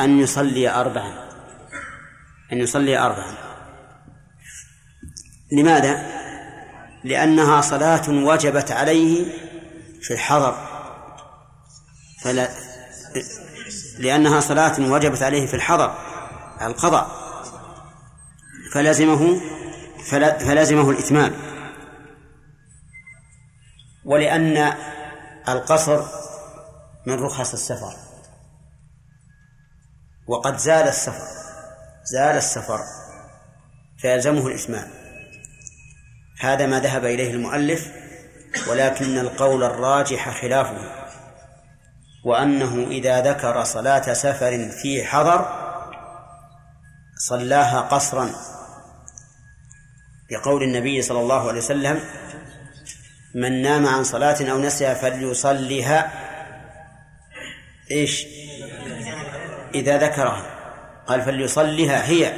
أن 0.00 0.18
يصلي 0.20 0.70
أربعا 0.70 1.12
أن 2.52 2.58
يصلي 2.58 2.98
أربعا. 2.98 3.34
لماذا؟ 5.52 6.19
لأنها 7.04 7.60
صلاة 7.60 8.08
وجبت 8.08 8.72
عليه 8.72 9.32
في 10.02 10.14
الحضر. 10.14 10.54
فلا 12.22 12.48
لأنها 13.98 14.40
صلاة 14.40 14.80
وجبت 14.80 15.22
عليه 15.22 15.46
في 15.46 15.54
الحضر 15.54 15.94
القضاء. 16.62 17.20
فلزمه 18.74 19.40
فلزمه 20.40 20.90
الإتمام. 20.90 21.32
ولأن 24.04 24.74
القصر 25.48 26.02
من 27.06 27.14
رخص 27.14 27.52
السفر. 27.52 27.94
وقد 30.26 30.56
زال 30.56 30.88
السفر 30.88 31.28
زال 32.04 32.36
السفر 32.36 32.80
فيلزمه 33.98 34.46
الإتمام. 34.46 34.99
هذا 36.40 36.66
ما 36.66 36.80
ذهب 36.80 37.04
إليه 37.04 37.30
المؤلف 37.30 37.92
ولكن 38.68 39.18
القول 39.18 39.64
الراجح 39.64 40.40
خلافه 40.40 41.00
وأنه 42.24 42.86
إذا 42.90 43.20
ذكر 43.20 43.64
صلاة 43.64 44.12
سفر 44.12 44.68
في 44.82 45.04
حضر 45.04 45.60
صلاها 47.28 47.80
قصرا 47.80 48.30
بقول 50.30 50.62
النبي 50.62 51.02
صلى 51.02 51.20
الله 51.20 51.48
عليه 51.48 51.58
وسلم 51.58 52.00
من 53.34 53.62
نام 53.62 53.86
عن 53.86 54.04
صلاة 54.04 54.50
أو 54.50 54.58
نسيها 54.58 54.94
فليصليها. 54.94 56.12
إيش؟ 57.90 58.26
إذا 59.74 59.98
ذكرها 59.98 60.42
قال 61.06 61.22
فليصليها 61.22 62.06
هي. 62.06 62.34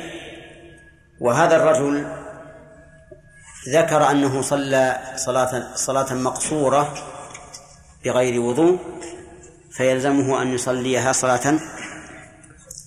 وهذا 1.20 1.56
الرجل 1.56 2.21
ذكر 3.68 4.10
أنه 4.10 4.42
صلى 4.42 5.12
صلاة 5.16 5.74
صلاة 5.74 6.14
مقصورة 6.14 6.94
بغير 8.04 8.40
وضوء 8.40 8.78
فيلزمه 9.70 10.42
أن 10.42 10.54
يصليها 10.54 11.12
صلاة 11.12 11.58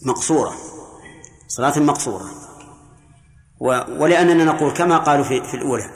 مقصورة. 0.05 0.55
صلاة 1.47 1.79
مقصورة. 1.79 2.25
ولأننا 3.99 4.43
نقول 4.43 4.73
كما 4.73 4.97
قالوا 4.97 5.23
في, 5.23 5.43
في 5.43 5.53
الأولى 5.53 5.89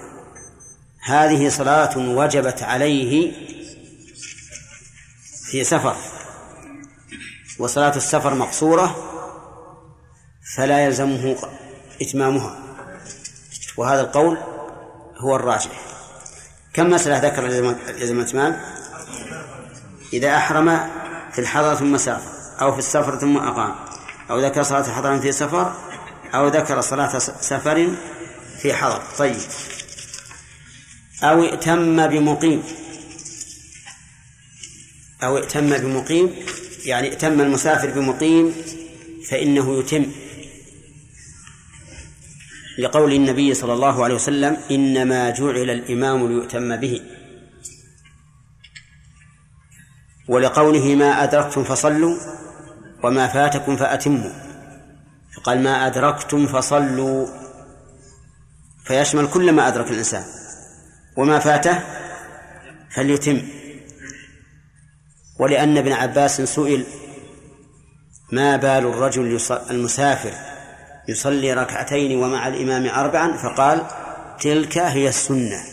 هذه 1.03 1.49
صلاة 1.49 1.97
وجبت 1.97 2.63
عليه 2.63 3.31
في 5.51 5.63
سفر 5.63 5.95
وصلاة 7.59 7.95
السفر 7.95 8.33
مقصورة 8.33 8.95
فلا 10.55 10.85
يلزمه 10.85 11.35
إتمامها. 12.01 12.59
وهذا 13.77 14.01
القول 14.01 14.37
هو 15.19 15.35
الراجح. 15.35 15.71
كم 16.73 16.89
مسألة 16.89 17.27
ذكر 17.27 17.45
يلزم 17.45 18.19
الإتمام 18.19 18.61
إذا 20.13 20.37
أحرم 20.37 20.89
في 21.31 21.39
الحضر 21.39 21.75
ثم 21.75 21.97
سافر 21.97 22.31
أو 22.61 22.71
في 22.71 22.79
السفر 22.79 23.15
ثم 23.15 23.37
أقام 23.37 23.75
أو 24.29 24.39
ذكر 24.39 24.63
صلاة 24.63 24.83
حضر 24.83 25.19
في 25.19 25.31
سفر 25.31 25.73
أو 26.35 26.47
ذكر 26.47 26.81
صلاة 26.81 27.19
سفر 27.19 27.89
في 28.61 28.73
حضر 28.73 29.01
طيب. 29.17 29.37
أو 31.23 31.43
ائتم 31.43 32.07
بمقيم. 32.07 32.63
أو 35.23 35.37
ائتم 35.37 35.77
بمقيم 35.77 36.35
يعني 36.85 37.07
ائتم 37.07 37.41
المسافر 37.41 37.89
بمقيم 37.89 38.55
فإنه 39.29 39.79
يتم. 39.79 40.05
لقول 42.79 43.13
النبي 43.13 43.53
صلى 43.53 43.73
الله 43.73 44.03
عليه 44.03 44.15
وسلم 44.15 44.57
إنما 44.71 45.29
جعل 45.29 45.69
الإمام 45.69 46.27
ليؤتم 46.27 46.75
به. 46.75 47.01
ولقوله 50.27 50.95
ما 50.95 51.23
أدركتم 51.23 51.63
فصلوا 51.63 52.17
وما 53.03 53.27
فاتكم 53.27 53.77
فأتموا. 53.77 54.31
فقال 55.35 55.63
ما 55.63 55.87
أدركتم 55.87 56.47
فصلوا. 56.47 57.27
فيشمل 58.85 59.27
كل 59.27 59.51
ما 59.51 59.67
أدرك 59.67 59.91
الإنسان. 59.91 60.23
وما 61.17 61.39
فاته 61.39 61.83
فليتم. 62.95 63.41
ولأن 65.39 65.77
ابن 65.77 65.91
عباس 65.91 66.41
سئل 66.41 66.85
ما 68.31 68.55
بال 68.55 68.85
الرجل 68.85 69.39
المسافر؟ 69.69 70.48
يصلي 71.09 71.53
ركعتين 71.53 72.17
ومع 72.17 72.47
الإمام 72.47 72.85
أربعا 72.85 73.37
فقال 73.37 73.85
تلك 74.39 74.77
هي 74.77 75.09
السنة. 75.09 75.63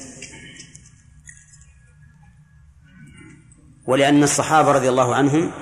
ولأن 3.87 4.23
الصحابة 4.23 4.73
رضي 4.73 4.89
الله 4.89 5.15
عنهم 5.15 5.53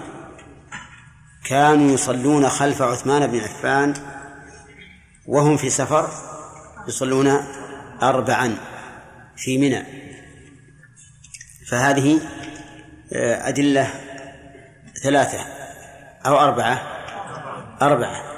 كانوا 1.44 1.90
يصلون 1.90 2.48
خلف 2.48 2.82
عثمان 2.82 3.26
بن 3.26 3.40
عفان 3.40 3.94
وهم 5.26 5.56
في 5.56 5.70
سفر 5.70 6.08
يصلون 6.88 7.40
أربعا 8.02 8.56
في 9.36 9.58
منى. 9.58 9.84
فهذه 11.68 12.20
آه، 13.12 13.48
أدلة 13.48 13.90
ثلاثة 15.02 15.38
أو 16.26 16.38
أربعة 16.38 16.82
أربعة. 17.82 18.33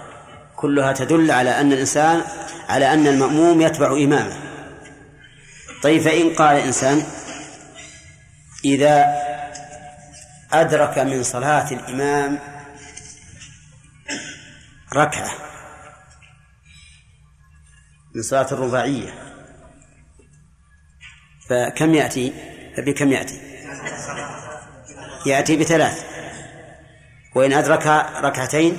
كلها 0.57 0.93
تدل 0.93 1.31
على 1.31 1.61
أن 1.61 1.73
الإنسان 1.73 2.23
على 2.69 2.93
أن 2.93 3.07
المأموم 3.07 3.61
يتبع 3.61 3.93
إمامه. 3.93 4.37
طيب 5.83 6.03
فإن 6.03 6.35
قال 6.35 6.57
إنسان 6.57 7.03
إذا 8.65 9.05
أدرك 10.53 10.99
من 10.99 11.23
صلاة 11.23 11.73
الإمام 11.73 12.39
ركعة 14.95 15.31
من 18.15 18.23
صلاة 18.23 18.47
الرباعية 18.53 19.15
فكم 21.49 21.95
يأتي؟ 21.95 22.33
بكم 22.79 23.13
يأتي؟ 23.13 23.41
يأتي 25.27 25.57
بثلاث. 25.57 26.05
وإن 27.35 27.53
أدرك 27.53 27.87
ركعتين 28.23 28.79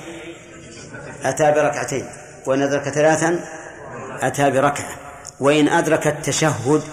أتى 1.23 1.51
بركعتين 1.51 2.05
وإن 2.45 2.61
أدرك 2.61 2.89
ثلاثا 2.89 3.39
أتى 4.21 4.51
بركعة 4.51 4.89
وإن 5.39 5.67
أدرك 5.67 6.07
التشهد 6.07 6.83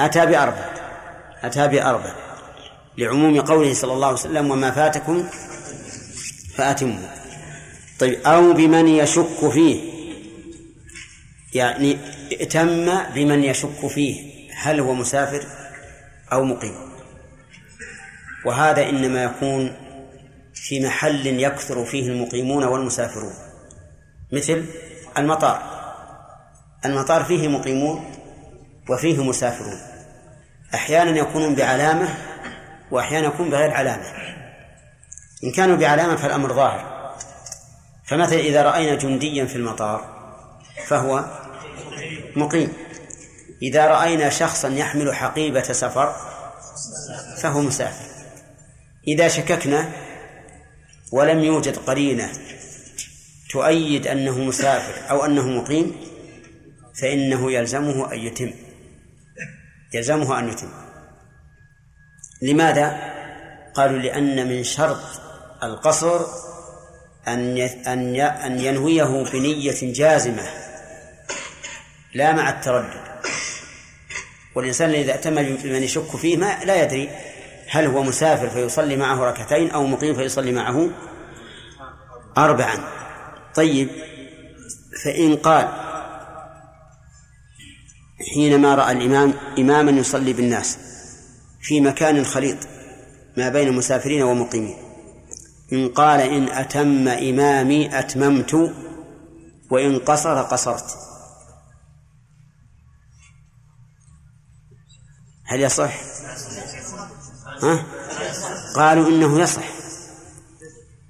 أتى 0.00 0.26
بأربع 0.26 0.70
أتى 1.42 1.68
بأربع 1.68 2.14
لعموم 2.98 3.40
قوله 3.40 3.74
صلى 3.74 3.92
الله 3.92 4.06
عليه 4.06 4.18
وسلم 4.18 4.50
وما 4.50 4.70
فاتكم 4.70 5.26
فأتموا. 6.56 7.08
طيب 7.98 8.20
أو 8.26 8.52
بمن 8.52 8.88
يشك 8.88 9.50
فيه 9.52 9.90
يعني 11.54 11.98
ائتم 12.32 12.98
بمن 13.14 13.44
يشك 13.44 13.86
فيه 13.88 14.30
هل 14.56 14.80
هو 14.80 14.94
مسافر 14.94 15.44
أو 16.32 16.44
مقيم؟ 16.44 16.74
وهذا 18.44 18.88
إنما 18.88 19.24
يكون 19.24 19.72
في 20.62 20.80
محل 20.86 21.26
يكثر 21.26 21.84
فيه 21.84 22.08
المقيمون 22.08 22.64
والمسافرون. 22.64 23.32
مثل 24.32 24.64
المطار. 25.18 25.62
المطار 26.84 27.24
فيه 27.24 27.48
مقيمون 27.48 28.12
وفيه 28.90 29.24
مسافرون. 29.24 29.78
أحيانا 30.74 31.18
يكونون 31.18 31.54
بعلامة 31.54 32.08
وأحيانا 32.90 33.26
يكون 33.26 33.50
بغير 33.50 33.70
علامة. 33.70 34.04
إن 35.44 35.52
كانوا 35.52 35.76
بعلامة 35.76 36.16
فالأمر 36.16 36.52
ظاهر. 36.52 37.14
فمثلا 38.04 38.40
إذا 38.40 38.62
رأينا 38.62 38.94
جنديا 38.94 39.44
في 39.44 39.56
المطار 39.56 40.04
فهو 40.86 41.24
مقيم. 42.36 42.72
إذا 43.62 43.86
رأينا 43.86 44.30
شخصا 44.30 44.68
يحمل 44.68 45.14
حقيبة 45.14 45.62
سفر 45.62 46.14
فهو 47.36 47.60
مسافر. 47.60 48.10
إذا 49.08 49.28
شككنا 49.28 50.09
ولم 51.12 51.44
يوجد 51.44 51.76
قرينة 51.76 52.32
تؤيد 53.50 54.06
أنه 54.06 54.38
مسافر 54.38 55.10
أو 55.10 55.24
أنه 55.24 55.48
مقيم 55.48 55.96
فإنه 57.00 57.52
يلزمه 57.52 58.12
أن 58.12 58.18
يتم. 58.18 58.52
يلزمه 59.94 60.38
أن 60.38 60.48
يتم. 60.48 60.68
لماذا؟ 62.42 63.10
قالوا 63.74 63.98
لأن 63.98 64.48
من 64.48 64.64
شرط 64.64 65.00
القصر 65.62 66.20
أن 67.28 67.58
أن 67.86 68.16
أن 68.20 68.60
ينويه 68.60 69.24
بنية 69.32 69.92
جازمة 69.92 70.48
لا 72.14 72.32
مع 72.32 72.50
التردد. 72.50 73.10
والإنسان 74.54 74.90
إذا 74.90 75.14
أتم 75.14 75.34
بمن 75.34 75.82
يشك 75.82 76.16
فيه 76.16 76.36
ما 76.36 76.64
لا 76.64 76.82
يدري. 76.82 77.10
هل 77.70 77.86
هو 77.86 78.02
مسافر 78.02 78.48
فيصلي 78.48 78.96
معه 78.96 79.24
ركعتين 79.24 79.70
أو 79.70 79.86
مقيم 79.86 80.14
فيصلي 80.14 80.52
معه 80.52 80.90
أربعا 82.38 82.78
طيب 83.54 83.88
فإن 85.04 85.36
قال 85.36 85.68
حينما 88.34 88.74
رأى 88.74 88.92
الإمام 88.92 89.34
إماما 89.58 89.90
يصلي 89.90 90.32
بالناس 90.32 90.78
في 91.62 91.80
مكان 91.80 92.24
خليط 92.24 92.56
ما 93.36 93.48
بين 93.48 93.72
مسافرين 93.72 94.22
ومقيمين 94.22 94.76
إن 95.72 95.88
قال 95.88 96.20
إن 96.20 96.48
أتم 96.48 97.08
إمامي 97.08 97.98
أتممت 97.98 98.74
وإن 99.70 99.98
قصر 99.98 100.42
قصرت 100.42 100.98
هل 105.44 105.60
يصح؟ 105.60 106.19
ها؟ 107.62 107.84
قالوا 108.76 109.08
إنه 109.08 109.40
يصح. 109.40 109.62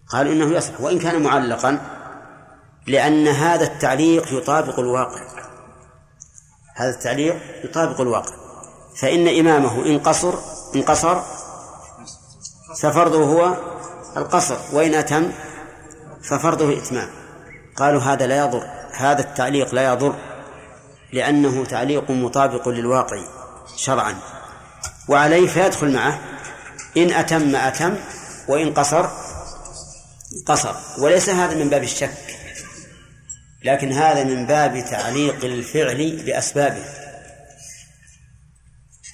قالوا 0.09 0.33
إنه 0.33 0.57
يصح. 0.57 0.81
وإن 0.81 0.99
كان 0.99 1.23
معلقا 1.23 1.81
لأن 2.87 3.29
هذا 3.29 3.65
التعليق 3.65 4.33
يطابق 4.33 4.79
الواقع. 4.79 5.21
هذا 6.75 6.91
التعليق 6.91 7.37
يطابق 7.65 8.01
الواقع. 8.01 8.35
فإن 8.97 9.29
إمامه 9.29 9.87
إن 9.87 9.99
قصر 9.99 10.35
إن 10.77 10.83
قصر 10.83 11.21
ففرضه 12.81 13.25
هو 13.25 13.57
القصر. 14.17 14.57
وإن 14.73 14.95
أتم 14.95 15.33
ففرضه 16.23 16.69
الإتمام 16.69 17.09
قالوا 17.77 18.01
هذا 18.01 18.27
لا 18.27 18.39
يضر. 18.39 18.67
هذا 18.93 19.21
التعليق 19.21 19.75
لا 19.75 19.93
يضر 19.93 20.15
لأنه 21.13 21.65
تعليق 21.65 22.11
مطابق 22.11 22.69
للواقع 22.69 23.17
شرعا. 23.77 24.15
وعليه 25.09 25.47
فيدخل 25.47 25.95
معه 25.95 26.30
إن 26.97 27.11
أتم 27.13 27.57
أتم 27.57 27.97
وإن 28.49 28.75
قصر 28.75 29.09
قصر. 30.47 30.75
وليس 30.99 31.29
هذا 31.29 31.55
من 31.55 31.71
باب 31.71 31.83
الشك 31.83 32.11
لكن 33.65 33.93
هذا 33.93 34.25
من 34.25 34.47
باب 34.47 34.85
تعليق 34.91 35.45
الفعل 35.45 36.23
بأسبابه 36.27 36.85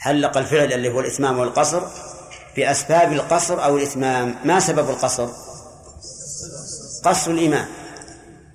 علق 0.06 0.36
الفعل 0.36 0.72
اللي 0.72 0.88
هو 0.88 1.00
الإتمام 1.00 1.38
والقصر 1.38 1.82
بأسباب 2.56 3.12
القصر 3.12 3.64
أو 3.64 3.76
الإتمام. 3.76 4.34
ما 4.44 4.60
سبب 4.60 4.90
القصر؟ 4.90 5.28
قصر 7.04 7.30
الإمام 7.30 7.66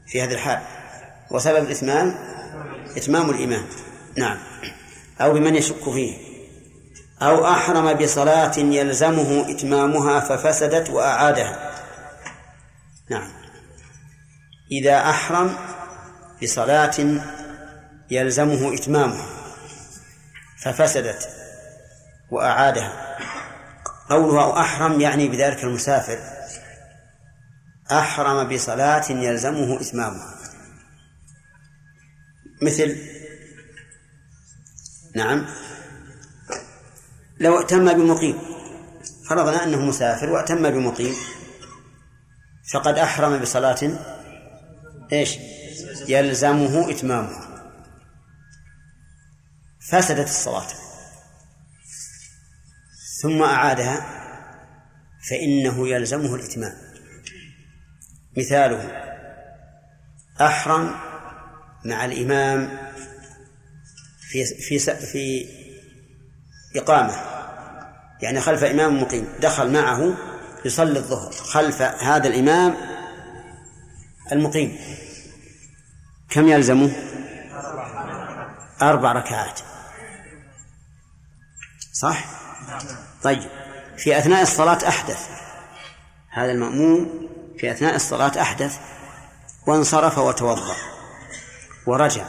في 0.07 0.21
هذه 0.21 0.33
الحال. 0.33 0.59
وسبب 1.31 1.63
الإتمام؟ 1.63 2.15
إتمام 2.97 3.29
الإمام 3.29 3.65
نعم. 4.17 4.37
أو 5.21 5.33
بمن 5.33 5.55
يشك 5.55 5.83
فيه. 5.93 6.30
أو 7.21 7.47
أحرم 7.47 7.93
بصلاة 7.93 8.57
يلزمه 8.57 9.51
إتمامها 9.51 10.19
ففسدت 10.19 10.89
وأعادها. 10.89 11.71
نعم. 13.09 13.31
إذا 14.71 15.09
أحرم 15.09 15.55
بصلاة 16.43 17.21
يلزمه 18.11 18.73
إتمامها 18.73 19.25
ففسدت 20.63 21.29
وأعادها. 22.31 23.17
قوله 24.09 24.43
أو 24.43 24.59
أحرم 24.59 25.01
يعني 25.01 25.27
بذلك 25.27 25.63
المسافر. 25.63 26.19
أحرم 27.91 28.49
بصلاة 28.49 29.11
يلزمه 29.11 29.81
إتمامها. 29.81 30.35
مثل 32.61 32.97
نعم. 35.15 35.47
لو 37.41 37.59
اتم 37.59 37.93
بمقيم. 37.93 38.39
فرضنا 39.29 39.63
أنه 39.63 39.85
مسافر 39.85 40.29
وأتم 40.29 40.69
بمقيم. 40.69 41.15
فقد 42.73 42.97
أحرم 42.97 43.37
بصلاة 43.37 43.99
إيش؟ 45.13 45.37
يلزمه 46.07 46.91
إتمامها. 46.91 47.71
فسدت 49.89 50.27
الصلاة. 50.27 50.67
ثم 53.21 53.43
أعادها 53.43 54.21
فإنه 55.29 55.87
يلزمه 55.87 56.35
الإتمام. 56.35 56.73
مثاله 58.37 58.91
أحرم 60.41 60.95
مع 61.85 62.05
الإمام 62.05 62.77
في 64.31 64.45
في 64.45 64.79
في 64.79 65.45
إقامة. 66.75 67.13
يعني 68.21 68.41
خلف 68.41 68.63
إمام 68.63 69.01
مقيم 69.01 69.27
دخل 69.39 69.73
معه 69.73 70.13
يصلي 70.65 70.99
الظهر 70.99 71.31
خلف 71.31 71.81
هذا 71.81 72.27
الإمام 72.27 72.75
المقيم. 74.31 74.77
كم 76.29 76.47
يلزمه؟ 76.47 76.91
أربع 78.81 79.11
ركعات. 79.11 79.59
صح؟ 81.93 82.25
طيب 83.23 83.49
في 83.97 84.17
أثناء 84.17 84.41
الصلاة 84.41 84.87
أحدث. 84.87 85.29
هذا 86.29 86.51
المأموم 86.51 87.29
في 87.57 87.71
أثناء 87.71 87.95
الصلاة 87.95 88.41
أحدث 88.41 88.79
وانصرف 89.67 90.17
وتوضأ 90.17 90.75
ورجع. 91.87 92.25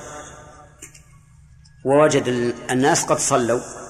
ووجد 1.85 2.29
الناس 2.71 3.05
قد 3.05 3.19
صلوا. 3.19 3.82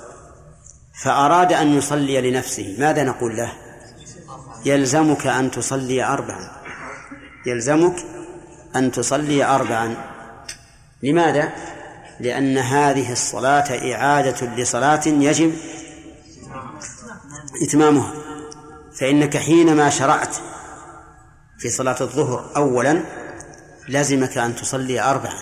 فأراد 1.03 1.53
أن 1.53 1.79
يصلي 1.79 2.31
لنفسه 2.31 2.77
ماذا 2.79 3.05
نقول 3.05 3.37
له؟ 3.37 3.53
يلزمك 4.65 5.27
أن 5.27 5.51
تصلي 5.51 6.05
أربعا. 6.05 6.51
يلزمك 7.47 7.97
أن 8.77 8.93
تصلي 8.93 9.45
أربعا. 9.45 9.97
لماذا؟ 11.03 11.53
لأن 12.21 12.59
هذه 12.59 13.13
الصلاة 13.13 13.95
إعادة 13.95 14.47
لصلاة 14.57 15.03
يجب 15.07 15.55
إتمامها. 17.69 18.13
فإنك 19.01 19.37
حينما 19.37 19.91
شرعت 19.91 20.37
في 21.59 21.69
صلاة 21.69 21.97
الظهر 22.01 22.57
أولا 22.57 23.03
لزمك 23.89 24.39
أن 24.39 24.57
تصلي 24.57 25.01
أربعا. 25.01 25.35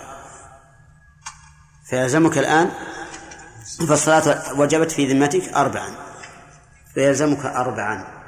فيلزمك 1.90 2.38
الآن 2.38 2.70
فالصلاة 3.88 4.60
وجبت 4.60 4.92
في 4.92 5.12
ذمتك 5.12 5.48
أربعا 5.48 5.90
فيلزمك 6.94 7.44
أربعا 7.44 8.20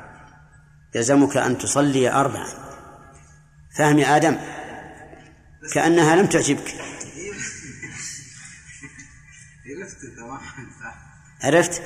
يلزمك 0.94 1.36
أن 1.36 1.58
تصلي 1.58 2.12
أربعا 2.12 2.46
فهم 3.76 3.98
يا 3.98 4.16
آدم 4.16 4.36
كأنها 5.74 6.16
لم 6.16 6.26
تعجبك 6.26 6.74
عرفت؟ 11.42 11.82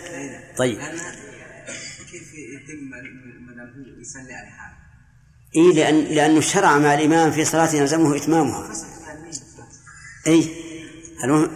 طيب 0.56 0.78
كيف 2.10 2.34
يتم 2.34 2.90
من 3.46 4.00
يصلي 4.00 4.34
على 4.34 4.50
حاله؟ 4.50 4.76
إيه 5.56 5.74
لأن 5.74 6.04
لأنه 6.04 6.40
شرع 6.40 6.78
مع 6.78 6.94
الإمام 6.94 7.30
في 7.30 7.44
صلاة 7.44 7.74
يلزمه 7.74 8.16
إتمامها. 8.16 8.72
إي 10.26 10.50
المهم 11.24 11.50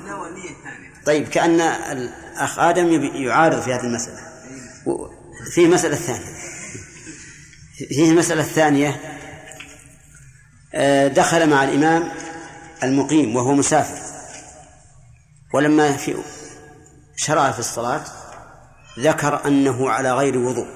طيب 1.06 1.28
كأن 1.28 1.60
الأخ 1.60 2.58
آدم 2.58 3.04
يعارض 3.14 3.62
في 3.62 3.74
هذه 3.74 3.80
المسألة. 3.80 4.20
في 5.54 5.66
مسألة 5.68 5.96
ثانية. 5.96 6.40
فيه 7.88 8.10
المسألة 8.10 8.40
الثانية 8.40 9.00
دخل 11.08 11.50
مع 11.50 11.64
الإمام 11.64 12.12
المقيم 12.82 13.36
وهو 13.36 13.54
مسافر 13.54 13.98
ولما 15.54 15.96
في 15.96 16.16
شرع 17.16 17.50
في 17.50 17.58
الصلاة 17.58 18.04
ذكر 18.98 19.46
أنه 19.46 19.90
على 19.90 20.12
غير 20.12 20.38
وضوء 20.38 20.68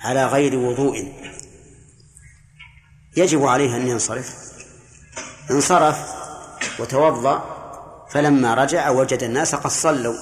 على 0.00 0.26
غير 0.26 0.56
وضوء 0.56 1.12
يجب 3.16 3.46
عليه 3.46 3.76
أن 3.76 3.88
ينصرف 3.88 4.34
انصرف 5.50 5.98
وتوضأ 6.78 7.59
فلما 8.10 8.54
رجع 8.54 8.90
وجد 8.90 9.22
الناس 9.22 9.54
قد 9.54 9.70
صلوا. 9.70 10.16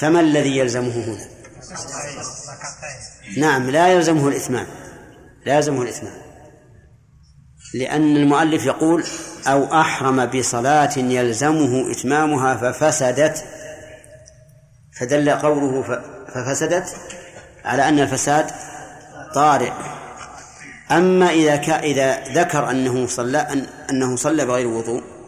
فما 0.00 0.20
الذي 0.20 0.56
يلزمه 0.56 1.04
هنا؟ 1.04 1.28
نعم 3.36 3.70
لا 3.70 3.88
يلزمه 3.88 4.28
الإتمام. 4.28 4.66
لا 5.46 5.56
يلزمه 5.56 5.82
الإتمام. 5.82 6.22
لأن 7.74 8.16
المؤلف 8.16 8.66
يقول 8.66 9.04
أو 9.46 9.80
أحرم 9.80 10.26
بصلاة 10.26 10.98
يلزمه 10.98 11.90
إتمامها 11.92 12.54
ففسدت. 12.54 13.44
فدل 15.00 15.30
قوله 15.30 15.82
ففسدت 16.34 16.96
على 17.64 17.88
أن 17.88 17.98
الفساد 17.98 18.50
طارئ. 19.34 19.72
أما 20.90 21.30
إذا. 21.30 21.78
إذا 21.78 22.24
ذكر 22.42 22.70
أنه 22.70 23.06
صلى 23.06 23.38
أن... 23.38 23.66
أنه 23.90 24.16
صلى 24.16 24.46
بغير 24.46 24.66
وضوء 24.66 25.21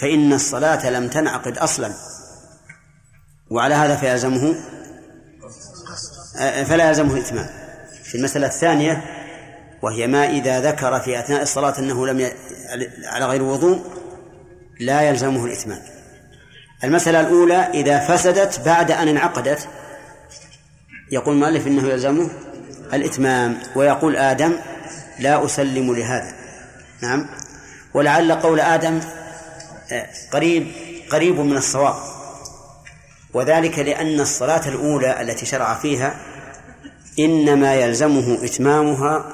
فإن 0.00 0.32
الصلاة 0.32 0.90
لم 0.90 1.08
تنعقد 1.08 1.58
أصلا. 1.58 1.92
وعلى 3.50 3.74
هذا 3.74 3.96
فيلزمه 3.96 4.54
فلا 6.64 6.88
يلزمه 6.88 7.14
الإتمام. 7.14 7.46
في 8.04 8.14
المسألة 8.14 8.46
الثانية 8.46 9.04
وهي 9.82 10.06
ما 10.06 10.30
إذا 10.30 10.60
ذكر 10.60 11.00
في 11.00 11.18
أثناء 11.18 11.42
الصلاة 11.42 11.78
أنه 11.78 12.06
لم 12.06 12.20
ي... 12.20 12.32
على 13.04 13.26
غير 13.26 13.42
وضوء 13.42 13.80
لا 14.80 15.02
يلزمه 15.02 15.44
الإتمام. 15.44 15.80
المسألة 16.84 17.20
الأولى 17.20 17.56
إذا 17.56 17.98
فسدت 17.98 18.60
بعد 18.60 18.90
أن 18.90 19.08
انعقدت 19.08 19.68
يقول 21.10 21.34
المؤلف 21.34 21.66
إنه 21.66 21.88
يلزمه 21.88 22.30
الإتمام 22.92 23.58
ويقول 23.76 24.16
آدم 24.16 24.52
لا 25.18 25.44
أسلم 25.44 25.94
لهذا. 25.94 26.32
نعم. 27.02 27.26
ولعل 27.94 28.32
قول 28.32 28.60
آدم 28.60 29.00
آه، 29.00 29.27
قريب 30.32 30.66
قريب 31.10 31.40
من 31.40 31.56
الصواب. 31.56 31.96
وذلك 33.34 33.78
لأن 33.78 34.20
الصلاة 34.20 34.68
الأولى 34.68 35.20
التي 35.20 35.46
شرع 35.46 35.74
فيها 35.74 36.20
إنما 37.18 37.74
يلزمه 37.74 38.44
إتمامها 38.44 39.24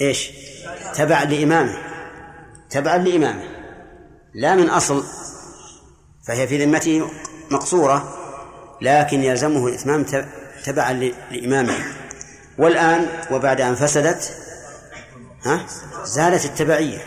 إيش؟ 0.00 0.30
تبع 0.94 1.22
لإمامه. 1.22 1.78
تبعا 2.70 2.98
لإمامه. 2.98 3.44
لا 4.34 4.54
من 4.54 4.70
أصل 4.70 5.04
فهي 6.26 6.46
في 6.46 6.64
ذمته 6.64 7.10
مقصورة 7.50 8.16
لكن 8.80 9.24
يلزمه 9.24 9.68
الإتمام 9.68 10.06
تبعا 10.64 10.92
لإمامه. 11.30 11.76
والآن 12.58 13.06
وبعد 13.30 13.60
أن 13.60 13.74
فسدت 13.74 14.36
ها؟ 15.44 15.66
زالت 16.04 16.44
التبعية. 16.44 16.98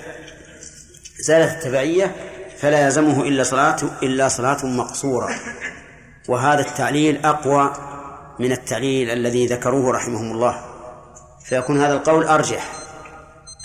زالت 1.19 1.51
التبعية 1.51 2.15
فلا 2.63 2.85
يلزمه 2.85 3.23
إلا 3.23 3.43
صلاة 3.43 3.75
إلا 4.03 4.27
صلاة 4.27 4.65
مقصورة. 4.65 5.29
وهذا 6.27 6.61
التعليل 6.61 7.25
أقوى 7.25 7.73
من 8.39 8.51
التعليل 8.51 9.09
الذي 9.09 9.47
ذكروه 9.47 9.91
رحمهم 9.91 10.31
الله. 10.31 10.65
فيكون 11.45 11.81
هذا 11.81 11.93
القول 11.93 12.23
أرجح. 12.23 12.71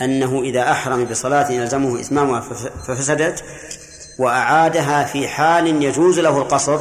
أنه 0.00 0.42
إذا 0.42 0.72
أحرم 0.72 1.04
بصلاة 1.04 1.50
يلزمه 1.50 2.00
إتمامها 2.00 2.40
ففسدت 2.86 3.44
وأعادها 4.18 5.04
في 5.04 5.28
حال 5.28 5.82
يجوز 5.82 6.18
له 6.18 6.38
القصر 6.38 6.80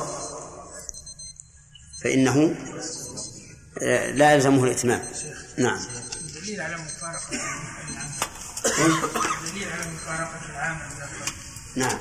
فإنه 2.03 2.55
آه، 3.81 4.11
لا 4.11 4.33
يلزمه 4.33 4.63
الإتمام. 4.63 5.01
نعم. 5.57 5.79
دليل 6.41 6.61
على 6.61 6.75
مفارقة 6.75 7.29
دليل 9.51 9.67
على 9.71 9.91
مفارقة 9.91 10.49
العام. 10.49 10.96
نعم. 11.77 11.97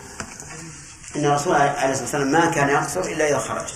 إن 1.16 1.24
الرسول 1.24 1.54
عليه 1.56 1.92
الصلاة 1.92 2.02
والسلام 2.02 2.32
ما 2.32 2.50
كان 2.50 2.68
يقصر 2.68 3.00
إلا 3.00 3.28
إذا 3.28 3.38
خرج. 3.38 3.68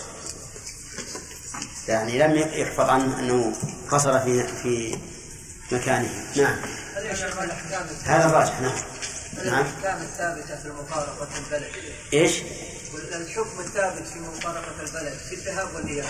يعني 1.87 2.19
لم 2.19 2.35
يحفظ 2.35 2.89
عنه 2.89 3.19
أنه 3.19 3.53
قصر 3.91 4.19
في 4.19 4.47
في 4.47 4.97
مكانه. 5.71 6.09
نعم. 6.35 6.55
هذا 8.05 8.25
الراجح 8.25 8.61
نعم. 8.61 8.71
نعم. 9.45 9.65
الأحكام 9.65 10.01
الثابتة 10.01 10.55
في 10.55 10.69
مفارقة 10.69 11.27
البلد 11.37 11.71
إيش؟ 12.13 12.41
الحكم 13.15 13.59
الثابت 13.59 14.07
في 14.07 14.19
مفارقة 14.19 14.81
البلد 14.81 15.17
في 15.29 15.35
الذهاب 15.35 15.75
والإياب. 15.75 16.09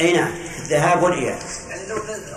أي 0.00 0.12
نعم. 0.12 0.32
الذهاب 0.58 1.02
والإياب. 1.02 1.38
يعني 1.68 1.86
لو 1.86 1.96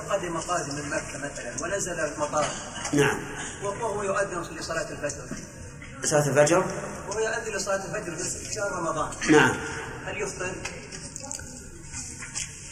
قدم 0.10 0.38
قادم 0.38 0.76
من 0.76 0.90
مكة 0.90 1.18
مثلا 1.18 1.52
ونزل 1.62 2.00
المطار. 2.00 2.46
نعم. 2.94 3.20
وهو 3.64 4.04
يؤذن 4.04 4.58
لصلاة 4.58 4.90
الفجر. 4.90 5.24
صلاة 6.04 6.28
الفجر؟ 6.28 6.66
وهو 7.10 7.20
يؤذن 7.20 7.56
لصلاة 7.56 7.86
الفجر 7.86 8.16
في 8.16 8.54
شهر 8.54 8.72
رمضان. 8.72 9.10
نعم. 9.30 9.58
هل 10.06 10.22
يفطر؟ 10.22 10.52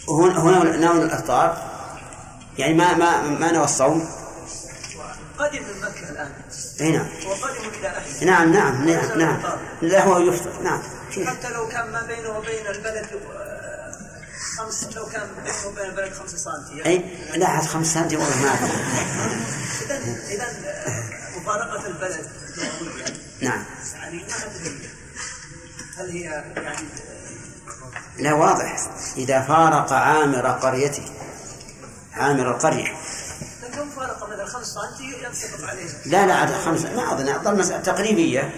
هنا 0.09 0.39
هنا 0.39 0.77
نوى 0.77 1.03
الأفطار. 1.03 1.71
يعني 2.57 2.73
ما 2.73 2.93
ما 2.93 3.21
ما 3.21 3.51
نوى 3.51 3.63
الصوم. 3.63 4.09
قدم 5.37 5.63
من 5.63 5.81
مكة 5.81 6.09
الآن. 6.09 6.31
إي 6.81 6.91
نعم. 6.91 7.07
وقدم 7.25 7.69
إلى 7.79 7.87
أهله. 7.87 8.25
نعم 8.25 8.53
نعم 8.53 8.89
نعم 8.89 9.19
نعم. 9.19 9.41
لا 9.81 10.03
هو 10.03 10.19
يفطر. 10.19 10.61
نعم. 10.63 10.81
حتى 11.25 11.49
لو 11.49 11.67
كان 11.67 11.91
ما 11.91 12.01
بينه 12.01 12.37
وبين 12.37 12.67
البلد 12.67 13.07
خمس 14.57 14.87
لو 14.95 15.05
كان 15.05 15.27
بينه 15.43 15.67
وبين 15.67 15.85
البلد 15.85 16.13
خمس 16.13 16.29
سنتي 16.29 16.85
إي 16.85 17.05
لا 17.35 17.47
عاد 17.47 17.65
خمس 17.65 17.93
سنتي 17.93 18.17
والله 18.17 18.41
ما 18.41 18.53
اذا 19.81 19.95
اذا 20.33 20.47
مفارقة 21.45 21.87
البلد. 21.87 22.29
نعم. 23.41 23.65
يعني 23.93 24.25
هل 25.97 26.09
هي 26.09 26.21
يعني 26.21 26.87
لا 28.17 28.33
واضح. 28.33 28.89
إذا 29.17 29.41
فارق 29.41 29.93
عامر 29.93 30.47
قريته. 30.47 31.11
عامر 32.13 32.51
القرية. 32.51 32.97
لكن 33.63 33.89
فارق 33.89 34.29
مثلا 34.29 34.45
خمس 34.45 34.67
سنتي 34.67 35.25
عليه 35.65 35.87
لا 36.05 36.27
لا 36.27 36.33
عاد 36.33 36.53
خمس. 36.53 36.85
ما 36.85 37.13
أظن. 37.13 37.29
أظن 37.29 37.59
مسألة 37.59 37.81
تقريبية. 37.81 38.55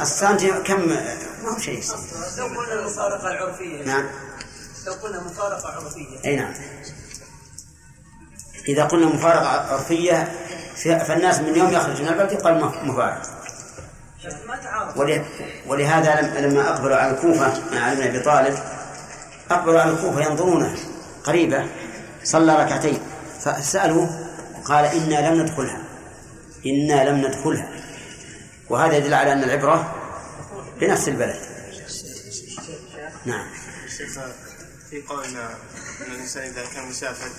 السنتي 0.00 0.50
كم؟ 0.50 0.88
ما 0.88 1.50
هو 1.50 1.58
شيء. 1.58 1.82
لو 2.38 2.46
قلنا 2.46 2.72
المفارقة 2.72 3.30
العرفية 3.30 3.84
نعم. 3.84 4.06
لو 4.86 4.92
قلنا 4.92 5.20
مفارقة 5.20 5.68
عرفية. 5.68 6.24
أي 6.24 6.36
نعم. 6.36 6.54
إذا 8.68 8.84
قلنا 8.84 9.06
مفارقة 9.06 9.48
عرفية 9.48 10.43
فالناس 10.76 11.40
من 11.40 11.56
يوم 11.56 11.70
يخرج 11.70 12.02
من 12.02 12.08
البلد 12.08 12.32
يقال 12.32 12.70
مفارق 12.82 13.22
ولهذا 15.66 16.40
لما 16.40 16.68
أقبلوا 16.68 16.96
على 16.96 17.10
الكوفة 17.10 17.52
مع 17.72 17.80
علي 17.80 17.96
بن 17.96 18.02
أبي 18.02 18.20
طالب 18.20 18.58
أقبلوا 19.50 19.80
على 19.80 19.90
الكوفة 19.90 20.20
ينظرونه 20.20 20.76
قريبة 21.24 21.66
صلى 22.24 22.64
ركعتين 22.64 22.98
فسألوه 23.40 24.24
قال 24.64 24.84
إنا 24.84 25.30
لم 25.30 25.42
ندخلها. 25.42 25.84
إنا 26.66 27.10
لم 27.10 27.26
ندخلها. 27.26 27.68
وهذا 28.70 28.96
يدل 28.96 29.14
على 29.14 29.32
أن 29.32 29.42
العبرة 29.42 29.94
بنفس 30.80 31.08
البلد. 31.08 31.36
نعم. 33.24 33.46
في 34.90 35.02
قولنا 35.02 35.50
أن 36.06 36.12
الإنسان 36.12 36.42
إذا 36.42 36.62
كان 36.74 36.88
مسافر 36.88 37.30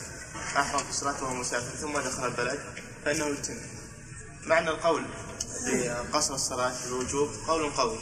أحرم 0.58 0.80
في 0.80 0.94
صلاته 0.94 1.24
وهو 1.24 1.34
مسافر 1.34 1.78
ثم 1.78 1.94
دخل 1.94 2.26
البلد 2.26 2.60
فإنه 3.06 3.26
يتم 3.26 3.54
معنى 4.46 4.70
القول 4.70 5.04
بقصر 6.12 6.36
الصلاة 6.36 6.74
بالوجوب 6.86 7.30
قول 7.48 7.70
قوي. 7.70 7.98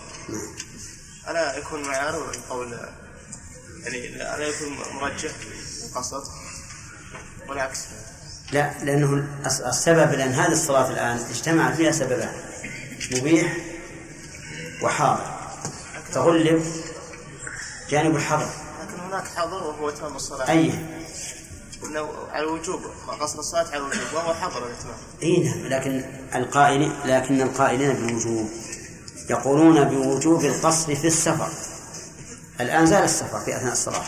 ألا 1.30 1.58
يكون 1.58 1.82
معيار 1.84 2.30
القول 2.30 2.72
يعني 3.84 4.08
ألا 4.36 4.48
يكون 4.48 4.78
مرجح 5.02 5.32
القصر 5.84 6.24
والعكس. 7.50 7.80
لا 8.52 8.84
لأنه 8.84 9.28
السبب 9.46 10.12
لأن 10.12 10.32
هذه 10.32 10.52
الصلاة 10.52 10.90
الآن 10.90 11.18
اجتمع 11.30 11.76
فيها 11.76 11.92
سببان. 11.92 12.34
مبيح 13.12 13.58
وحاضر. 14.82 15.34
تغلب 16.14 16.66
جانب 17.90 18.16
الحظر 18.16 18.50
لكن 18.82 19.00
هناك 19.00 19.28
حظر 19.28 19.64
وهو 19.64 19.90
تمام 19.90 20.16
الصلاة. 20.16 20.50
أي. 20.50 20.74
انه 21.86 22.10
على 22.32 22.44
الوجوب 22.44 22.82
قصر 23.08 23.40
الصلاة 23.40 23.68
على 23.68 23.78
الوجوب 23.78 24.14
وهو 24.14 24.34
حظر 24.34 24.68
الإتمام. 24.68 24.98
اي 25.24 25.44
نعم 25.44 25.68
لكن 25.68 26.04
القائل 26.36 26.92
لكن 27.06 27.42
القائلين 27.42 27.94
بالوجوب 27.94 28.50
يقولون 29.30 29.84
بوجوب 29.84 30.46
القصر 30.46 30.96
في 30.96 31.08
السفر. 31.08 31.50
الآن 32.62 32.86
زال 32.86 33.04
السفر 33.04 33.40
في 33.40 33.58
أثناء 33.58 33.72
الصلاة. 33.72 34.06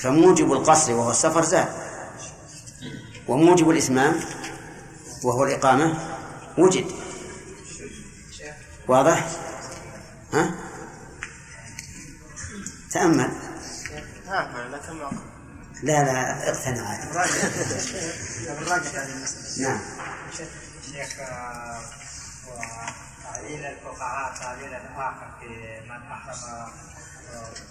فموجب 0.00 0.52
القصر 0.52 0.92
وهو 0.92 1.10
السفر 1.10 1.44
زال. 1.44 1.68
وموجب 3.28 3.70
الإتمام 3.70 4.20
وهو 5.24 5.44
الإقامة 5.44 5.94
وجد. 6.58 6.86
واضح؟ 8.88 9.28
ها؟ 10.32 10.54
تأمل 12.90 13.30
لا 14.70 14.78
تم 14.78 15.25
لا 15.82 16.04
لا 16.04 16.48
اقتنع. 16.50 17.02
المسألة 19.02 19.68
نعم. 19.68 19.80
شيخ 20.92 21.12
وتعليل 22.48 23.64
الفقهاء 23.64 24.34
تعليل 24.40 24.74
آخر 24.96 25.28
في 25.40 25.80
من 25.84 25.90
أحرم 26.12 26.48
آه، 26.48 26.68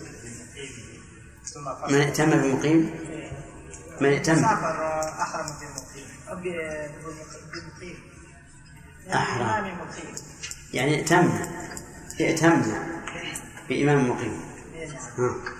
بمقيمه 0.01 0.99
ثم 1.45 1.93
من 1.93 2.01
ائتم 2.01 2.29
بمقيم 2.29 2.95
من 4.01 4.09
ائتم. 4.09 4.35
سافر 4.35 5.09
أحرم. 5.21 5.45
بمقيم 5.45 6.07
بمقيم 7.53 7.99
يعني. 9.07 9.41
إمام 9.41 9.77
مقيم 9.79 10.15
يعني 10.73 10.95
ائتم 10.95 11.39
ائتم 12.21 12.61
بإمام 13.69 14.09
مقيم. 14.09 14.41
إيه. 14.73 14.89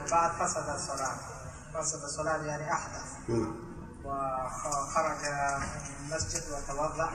وبعد 0.07 0.31
فسد 0.31 0.69
الصلاة. 0.69 1.34
فسد 1.81 2.03
الصلاة 2.03 2.43
يعني 2.45 2.73
أحدث. 2.73 3.03
مم. 3.29 3.55
وخرج 4.05 5.17
من 5.25 5.63
المسجد 6.11 6.43
وتوضأ 6.51 7.09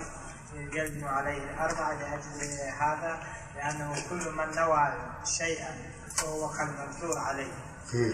يجلد 0.54 1.04
عليه 1.04 1.64
أربعة 1.64 1.92
لأجل 1.92 2.50
هذا 2.80 3.18
لأنه 3.56 3.94
كل 4.10 4.30
من 4.32 4.54
نوى 4.56 4.92
شيئا 5.38 5.68
فهو 6.16 6.48
كالمنثور 6.48 7.18
عليه. 7.18 7.52
مم. 7.94 8.12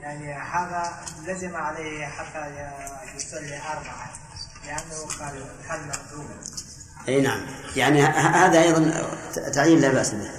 يعني 0.00 0.32
هذا 0.34 0.92
لزم 1.26 1.56
عليه 1.56 2.06
حتى 2.06 2.70
يصلي 3.16 3.58
أربعة 3.58 4.10
لأنه 4.66 5.08
كال- 5.18 5.46
كالمنثور 5.68 6.24
أي 7.08 7.20
نعم. 7.22 7.40
يعني 7.76 8.02
هذا 8.02 8.62
أيضا 8.62 8.92
تعيين 9.54 9.80
لا 9.80 9.88
بأس 9.88 10.10
به. 10.14 10.30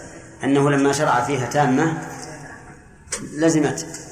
أنه 0.43 0.70
لما 0.70 0.91
شرع 0.93 1.24
فيها 1.26 1.46
تامة 1.50 2.08
لزمت. 3.22 4.05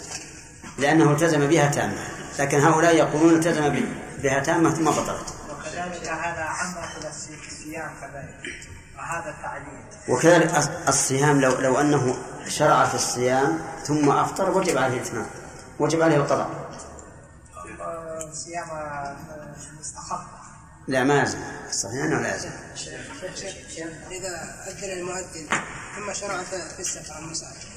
لأنه 0.77 1.11
التزم 1.11 1.47
بها 1.47 1.69
تامه 1.71 2.07
لكن 2.39 2.59
هؤلاء 2.61 2.95
يقولون 2.95 3.35
التزم 3.35 3.85
بها 4.23 4.39
تامه 4.39 4.69
ثم 4.73 4.85
بطلت 4.85 5.33
وكذلك 5.49 6.07
هذا 6.07 6.43
عم 6.43 6.73
إلى 6.99 7.09
الصي- 7.09 7.47
الصيام 7.47 7.91
كذلك 8.01 8.35
وهذا 8.97 9.29
التعليم 9.29 9.83
وكذلك 10.09 10.51
الص- 10.51 10.87
الصيام 10.87 11.41
لو 11.41 11.59
لو 11.59 11.79
انه 11.79 12.15
شرع 12.47 12.85
في 12.85 12.95
الصيام 12.95 13.59
ثم 13.85 14.09
افطر 14.09 14.49
وجب 14.57 14.77
عليه 14.77 14.97
الاتمام 14.97 15.25
وجب 15.79 16.01
عليه 16.01 16.15
القضاء 16.17 16.49
آه، 17.81 18.29
صيام 18.33 18.69
آه، 18.69 19.15
مستحب 19.79 20.19
لا 20.87 21.03
ما 21.03 21.19
يلزم 21.19 21.39
صحيح 21.71 22.03
انه 22.03 22.19
لا 22.21 22.33
يلزم 22.35 22.49
إذا 24.11 24.55
أذن 24.67 24.91
المؤذن 24.99 25.47
ثم 25.95 26.13
شرع 26.13 26.37
في 26.43 26.79
السفر 26.79 27.19
المسافر 27.19 27.67
آه، 27.67 27.72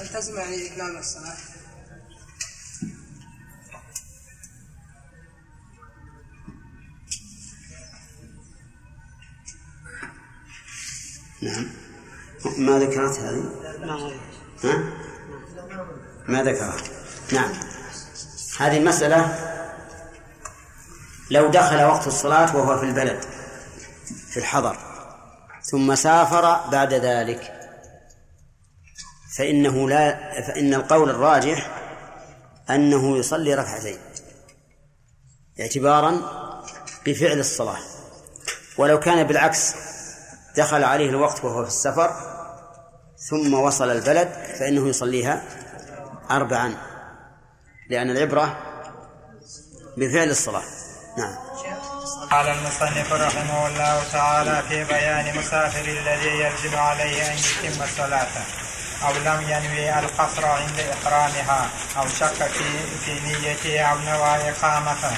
التزم 0.00 0.38
يعني 0.38 0.66
إتمام 0.66 0.96
الصلاة 0.96 1.36
نعم. 11.42 11.68
ما 12.58 12.78
ذكرت 12.78 13.18
هذه؟ 13.18 13.44
ها؟ 14.64 14.84
ما 16.28 16.42
ذكرها 16.42 16.76
نعم. 17.32 17.52
هذه 18.58 18.76
المسألة 18.76 19.48
لو 21.30 21.50
دخل 21.50 21.82
وقت 21.82 22.06
الصلاة 22.06 22.56
وهو 22.56 22.78
في 22.78 22.84
البلد 22.84 23.24
في 24.30 24.36
الحضر 24.36 24.76
ثم 25.62 25.94
سافر 25.94 26.70
بعد 26.70 26.94
ذلك. 26.94 27.61
فإنه 29.36 29.88
لا 29.88 30.32
فإن 30.42 30.74
القول 30.74 31.10
الراجح 31.10 31.70
أنه 32.70 33.16
يصلي 33.18 33.54
ركعتين 33.54 33.98
اعتبارا 35.60 36.20
بفعل 37.06 37.38
الصلاة. 37.38 37.78
ولو 38.78 39.00
كان 39.00 39.26
بالعكس 39.26 39.74
دخل 40.56 40.84
عليه 40.84 41.10
الوقت 41.10 41.44
وهو 41.44 41.62
في 41.62 41.68
السفر 41.68 42.10
ثم 43.30 43.54
وصل 43.54 43.90
البلد 43.90 44.28
فإنه 44.58 44.88
يصليها 44.88 45.42
أربعا 46.30 46.76
لأن 47.90 48.10
العبرة 48.10 48.58
بفعل 49.96 50.30
الصلاة. 50.30 50.62
نعم. 51.18 51.34
قال 52.30 52.46
المصنف 52.46 53.12
رحمه 53.12 53.66
الله 53.68 54.02
تعالى 54.12 54.62
في 54.68 54.84
بيان 54.84 55.38
مسافر 55.38 55.84
الذي 55.84 56.28
يلزم 56.28 56.76
عليه 56.76 57.32
أن 57.32 57.36
يتم 57.38 57.82
الصلاة 57.82 58.61
أو 59.04 59.12
لم 59.12 59.40
ينوي 59.48 59.98
القصر 59.98 60.46
عند 60.46 60.80
إحرامها 60.80 61.68
أو 61.96 62.08
شك 62.08 62.46
في 62.46 62.64
في 63.04 63.20
نيته 63.20 63.80
أو 63.80 63.98
نوى 63.98 64.50
إقامته. 64.50 65.16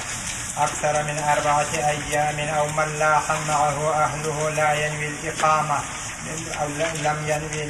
أكثر 0.57 1.03
من 1.03 1.17
أربعة 1.19 1.73
أيام 1.75 2.39
أو 2.49 2.67
من 2.67 2.95
لاح 2.99 3.31
معه 3.47 3.93
أهله 4.03 4.49
لا 4.49 4.73
ينوي 4.85 5.07
الإقامة 5.07 5.79
أو 6.61 6.67
لم 7.03 7.17
ينوي 7.27 7.63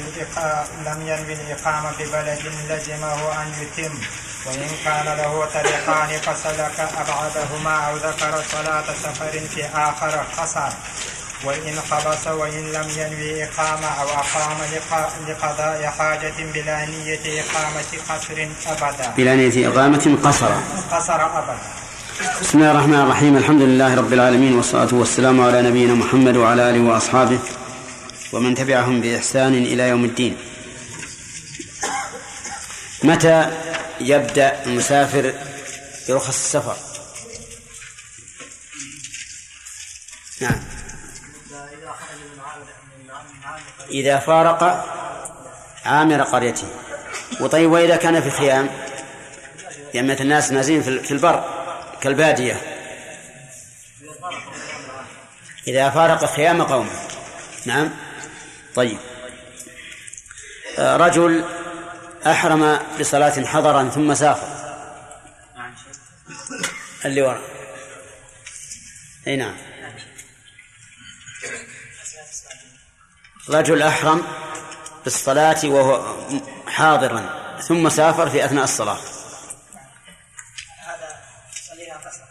لم 0.86 1.02
ينوي 1.08 1.32
الإقامة 1.32 1.90
ببلد 1.98 2.40
لزمه 2.68 3.42
أن 3.42 3.52
يتم. 3.62 3.98
وإن 4.46 4.70
كان 4.84 5.04
له 5.04 5.48
طريقان 5.54 6.08
فسلك 6.08 6.80
أبعدهما 6.80 7.88
أو 7.88 7.96
ذكر 7.96 8.42
صلاة 8.52 8.84
سفر 9.02 9.40
في 9.54 9.66
آخر 9.74 10.24
قصر. 10.38 10.72
وإن 11.44 11.76
خلص 11.90 12.26
وإن 12.26 12.72
لم 12.72 12.88
ينوي 12.96 13.44
إقامة 13.44 13.86
أو 13.86 14.08
أقام 14.08 14.56
لق- 14.72 15.28
لقضاء 15.28 15.86
حاجة 15.98 16.34
بلا 16.54 16.84
نية 16.86 17.40
إقامة 17.42 17.84
قصر 18.08 18.46
أبدا. 18.66 19.10
بلا 19.16 19.34
نية 19.34 19.68
إقامة 19.68 20.18
قصر. 20.24 20.50
قصر 20.92 21.26
أبدا. 21.38 21.58
بسم 22.40 22.58
الله 22.58 22.70
الرحمن 22.70 23.00
الرحيم. 23.00 23.36
الحمد 23.36 23.62
لله 23.62 23.94
رب 23.94 24.12
العالمين 24.12 24.54
والصلاة 24.56 24.88
والسلام 24.94 25.40
على 25.40 25.62
نبينا 25.62 25.94
محمد 25.94 26.36
وعلى 26.36 26.70
آله 26.70 26.80
وأصحابه 26.80 27.38
ومن 28.32 28.54
تبعهم 28.54 29.00
بإحسان 29.00 29.54
إلى 29.54 29.88
يوم 29.88 30.04
الدين. 30.04 30.36
متى 33.02 33.50
يبدأ 34.00 34.64
المسافر 34.66 35.34
برخص 36.08 36.28
السفر؟ 36.28 36.76
نعم. 40.40 40.60
إذا 43.90 44.18
فارق 44.18 44.84
عامر 45.84 46.22
قريته. 46.22 46.68
وطيب 47.40 47.72
وإذا 47.72 47.96
كان 47.96 48.20
في 48.20 48.30
خيام؟ 48.30 48.70
يعني 49.94 50.12
مثل 50.12 50.22
الناس 50.22 50.52
نازلين 50.52 50.82
في 50.82 51.10
البر 51.10 51.44
كالبادية. 52.00 52.60
إذا 55.68 55.90
فارق 55.90 56.24
خيام 56.24 56.62
قومه. 56.62 56.90
نعم. 57.66 57.90
طيب. 58.74 58.98
آه، 60.78 60.96
رجل 60.96 61.44
أحرم 62.26 62.78
بصلاة 63.00 63.44
حضرا 63.44 63.88
ثم 63.88 64.14
سافر. 64.14 64.56
اللي 67.06 67.22
وراء 67.22 67.40
أي 69.26 69.36
نعم. 69.36 69.54
رجل 73.48 73.82
أحرم 73.82 74.22
بالصلاة 75.04 75.60
وهو 75.64 76.16
حاضرا 76.66 77.46
ثم 77.68 77.88
سافر 77.88 78.30
في 78.30 78.44
أثناء 78.44 78.64
الصلاة. 78.64 78.98
هذا 80.78 81.20
صليها 81.52 81.96
قصر 81.96 82.22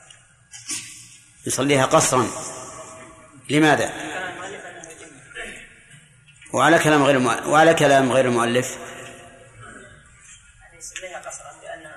يصليها 1.45 1.85
قصرا. 1.85 2.27
لماذا؟ 3.49 3.93
وعلى 6.53 6.79
كلام 6.79 7.03
غير 7.03 7.15
المؤلف 7.15 7.47
وعلى 7.47 7.73
كلام 7.73 8.11
غير 8.11 8.25
المؤلف. 8.25 8.77
يعني 10.61 10.77
يصليها 10.77 11.19
قصرا 11.19 11.51
لأن 11.63 11.91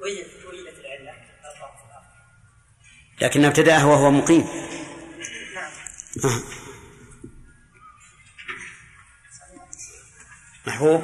وجدت 0.00 0.78
العلة. 0.78 1.14
لكنه 3.20 3.48
ابتدأه 3.48 3.86
وهو 3.86 4.10
مقيم. 4.10 4.48
نعم. 5.56 6.42
محبوب؟ 10.66 11.02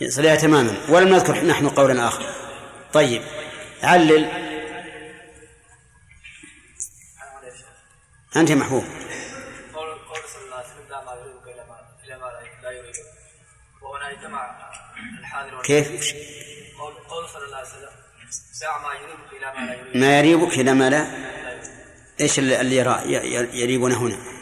يصليها 0.00 0.36
تماما. 0.36 0.74
ولم 0.88 1.08
نذكر 1.08 1.44
نحن 1.44 1.68
قولا 1.68 2.08
آخر. 2.08 2.34
طيب 2.92 3.22
علل. 3.82 4.24
أنت 8.36 8.50
يا 8.50 8.54
محبوب. 8.54 8.84
كيف؟ 15.64 15.88
قول 17.08 17.28
صلى 17.28 17.44
الله 17.44 17.56
عليه 17.56 17.68
وسلم. 17.68 17.90
ساعة 18.52 18.78
ما 18.78 18.94
يريبك 18.94 19.32
إلى 19.32 19.52
ما 19.52 19.66
لا 19.66 19.74
يريبك 19.74 19.96
ما 19.96 20.18
يريبك 20.18 20.52
إلى 20.52 20.74
ما 20.74 20.90
لا؟ 20.90 21.06
إيش 22.20 22.38
اللي 22.38 22.76
يريبنا 23.60 23.94
هنا؟ 23.94 24.33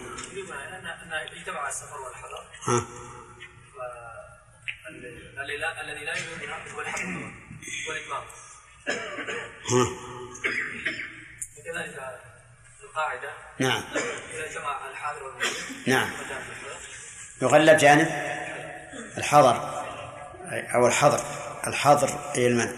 الذي 5.39 5.57
لا 5.57 5.81
الذي 5.81 6.05
لا 6.05 6.17
يؤمن 6.17 6.49
هو 6.75 6.81
الحق 6.81 7.01
والإتمام 7.89 8.25
ها. 9.71 9.87
وكذلك 11.59 12.21
القاعدة. 12.83 13.33
نعم. 13.59 13.83
إذا 14.35 14.55
جمع 14.55 14.91
الحاضر 14.91 15.23
والمغيب 15.23 15.53
نعم. 15.87 16.11
يغلب 17.43 17.77
جانب 17.77 18.09
الحضر 19.19 19.57
أو 20.75 20.87
الحظر 20.87 21.21
الحظر 21.67 22.35
أي 22.35 22.47
المنع. 22.47 22.73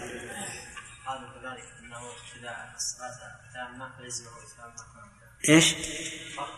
قالوا 1.07 1.29
كذلك 1.29 1.65
أنه 1.79 2.11
ابتداء 2.11 2.73
الصلاة 2.75 3.35
تامة 3.53 3.97
فلزمه 3.97 4.27
اتمامها 4.27 4.85
كامله 4.93 5.49
إيش؟ 5.49 5.75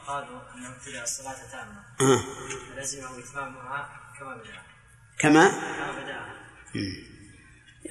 قالوا 0.08 0.42
أنه 0.56 0.76
ابتداء 0.76 1.04
الصلاة 1.04 1.52
تامة. 1.52 1.84
فلزمه 2.00 3.20
اتمامها 3.20 3.90
كما؟ 4.20 4.36
بداها 4.36 4.64
كما 5.20 5.52
بداها 6.04 6.34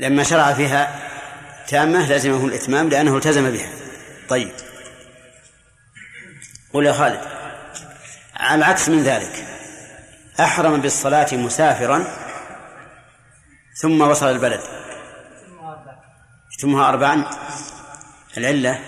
لما 0.01 0.23
شرع 0.23 0.53
فيها 0.53 1.11
تامة 1.69 2.13
لزمه 2.13 2.47
الإتمام 2.47 2.89
لأنه 2.89 3.17
التزم 3.17 3.51
بها. 3.51 3.71
طيب. 4.29 4.53
قل 6.73 6.87
يا 6.87 6.93
خالد 6.93 7.21
على 8.35 8.59
العكس 8.59 8.89
من 8.89 9.03
ذلك 9.03 9.47
أحرم 10.41 10.81
بالصلاة 10.81 11.35
مسافرا 11.35 12.05
ثم 13.81 14.01
وصل 14.01 14.27
البلد. 14.27 14.61
ثم 16.61 16.75
أربعا. 16.77 17.31
العلة؟ 18.37 18.81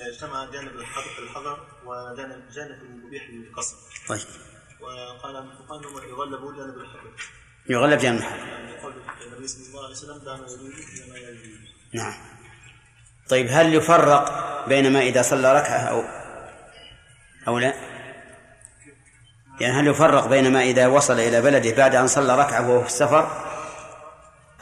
اجتمع 0.00 0.44
جانب 0.44 0.76
الحظر 0.76 1.22
الحظر 1.22 1.66
وجانب 1.84 2.50
جانب 2.50 2.82
المبيح 2.82 3.30
للقصر. 3.30 3.76
طيب. 4.08 4.26
وقال 4.80 5.36
الفقهاء 5.36 5.80
انهم 5.80 6.08
يغلبوا 6.08 6.52
جانب 6.52 6.78
الحظر 6.78 7.10
يغلب 7.68 7.98
جانب 7.98 8.18
الحظر 8.18 8.36
يعني 8.36 8.76
قول 8.76 8.92
النبي 9.26 9.48
صلى 9.48 9.66
الله 9.68 9.84
عليه 9.84 9.94
وسلم 9.94 10.18
دعنا 10.18 10.46
يريد 10.50 11.04
انما 11.04 11.18
يريد 11.18 11.60
نعم. 11.92 12.14
طيب 13.28 13.46
هل 13.50 13.74
يفرق 13.74 14.68
بين 14.68 14.92
ما 14.92 15.00
إذا 15.00 15.22
صلى 15.22 15.60
ركعة 15.60 15.78
أو 15.78 16.04
أو 17.48 17.58
لا؟ 17.58 17.74
يعني 19.60 19.80
هل 19.80 19.86
يفرق 19.86 20.26
بين 20.26 20.52
ما 20.52 20.62
إذا 20.62 20.86
وصل 20.86 21.20
إلى 21.20 21.42
بلده 21.42 21.76
بعد 21.76 21.94
أن 21.94 22.06
صلى 22.06 22.38
ركعة 22.38 22.70
وهو 22.70 22.80
في 22.80 22.86
السفر 22.86 23.44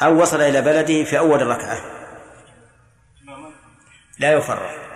أو 0.02 0.23
وصل 0.23 0.40
إلى 0.40 0.62
بلده 0.62 1.05
في 1.05 1.18
أول 1.18 1.43
الركعة؟ 1.43 1.95
لا 4.18 4.32
يفرق 4.32 4.86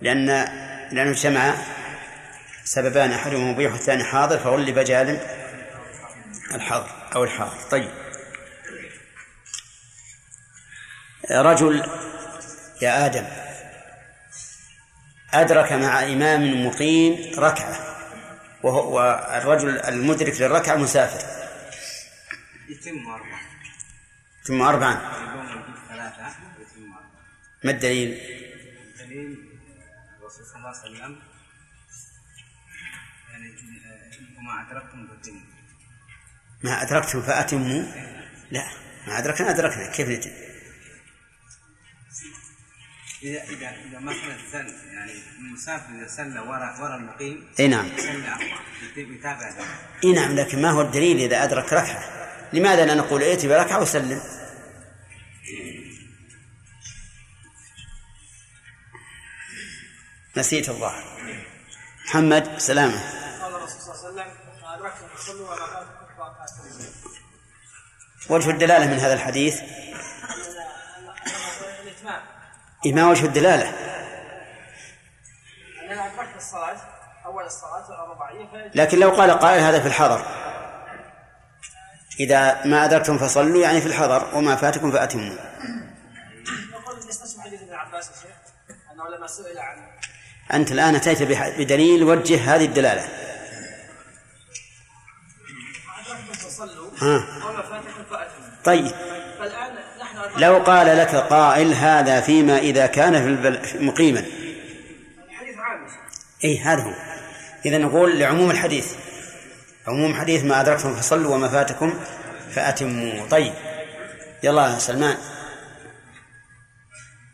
لأن 0.00 0.26
لأنه 0.92 1.10
اجتمع 1.10 1.54
سببان 2.64 3.12
أحدهما 3.12 3.52
مبيح 3.52 3.72
والثاني 3.72 4.04
حاضر 4.04 4.38
فغلب 4.38 4.78
جانب 4.78 5.20
الحظر 6.54 6.90
أو 7.14 7.24
الحاضر. 7.24 7.56
طيب. 7.70 7.90
رجل 11.30 11.90
يا 12.82 13.06
آدم 13.06 13.24
أدرك 15.34 15.72
مع 15.72 16.02
إمام 16.02 16.66
مقيم 16.66 17.32
ركعة 17.38 17.96
وهو 18.62 18.94
والرجل 18.94 19.78
المدرك 19.78 20.40
للركعة 20.40 20.76
مسافر. 20.76 21.26
يتم 24.44 24.62
أربعة. 24.62 25.00
يقوم 25.00 25.46
يجيب 25.48 25.74
ثلاثة 25.88 26.26
يتم 26.60 26.92
أربعة. 26.92 27.13
ما 27.64 27.70
الدليل؟ 27.70 28.20
الدليل 29.00 29.38
الرسول 30.18 30.46
صلى 30.46 30.56
الله 30.56 30.68
عليه 30.68 30.78
وسلم 30.78 31.18
يعني 33.32 33.48
آه، 33.48 34.38
وما 34.38 34.70
أدركتم 34.70 35.06
فتموا 35.06 35.40
ما 36.64 36.82
أدركتم 36.82 37.22
فأتموا؟ 37.22 37.82
لا 38.50 38.64
ما 39.06 39.18
أدركنا 39.18 39.50
أدركنا 39.50 39.90
كيف 39.90 40.08
نتم 40.08 40.30
إذا 43.22 43.42
إذا 43.42 43.68
إذا 43.68 43.98
مثلا 44.00 44.36
سل 44.52 44.74
يعني 44.92 45.12
المسافر 45.38 45.94
إذا 45.98 46.08
سلى 46.08 46.40
ورا 46.40 46.80
ورا 46.80 46.96
المقيم 46.96 47.48
أي 47.60 47.68
نعم. 47.68 47.86
يتابع 48.96 49.54
إي 50.04 50.12
نعم 50.12 50.36
لكن 50.36 50.62
ما 50.62 50.70
هو 50.70 50.80
الدليل 50.82 51.20
إذا 51.20 51.44
أدرك 51.44 51.72
ركعة؟ 51.72 52.04
لماذا 52.52 52.86
لا 52.86 52.94
نقول 52.94 53.22
ائت 53.22 53.46
بركعة 53.46 53.82
وسلم؟ 53.82 54.20
نسيت 60.36 60.68
الظاهر. 60.68 61.04
محمد 62.06 62.58
سلامة. 62.58 63.00
قال 63.42 63.54
الرسول 63.54 63.80
صلى 63.80 64.08
الله 64.08 64.22
عليه 64.22 64.32
وسلم 64.32 65.44
وجه 68.30 68.50
الدلالة 68.50 68.86
من 68.86 68.98
هذا 68.98 69.14
الحديث؟ 69.14 69.60
ما 72.86 73.10
وجه 73.10 73.26
فيجب 78.50 78.76
لكن 78.76 78.98
لو 78.98 79.10
قال 79.10 79.30
قائل 79.30 79.60
هذا 79.60 79.80
في 79.80 79.86
الحضر. 79.86 80.26
إذا 82.20 82.66
ما 82.66 82.84
أدركتم 82.84 83.18
فصلوا 83.18 83.62
يعني 83.62 83.80
في 83.80 83.86
الحضر 83.86 84.36
وما 84.36 84.56
فاتكم 84.56 84.92
فأتموا. 84.92 85.36
نقول 86.72 86.98
نستشهد 87.08 87.40
حديث 87.40 87.62
ابن 87.62 87.74
عباس 87.74 88.10
شيخ 88.22 88.36
أنه 88.92 89.08
لما 89.08 89.26
سئل 89.26 89.58
عن 89.58 89.83
أنت 90.52 90.72
الآن 90.72 90.94
أتيت 90.94 91.22
بدليل 91.58 92.00
يوجه 92.00 92.54
هذه 92.54 92.64
الدلالة. 92.64 93.08
ها. 96.98 97.24
طيب. 98.64 98.92
لو 100.36 100.58
قال 100.58 100.98
لك 100.98 101.14
قائل 101.14 101.74
هذا 101.74 102.20
فيما 102.20 102.58
إذا 102.58 102.86
كان 102.86 103.42
في. 103.42 103.78
مقيما. 103.78 104.24
أي 106.44 106.58
هذا 106.58 106.82
هو. 106.82 106.94
إذا 107.66 107.78
نقول 107.78 108.18
لعموم 108.18 108.50
الحديث. 108.50 108.92
عموم 109.86 110.14
حديث 110.14 110.44
ما 110.44 110.60
أدركتم 110.60 110.94
فصلوا 110.94 111.34
وما 111.34 111.48
فاتكم 111.48 111.94
فأتموا. 112.50 113.26
طيب. 113.26 113.54
يلا 114.42 114.78
سلمان. 114.78 115.16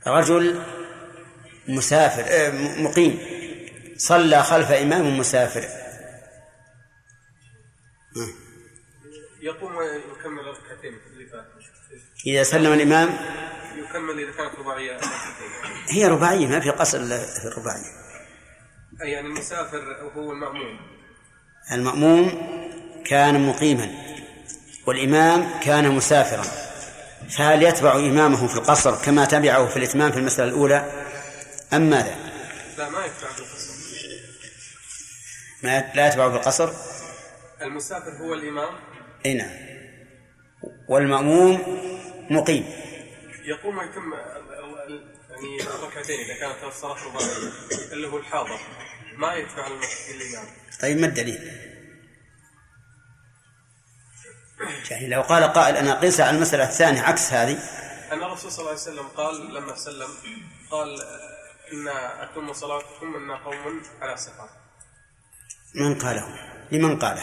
رجل 0.06 0.62
مسافر. 1.76 2.52
م- 2.52 2.84
مقيم. 2.84 3.18
صلى 3.96 4.42
خلف 4.42 4.70
إمام 4.70 5.18
مسافر. 5.18 5.64
يقوم 9.42 9.76
ويكمل 9.76 10.54
فات 10.54 10.92
إذا 12.26 12.42
سلم 12.42 12.72
الإمام. 12.72 13.08
يكمل 13.76 14.18
إذا 14.22 14.32
كانت 14.36 14.54
رباعية 14.58 14.90
الركعتين 14.90 15.88
هي 15.90 16.06
رباعية 16.06 16.46
ما 16.46 16.60
في 16.60 16.70
قصر 16.70 16.98
في 17.08 17.44
الرباعية. 17.44 17.84
أي 19.02 19.10
يعني 19.10 19.26
المسافر 19.26 19.78
هو 20.16 20.32
المأموم. 20.32 20.80
المأموم 21.72 22.46
كان 23.06 23.46
مقيما 23.46 23.90
والإمام 24.86 25.60
كان 25.60 25.90
مسافرا. 25.90 26.44
فهل 27.38 27.62
يتبع 27.62 27.92
إمامه 27.96 28.46
في 28.46 28.56
القصر 28.56 29.04
كما 29.04 29.24
تبعه 29.24 29.66
في 29.66 29.76
الإتمام 29.76 30.12
في 30.12 30.18
المسألة 30.18 30.48
الأولى؟ 30.48 31.09
أم 31.72 31.90
ماذا؟ 31.90 32.14
لا 32.78 32.88
ما 32.88 33.06
يتبع 33.06 33.32
في 33.32 33.38
القصر. 33.38 33.74
ما 35.62 35.92
لا 35.94 36.08
يتبعه 36.08 36.30
في 36.30 36.36
القصر؟ 36.36 36.72
المسافر 37.62 38.10
هو 38.10 38.34
الإمام. 38.34 38.74
أي 39.26 39.34
نعم. 39.34 39.50
والمأموم 40.88 41.52
مقيم. 42.30 42.64
يقوم 43.44 43.78
ويتم 43.78 44.12
يعني 45.30 45.60
الركعتين 45.62 46.20
إذا 46.20 46.34
كانت 46.34 46.64
الصلاة 46.64 47.04
رباعية 47.04 47.52
اللي 47.92 48.08
هو 48.08 48.18
الحاضر. 48.18 48.60
ما 49.16 49.34
يتبع 49.34 49.66
الإمام. 49.66 50.46
طيب 50.80 50.98
ما 50.98 51.06
الدليل؟ 51.06 51.70
يعني 54.90 55.08
لو 55.08 55.22
قال 55.22 55.44
قائل 55.44 55.76
أنا 55.76 56.00
قيس 56.00 56.20
على 56.20 56.36
المسألة 56.36 56.64
الثانية 56.64 57.00
عكس 57.00 57.32
هذه. 57.32 57.58
أن 58.12 58.22
الرسول 58.22 58.52
صلى 58.52 58.58
الله 58.58 58.70
عليه 58.70 58.80
وسلم 58.80 59.08
قال 59.08 59.54
لما 59.54 59.76
سلم 59.76 60.08
قال 60.70 60.88
إن 61.72 61.88
أتم 61.88 62.52
صلاتكم 62.52 63.16
إن 63.16 63.30
قوم 63.30 63.82
على 64.00 64.16
سفر 64.16 64.48
من 65.74 65.94
قاله؟ 65.94 66.26
لمن 66.72 66.98
قاله؟ 66.98 67.22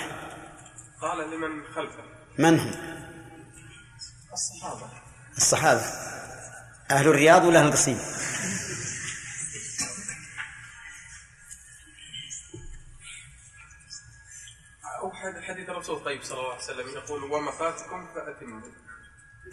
قال 1.02 1.32
لمن 1.32 1.64
خلفه 1.76 2.04
من 2.38 2.60
هم؟ 2.60 2.72
الصحابة 4.34 4.90
الصحابة 5.38 5.82
أهل 6.92 7.08
الرياض 7.08 7.46
ولا 7.46 7.60
أهل 7.60 7.68
القصيم؟ 7.68 8.00
حديث 15.48 15.70
الرسول 15.70 16.04
طيب 16.04 16.24
صلى 16.24 16.40
الله 16.40 16.52
عليه 16.52 16.64
وسلم 16.64 16.88
يقول 16.90 17.24
وما 17.24 17.52
فاتكم 17.52 18.08
فأتموا 18.16 18.62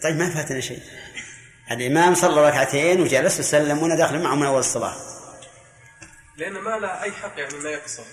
طيب 0.03 0.15
ما 0.15 0.29
فاتنا 0.29 0.59
شيء 0.59 0.81
الإمام 1.71 2.15
صلى 2.15 2.47
ركعتين 2.49 3.01
وجلس 3.01 3.39
وسلم 3.39 3.83
وأنا 3.83 3.95
داخل 3.95 4.19
معه 4.23 4.35
من 4.35 4.45
أول 4.45 4.59
الصلاة. 4.59 4.95
لأن 6.37 6.53
ما 6.53 6.77
له 6.77 7.01
أي 7.03 7.11
حق 7.11 7.39
يعني 7.39 7.55
ما 7.57 7.69
يقصر. 7.69 8.03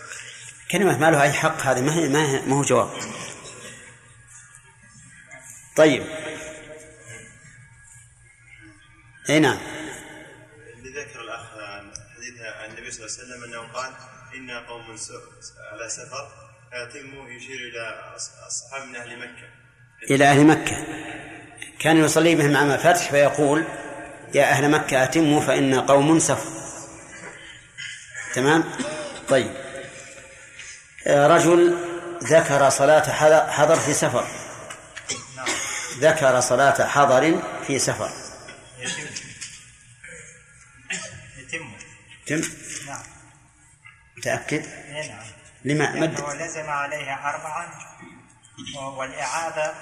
كلمة 0.70 0.98
ما 0.98 1.10
له 1.10 1.22
أي 1.22 1.32
حق 1.32 1.60
هذه 1.60 1.80
ما 1.80 1.94
هي 1.94 2.08
ما, 2.08 2.30
هي 2.30 2.40
ما 2.46 2.56
هو 2.56 2.62
جواب. 2.62 2.90
طيب. 5.76 6.06
أي 9.30 9.38
نعم. 9.38 9.58
اللي 10.74 11.00
ذكر 11.00 11.20
الأخ 11.20 11.46
حديث 12.16 12.40
عن 12.40 12.70
النبي 12.70 12.90
صلى 12.90 13.06
الله 13.06 13.16
عليه 13.18 13.24
وسلم 13.24 13.44
أنه 13.44 13.72
قال 13.72 13.92
أنا 14.34 14.68
قوم 14.68 14.82
على 15.72 15.88
سفر 15.88 16.28
فيتم 16.72 17.28
يشير 17.28 17.56
إلى 17.58 18.14
أص- 18.16 18.46
أصحاب 18.46 18.88
من 18.88 18.96
أهل 18.96 19.18
مكة. 19.18 19.48
إلى 20.10 20.24
أهل 20.24 20.46
مكة. 20.46 20.76
كان 21.78 21.96
يصلي 22.04 22.34
بهم 22.34 22.56
عام 22.56 22.70
الفتح 22.70 23.10
فيقول 23.10 23.64
يا 24.34 24.44
أهل 24.44 24.70
مكة 24.70 25.04
أتموا 25.04 25.40
فإن 25.40 25.80
قوم 25.80 26.18
سفر. 26.18 26.50
تمام؟ 28.34 28.64
طيب. 29.28 29.50
آه، 31.06 31.26
رجل 31.26 31.78
ذكر 32.24 32.70
صلاة 32.70 33.12
حضر- 33.50 33.76
في 33.80 33.94
سفر. 33.94 34.26
ذكر 35.98 36.40
صلاة 36.40 36.86
حضر 36.86 37.42
في 37.66 37.78
سفر. 37.78 38.10
يتم. 38.78 39.06
يتم 41.38 41.72
تم؟ 42.26 42.42
نعم. 42.86 43.02
متأكد؟ 44.16 44.62
إيه 44.66 45.08
نعم. 45.08 45.24
لما 45.64 45.92
مد 45.92 46.20
لزم 46.40 46.70
عليها 46.70 47.30
أربعا 47.34 47.68
والإعادة 48.96 49.74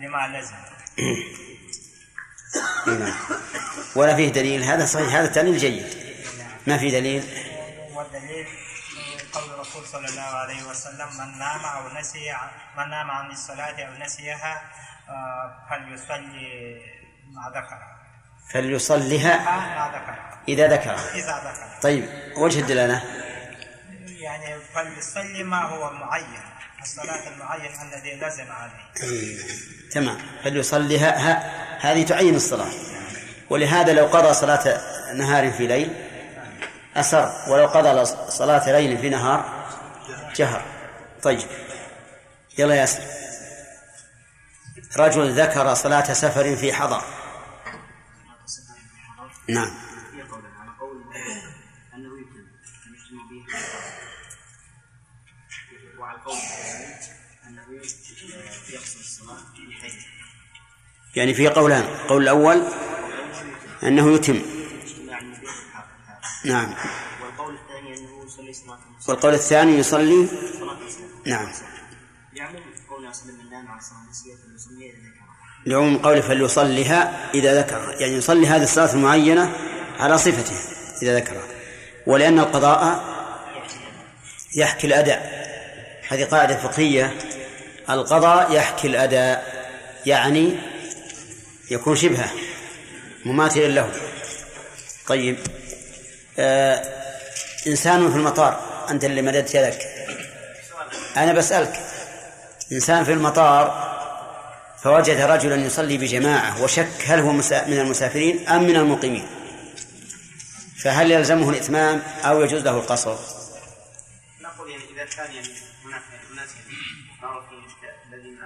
لما 0.00 0.38
لزم. 0.38 0.56
ولا 3.96 4.16
فيه 4.16 4.32
دليل. 4.32 4.62
هذا 4.62 4.86
صحيح. 4.86 5.14
هذا 5.14 5.24
التعليل 5.24 5.58
جيد. 5.58 5.86
ما 6.66 6.78
في 6.78 6.90
دليل؟ 6.90 7.24
والدليل 7.94 8.46
قول 9.32 9.50
الرسول 9.54 9.86
صلى 9.86 10.08
الله 10.08 10.22
عليه 10.22 10.62
وسلم 10.62 11.08
من 11.18 11.38
نام 11.38 11.60
أو 11.64 11.98
نسي 11.98 12.32
من 12.78 12.90
نام 12.90 13.10
عن 13.10 13.30
الصلاة 13.30 13.82
أو 13.82 14.04
نسيها 14.04 14.62
آه، 15.08 15.66
فليصلي 15.70 16.80
ما 17.32 17.50
ذكر. 17.50 17.78
فليصلها 18.52 19.36
ما 19.76 19.98
ذكر. 19.98 20.38
إذا 20.48 20.68
ذكر. 20.68 20.94
إذا 21.14 21.38
ذكر. 21.38 21.80
طيب 21.82 22.08
وجه 22.36 22.60
الدلالة؟ 22.60 23.02
يعني 24.06 24.56
فليصلي 24.74 25.42
ما 25.42 25.62
هو 25.62 25.92
معين. 25.92 26.42
الصلاة 26.82 27.28
المعين 27.28 27.70
الذي 27.82 28.14
لزم 28.14 28.52
عليه. 28.52 29.38
تمام. 29.92 30.18
فليصلها 30.44 31.10
ها 31.18 31.66
هذه 31.80 32.06
تعين 32.06 32.34
الصلاة. 32.34 32.70
ولهذا 33.50 33.92
لو 33.92 34.06
قضى 34.06 34.34
صلاة 34.34 34.80
نهار 35.14 35.52
في 35.52 35.66
ليل 35.66 35.94
أسر. 36.96 37.32
ولو 37.48 37.66
قضى 37.66 38.04
صلاة 38.28 38.72
ليل 38.72 38.98
في 38.98 39.08
نهار 39.08 39.66
جهر. 40.36 40.64
طيب. 41.22 41.48
يلا 42.58 42.74
ياسر 42.74 43.02
رجل 44.96 45.40
ذكر 45.40 45.74
صلاة 45.74 46.12
سفر 46.12 46.56
في 46.56 46.72
حضر. 46.72 47.02
نعم. 49.48 49.85
يعني 61.16 61.34
في 61.34 61.48
قولان. 61.48 61.82
القول 61.82 62.22
الأول 62.22 62.62
أنه 63.82 64.14
يتم. 64.14 64.42
نعم. 66.44 66.74
والقول 67.22 67.54
الثاني 67.54 67.98
انه 67.98 68.24
يصلي. 68.24 68.54
والقول 69.08 69.34
الثاني 69.34 69.78
يصلي 69.78 70.28
نعم. 71.26 71.48
يعمل 72.34 72.60
قول 72.90 73.14
صلى 73.14 73.30
الله 73.30 73.56
عليه 73.56 74.54
وسلم 74.54 74.86
لعموم 75.66 75.98
قوله 75.98 76.20
فليصليها 76.20 77.30
إذا 77.34 77.60
ذكر. 77.60 77.96
يعني 78.00 78.12
يصلي 78.12 78.46
هذه 78.46 78.62
الصلاة 78.62 78.92
المعينة 78.92 79.52
على 79.98 80.18
صفته 80.18 80.56
إذا 81.02 81.16
ذكرها 81.16 81.48
ولأن 82.06 82.38
القضاء 82.38 83.04
يحكي 84.56 84.86
الأداء. 84.86 85.46
هذه 86.08 86.24
قاعدة 86.24 86.56
فقهية. 86.56 87.14
القضاء 87.90 88.52
يحكي 88.52 88.88
الأداء. 88.88 89.56
يعني 90.06 90.58
يكون 91.70 91.96
شبهة 91.96 92.30
مماثلا 93.24 93.66
له. 93.66 93.92
طيب 95.06 95.38
آه 96.38 96.96
إنسان 97.66 98.10
في 98.10 98.16
المطار 98.16 98.84
أنت 98.90 99.04
اللي 99.04 99.22
مددت 99.22 99.54
يدك. 99.54 99.78
أنا 101.16 101.32
بسألك 101.32 101.80
إنسان 102.72 103.04
في 103.04 103.12
المطار 103.12 103.86
فوجد 104.82 105.20
رجلا 105.20 105.56
يصلي 105.56 105.98
بجماعة 105.98 106.62
وشك 106.62 106.88
هل 107.06 107.18
هو 107.20 107.32
من 107.32 107.80
المسافرين 107.80 108.48
أم 108.48 108.62
من 108.62 108.76
المقيمين؟ 108.76 109.26
فهل 110.82 111.10
يلزمه 111.10 111.50
الإتمام 111.50 112.02
أو 112.24 112.42
يجوز 112.42 112.62
له 112.62 112.76
القصر؟ 112.76 113.16
نقول 114.40 114.70
يعني 114.70 114.82
إذا 114.94 115.04
كان 115.04 115.34
يعني 115.34 115.48
هناك 115.84 116.02
اناس 116.32 116.48
معروفين 117.22 117.58
الذين 118.12 118.38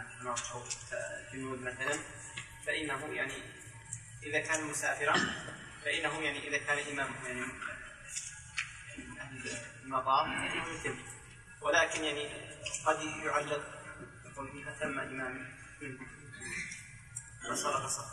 مثلا 1.63 1.99
فإنه 2.67 3.15
يعني 3.15 3.35
إذا 4.23 4.41
كان 4.41 4.65
مسافرا 4.65 5.15
فإنه 5.85 6.21
يعني 6.21 6.49
إذا 6.49 6.59
كان 6.59 6.79
امامه 6.93 7.29
يعني 7.29 7.45
المطار 9.85 10.25
فانه 10.25 10.81
يتم. 10.81 10.99
ولكن 11.63 12.05
يعني 12.05 12.29
قد 12.87 13.03
يعلق 13.25 13.63
يقول 14.25 14.49
اذا 14.63 14.77
تم 14.81 14.99
امامي 14.99 15.47
منه 15.83 16.07
قصر 17.51 18.11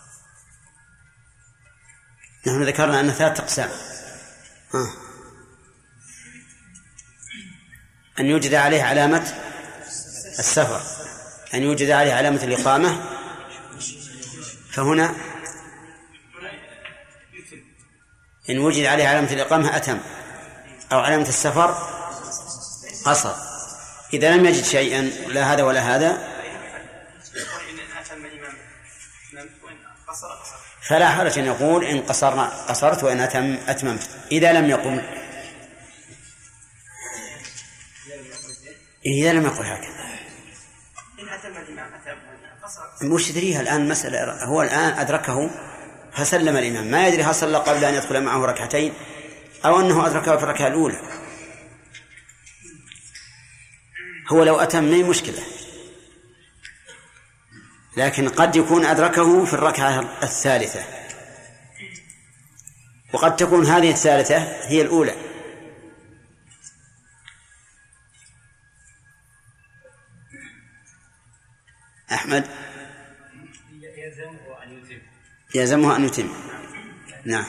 نحن 2.47 2.63
ذكرنا 2.63 2.99
أن 2.99 3.11
ثلاثة 3.11 3.43
أقسام. 3.43 3.69
آه. 4.73 4.93
أن 8.19 8.25
يوجد 8.25 8.53
عليه 8.53 8.83
علامة 8.83 9.33
السفر. 10.39 10.81
أن 11.53 11.63
يوجد 11.63 11.89
عليه 11.89 12.13
علامة 12.13 12.43
الإقامة. 12.43 13.16
فهنا 14.77 15.15
إن 18.49 18.59
وجد 18.59 18.85
عليه 18.85 19.07
علامة 19.07 19.33
الإقامة 19.33 19.77
أتم 19.77 19.99
أو 20.91 20.99
علامة 20.99 21.29
السفر 21.29 21.71
قصر. 23.05 23.35
إذا 24.13 24.35
لم 24.35 24.45
يجد 24.45 24.63
شيئا 24.63 25.01
لا 25.27 25.53
هذا 25.53 25.63
ولا 25.63 25.95
هذا 25.95 26.37
فلا 30.81 31.09
حرج 31.09 31.39
أن 31.39 31.45
يقول 31.45 31.85
إن 31.85 32.01
قصرنا 32.01 32.45
قصرت 32.45 33.03
وإن 33.03 33.19
أتم 33.19 33.57
أتممت. 33.67 34.09
إذا 34.31 34.53
لم 34.53 34.69
يقل 34.69 35.01
إذا 39.05 39.33
لم 39.33 39.45
يقل 39.45 39.65
هكذا. 39.65 39.96
تدريها 43.27 43.61
الآن 43.61 43.89
مسألة 43.89 44.43
هو 44.43 44.61
الآن 44.61 44.99
أدركه 44.99 45.49
فسلم 46.13 46.57
الإمام. 46.57 46.91
ما 46.91 47.07
يدري 47.07 47.23
هل 47.23 47.35
صلى 47.35 47.57
قبل 47.57 47.83
أن 47.83 47.93
يدخل 47.93 48.23
معه 48.23 48.45
ركعتين 48.45 48.93
أو 49.65 49.79
أنه 49.79 50.07
أدركه 50.07 50.37
في 50.37 50.43
الركعة 50.43 50.67
الأولى. 50.67 51.01
هو 54.27 54.43
لو 54.43 54.59
أتم 54.59 54.83
ما 54.83 55.09
مشكلة. 55.09 55.43
لكن 57.97 58.29
قد 58.29 58.55
يكون 58.55 58.85
أدركه 58.85 59.45
في 59.45 59.53
الركعة 59.53 60.17
الثالثة. 60.23 60.83
وقد 63.13 63.35
تكون 63.35 63.65
هذه 63.65 63.91
الثالثة 63.91 64.37
هي 64.67 64.81
الأولى. 64.81 65.15
أحمد؟ 72.11 72.66
يلزمه 75.57 75.95
أن 75.95 76.05
يتم. 76.05 76.29
نعم. 77.25 77.45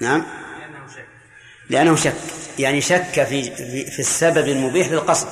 نعم. 0.00 0.26
لأنه 1.70 1.96
شك. 1.96 2.14
يعني 2.58 2.80
شك 2.80 3.24
في 3.24 3.42
في, 3.90 3.98
السبب 3.98 4.48
المبيح 4.48 4.88
للقصر. 4.88 5.28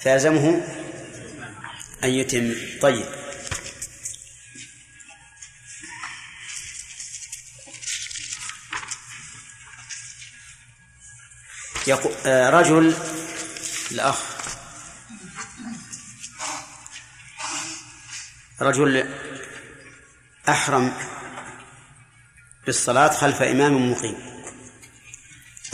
فيلزمه 0.00 0.62
أن 2.04 2.10
يتم. 2.10 2.54
طيب. 2.80 3.06
يقول 11.86 12.12
آه، 12.26 12.50
رجل 12.50 12.94
الأخ. 13.90 14.36
رجل 18.60 19.08
أحرم 20.48 20.92
بالصلاة 22.66 23.08
خلف 23.08 23.42
إمام 23.42 23.92
مقيم. 23.92 24.16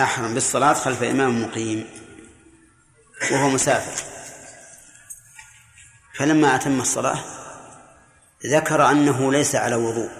أحرم 0.01 0.35
بالصلاة 0.35 0.73
خلف 0.73 1.03
إمام 1.03 1.43
مقيم. 1.43 1.91
وهو 3.31 3.49
مسافر. 3.49 4.05
فلما 6.19 6.55
أتم 6.55 6.81
الصلاة 6.81 7.25
ذكر 8.47 8.91
أنه 8.91 9.33
ليس 9.33 9.55
على 9.55 9.75
وضوء. 9.75 10.11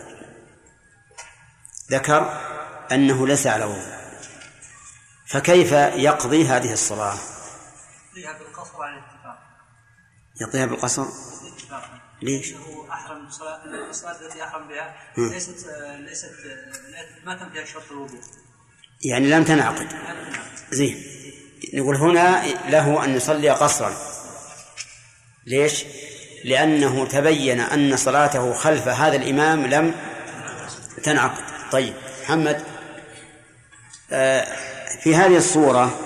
ذكر 1.91 2.41
أنه 2.93 3.27
ليس 3.27 3.47
على 3.47 3.65
وضوء. 3.65 4.03
فكيف 5.27 5.73
يقضي 5.73 6.49
هذه 6.49 6.73
الصلاة؟ 6.73 7.19
يقضيها 8.17 8.39
بالقصر 8.39 8.83
عن 8.83 8.99
الاتفاق. 8.99 9.39
يقضيها 10.41 10.67
بالقصر؟ 10.67 11.32
ليش؟ 12.23 12.55
أحرم 12.93 13.27
الصلاه 13.27 13.61
الصلاة 13.91 14.21
التي 14.21 14.45
أحرم 14.45 14.69
بها. 14.69 14.95
ليست 15.19 15.67
ليست 16.09 16.31
ما 17.25 17.35
تم 17.35 17.51
فيها 17.51 17.65
شرط 17.65 17.93
الوضوء. 17.93 18.21
يعني 19.05 19.31
لم 19.31 19.45
تنعقد. 19.45 19.89
زين. 20.71 21.05
نقول 21.75 21.97
هنا 21.97 22.47
له 22.69 23.05
أن 23.05 23.17
يصلي 23.17 23.51
قصرا. 23.51 23.97
ليش؟ 25.47 25.85
لأنه 26.45 27.07
تبين 27.07 27.61
أن 27.61 27.97
صلاته 27.97 28.53
خلف 28.55 28.89
هذا 28.89 29.17
الإمام 29.17 29.67
لم 29.67 29.95
تنعقد. 31.03 31.71
طيب 31.73 31.95
محمد 32.23 32.65
آه، 34.13 34.57
في 35.03 35.17
هذه 35.17 35.37
الصورة 35.37 36.01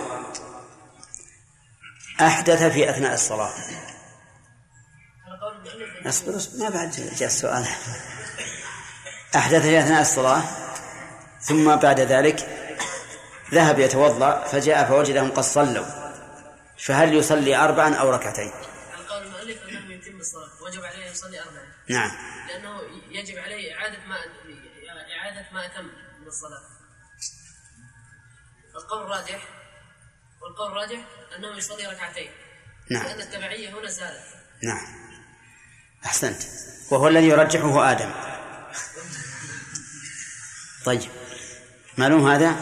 أحدث 2.21 2.63
في 2.63 2.91
أثناء 2.91 3.15
الصلاة. 3.15 3.53
اصبر 6.09 6.37
اصبر 6.37 6.59
ما 6.59 6.69
بعد 6.69 6.91
جاء 6.91 7.29
السؤال. 7.29 7.67
أحدث 9.37 9.63
في 9.63 9.81
أثناء 9.81 10.01
الصلاة 10.01 10.43
ثم 11.41 11.77
بعد 11.77 12.01
ذلك 12.01 12.41
ذهب 13.53 13.79
يتوضأ 13.79 14.45
فجاء 14.45 14.89
فوجدهم 14.89 15.31
قد 15.31 15.43
صلوا. 15.43 15.87
فهل 16.79 17.15
يصلي 17.15 17.57
أربعا 17.57 17.95
أو 17.95 18.11
ركعتين؟ 18.11 18.53
قال 19.09 19.23
المؤلف 19.23 19.63
أنه 19.63 19.95
يتم 19.95 20.21
الصلاة 20.21 20.63
وجب 20.63 20.85
عليه 20.85 21.07
أن 21.07 21.13
يصلي 21.13 21.41
اربعا. 21.41 21.63
نعم. 21.89 22.11
لأنه 22.49 22.81
يجب 23.11 23.39
عليه 23.39 23.75
إعادة 23.75 23.99
ما 23.99 24.17
إعادة 25.21 25.47
ما 25.53 25.67
أتم 25.67 25.85
من 26.21 26.27
الصلاه 26.27 26.63
القول 28.77 29.03
الراجح 29.03 29.49
والقول 30.43 30.73
الراجح 30.73 31.01
أنه 31.37 31.57
يصلي 31.57 31.87
ركعتين. 31.87 32.31
نعم. 32.91 33.05
لأن 33.05 33.21
التبعية 33.21 33.79
هنا 33.79 33.91
زالت. 33.91 34.25
نعم. 34.63 35.06
أحسنت. 36.05 36.43
وهو 36.91 37.09
الذي 37.09 37.27
يرجحه 37.29 37.91
آدم. 37.91 38.11
طيب. 40.85 41.11
معلوم 41.99 42.29
هذا؟ 42.29 42.57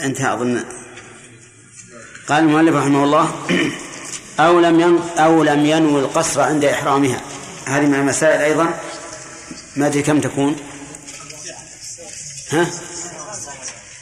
انتهى 0.00 0.32
أظن. 0.32 0.64
قال 2.28 2.44
المؤلف 2.44 2.74
رحمه 2.74 3.04
الله 3.04 3.46
أو 4.40 4.60
لم 4.60 4.80
ين 4.80 4.98
أو 5.18 5.42
لم 5.42 5.66
ينوي 5.66 6.00
القصر 6.00 6.40
عند 6.40 6.64
إحرامها. 6.64 7.20
هذه 7.66 7.86
من 7.86 7.94
المسائل 7.94 8.40
أيضا. 8.40 8.80
ما 9.76 9.86
أدري 9.86 10.02
كم 10.02 10.20
تكون. 10.20 10.56
ها؟ 12.50 12.70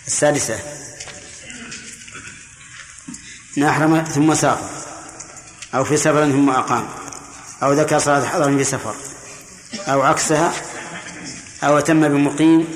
السادسة. 0.06 0.79
إن 3.58 3.62
أحرم 3.62 4.04
ثم 4.04 4.34
سافر 4.34 4.66
أو 5.74 5.84
في 5.84 5.96
سفر 5.96 6.30
ثم 6.30 6.50
أقام 6.50 6.88
أو 7.62 7.72
ذكر 7.72 7.98
صلاة 7.98 8.24
حضر 8.24 8.56
في 8.56 8.64
سفر 8.64 8.94
أو 9.88 10.02
عكسها 10.02 10.52
أو 11.64 11.78
أتم 11.78 12.08
بمقيم 12.08 12.66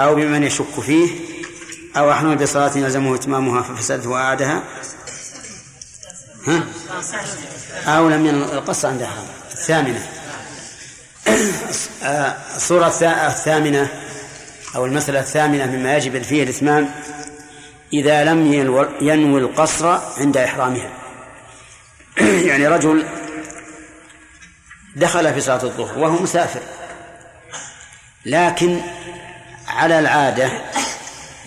أو 0.00 0.14
بمن 0.14 0.42
يشك 0.42 0.80
فيه 0.86 1.10
أو 1.96 2.12
أحرم 2.12 2.34
بصلاة 2.34 2.78
يلزمه 2.78 3.14
إتمامها 3.14 3.62
ففسدت 3.62 4.06
وأعادها. 4.06 4.62
ها؟ 6.46 6.62
أو 7.86 8.08
لم 8.08 8.26
ينقص 8.26 8.84
عند 8.84 9.02
إحرام 9.02 9.26
الثامنة 9.52 10.06
الصورة 12.56 12.88
الثا- 12.90 13.02
الثامنة 13.26 13.88
أو 14.76 14.86
المسألة 14.86 15.20
الثامنة 15.20 15.66
مما 15.66 15.96
يجب 15.96 16.22
فيه 16.22 16.42
الإتمام 16.42 16.90
إذا 17.92 18.24
لم 18.24 18.52
ينو- 18.52 18.88
ينوي 19.00 19.40
القصر 19.40 19.98
عند 20.18 20.36
إحرامها. 20.36 20.90
يعني 22.48 22.68
رجل 22.68 23.06
دخل 24.96 25.34
في 25.34 25.40
صلاة 25.40 25.62
الظهر 25.62 25.98
وهو 25.98 26.22
مسافر. 26.22 26.60
لكن 28.26 28.80
على 29.68 29.98
العادة 29.98 30.50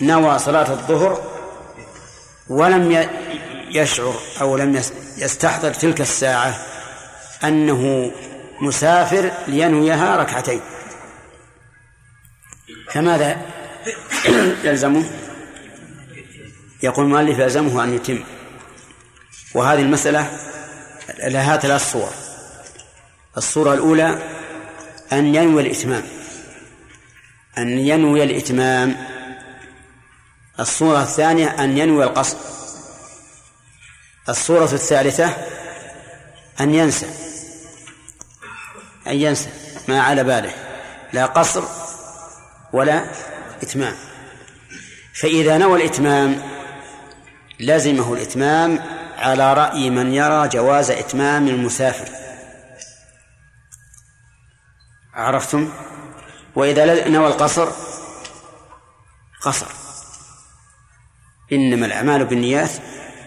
نوى 0.00 0.38
صلاة 0.38 0.70
الظهر 0.70 1.22
ولم 2.48 3.08
يشعر 3.70 4.14
أو 4.40 4.56
لم 4.56 4.76
يس- 4.76 4.92
يستحضر 5.18 5.74
تلك 5.74 6.00
الساعة 6.00 6.54
أنه 7.44 8.10
مسافر 8.60 9.30
لينويها 9.46 10.16
ركعتين. 10.16 10.60
فماذا 12.92 13.36
يلزمه 14.64 15.04
يقول 16.82 17.04
المؤلف 17.06 17.38
يلزمه 17.38 17.84
أن 17.84 17.94
يتم. 17.94 18.24
وهذه 19.54 19.80
المسألة 19.80 20.40
لها 21.18 21.56
ثلاث 21.56 21.92
صور 21.92 22.10
الصورة 23.36 23.74
الأولى 23.74 24.22
أن 25.12 25.34
ينوي 25.34 25.62
الإتمام. 25.62 26.02
أن 27.58 27.78
ينوي 27.78 28.24
الإتمام. 28.24 28.96
الصورة 30.60 31.02
الثانية 31.02 31.64
أن 31.64 31.78
ينوي 31.78 32.04
القصد. 32.04 32.36
الصورة 34.28 34.72
الثالثة 34.72 35.36
أن 36.60 36.74
ينسى. 36.74 37.06
أن 39.06 39.14
ينسى 39.14 39.48
ما 39.88 40.00
على 40.02 40.24
باله. 40.24 40.52
لا 41.12 41.26
قصر 41.26 41.64
ولا 42.72 43.04
إتمام. 43.62 43.94
فإذا 45.14 45.58
نوى 45.58 45.82
الإتمام 45.82 46.57
لزمه 47.60 48.14
الإتمام 48.14 48.78
على 49.18 49.54
رأي 49.54 49.90
من 49.90 50.14
يرى 50.14 50.48
جواز 50.48 50.90
إتمام 50.90 51.48
المسافر. 51.48 52.08
عرفتم؟ 55.14 55.72
وإذا 56.54 57.08
نوى 57.08 57.26
القصر 57.26 57.68
قصر. 59.42 59.66
إنما 61.52 61.86
الأعمال 61.86 62.24
بالنيات 62.24 62.70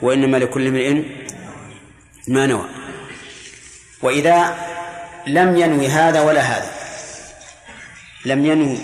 وإنما 0.01 0.37
لكل 0.37 0.67
امرئ 0.67 1.03
ما 2.27 2.45
نوى. 2.45 2.69
وإذا 4.01 4.57
لم 5.27 5.57
ينوي 5.57 5.87
هذا 5.87 6.21
ولا 6.21 6.41
هذا 6.41 6.71
لم 8.25 8.45
ينوي 8.45 8.77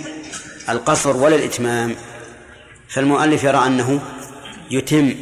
القصر 0.69 1.18
ولا 1.18 1.36
الإتمام 1.36 1.95
فالمؤلف 2.90 3.44
يرى 3.44 3.68
أنه 3.68 4.02
يتم 4.72 5.15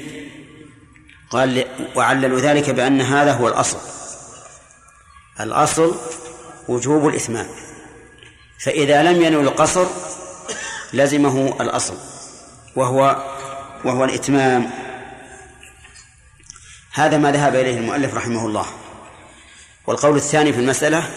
قال 1.29 1.65
وعللوا 1.95 2.39
ذلك 2.39 2.69
بأن 2.69 3.01
هذا 3.01 3.33
هو 3.33 3.47
الأصل. 3.47 3.77
الأصل 5.39 5.95
وجوب 6.67 7.07
الإتمام 7.07 7.47
فإذا 8.65 9.03
لم 9.03 9.21
ينوي 9.21 9.43
القصر 9.43 9.85
لزمه 10.93 11.61
الأصل 11.61 11.97
وهو 12.75 13.23
وهو 13.85 14.03
الإتمام. 14.03 14.69
هذا 16.93 17.17
ما 17.17 17.31
ذهب 17.31 17.55
إليه 17.55 17.77
المؤلف 17.77 18.13
رحمه 18.13 18.45
الله. 18.45 18.65
والقول 19.87 20.15
الثاني 20.15 20.53
في 20.53 20.59
المسألة 20.59 21.09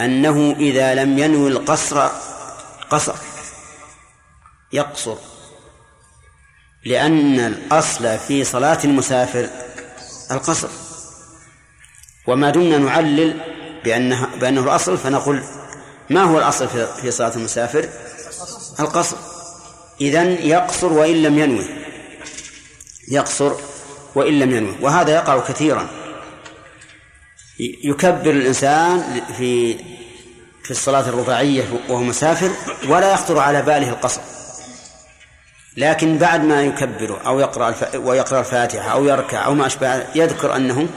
أنه 0.00 0.56
إذا 0.58 0.94
لم 0.94 1.18
ينوي 1.18 1.50
القصر 1.50 2.08
قصر 2.90 3.14
يقصر. 4.72 5.16
لأن 6.88 7.40
الأصل 7.40 8.18
في 8.18 8.44
صلاة 8.44 8.78
المسافر 8.84 9.48
القصر. 10.30 10.68
وما 12.26 12.50
دمنا 12.50 12.78
نعلل 12.78 13.40
بأنها 13.84 14.28
بأنه 14.40 14.64
الأصل 14.64 14.98
فنقول 14.98 15.42
ما 16.10 16.22
هو 16.22 16.38
الأصل 16.38 16.68
في 17.02 17.10
صلاة 17.10 17.36
المسافر؟ 17.36 17.88
القصر. 18.80 19.16
إذن 20.00 20.38
يقصر 20.42 20.92
وإن 20.92 21.22
لم 21.22 21.38
ينوي. 21.38 21.64
يقصر 23.08 23.52
وإن 24.14 24.38
لم 24.38 24.50
ينوي. 24.50 24.74
وهذا 24.80 25.14
يقع 25.14 25.38
كثيرا. 25.38 25.88
يكبر 27.84 28.30
الإنسان 28.30 29.20
في 29.36 29.78
في 30.64 30.70
الصلاة 30.70 31.08
الرباعية 31.08 31.64
وهو 31.88 32.02
مسافر 32.02 32.50
ولا 32.88 33.12
يخطر 33.12 33.38
على 33.38 33.62
باله 33.62 33.88
القصر. 33.88 34.20
لكن 35.78 36.18
بعد 36.18 36.44
ما 36.44 36.62
يكبر 36.62 37.26
أو 37.26 37.40
يقرأ. 37.40 37.74
ويقرأ 37.96 38.40
الفاتحة 38.40 38.92
أو 38.92 39.04
يركع 39.04 39.44
أو 39.44 39.54
ما 39.54 39.66
أشبه 39.66 40.04
يذكر 40.14 40.56
أنه 40.56 40.88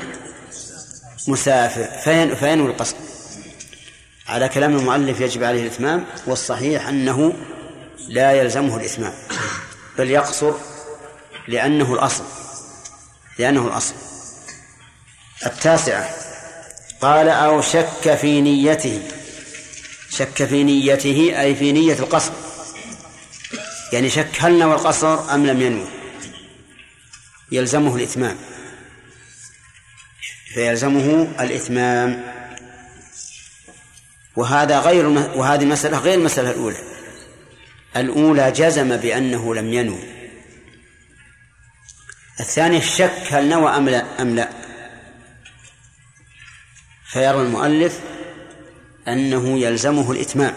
مسافر 1.27 1.83
فين 2.03 2.35
فينوي 2.35 2.67
القصر 2.67 2.95
على 4.27 4.49
كلام 4.49 4.77
المؤلف 4.77 5.21
يجب 5.21 5.43
عليه 5.43 5.61
الإتمام 5.61 6.05
والصحيح 6.27 6.87
أنه 6.87 7.33
لا 8.07 8.31
يلزمه 8.31 8.77
الإتمام 8.77 9.13
بل 9.97 10.11
يقصر 10.11 10.53
لأنه 11.47 11.93
الأصل 11.93 12.23
لأنه 13.39 13.67
الأصل 13.67 13.93
التاسعة 15.45 16.09
قال 17.01 17.29
أو 17.29 17.61
شك 17.61 18.15
في 18.21 18.41
نيته 18.41 19.01
شك 20.09 20.45
في 20.45 20.63
نيته 20.63 21.41
أي 21.41 21.55
في 21.55 21.71
نية 21.71 21.93
القصر 21.93 22.31
يعني 23.93 24.09
شك 24.09 24.29
هل 24.39 24.59
نوى 24.59 24.73
القصر 24.73 25.33
أم 25.33 25.45
لم 25.45 25.61
ينوي 25.61 25.87
يلزمه 27.51 27.95
الإتمام. 27.95 28.37
فيلزمه 30.53 31.27
الإتمام. 31.39 32.23
وهذا 34.35 34.79
غير 34.79 35.07
وهذه 35.07 35.63
المسألة 35.63 35.97
غير 35.97 36.19
المسألة 36.19 36.51
الأولى. 36.51 36.77
الأولى 37.97 38.51
جزم 38.51 38.97
بأنه 38.97 39.55
لم 39.55 39.73
ينوي 39.73 40.11
الثانية 42.39 42.77
الشك 42.77 43.27
هل 43.29 43.49
نوى 43.49 43.77
أم 43.77 43.89
لا 43.89 44.21
أم 44.21 44.35
لا. 44.35 44.49
فيرى 47.11 47.41
المؤلف 47.41 47.99
أنه 49.07 49.59
يلزمه 49.59 50.11
الإتمام. 50.11 50.53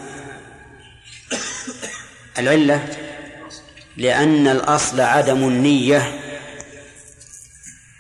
العلة 2.39 3.04
لأن 3.97 4.49
الأصل 4.49 5.01
عدم 5.01 5.49
النية. 5.49 6.21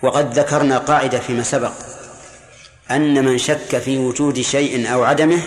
وقد 0.03 0.39
ذكرنا 0.39 0.79
قاعدة 0.79 1.19
فيما 1.19 1.43
سبق 1.43 1.73
أن 2.91 3.25
من 3.25 3.39
شك 3.39 3.79
في 3.79 3.99
وجود 3.99 4.41
شيء 4.41 4.93
أو 4.93 5.05
عدمه 5.05 5.43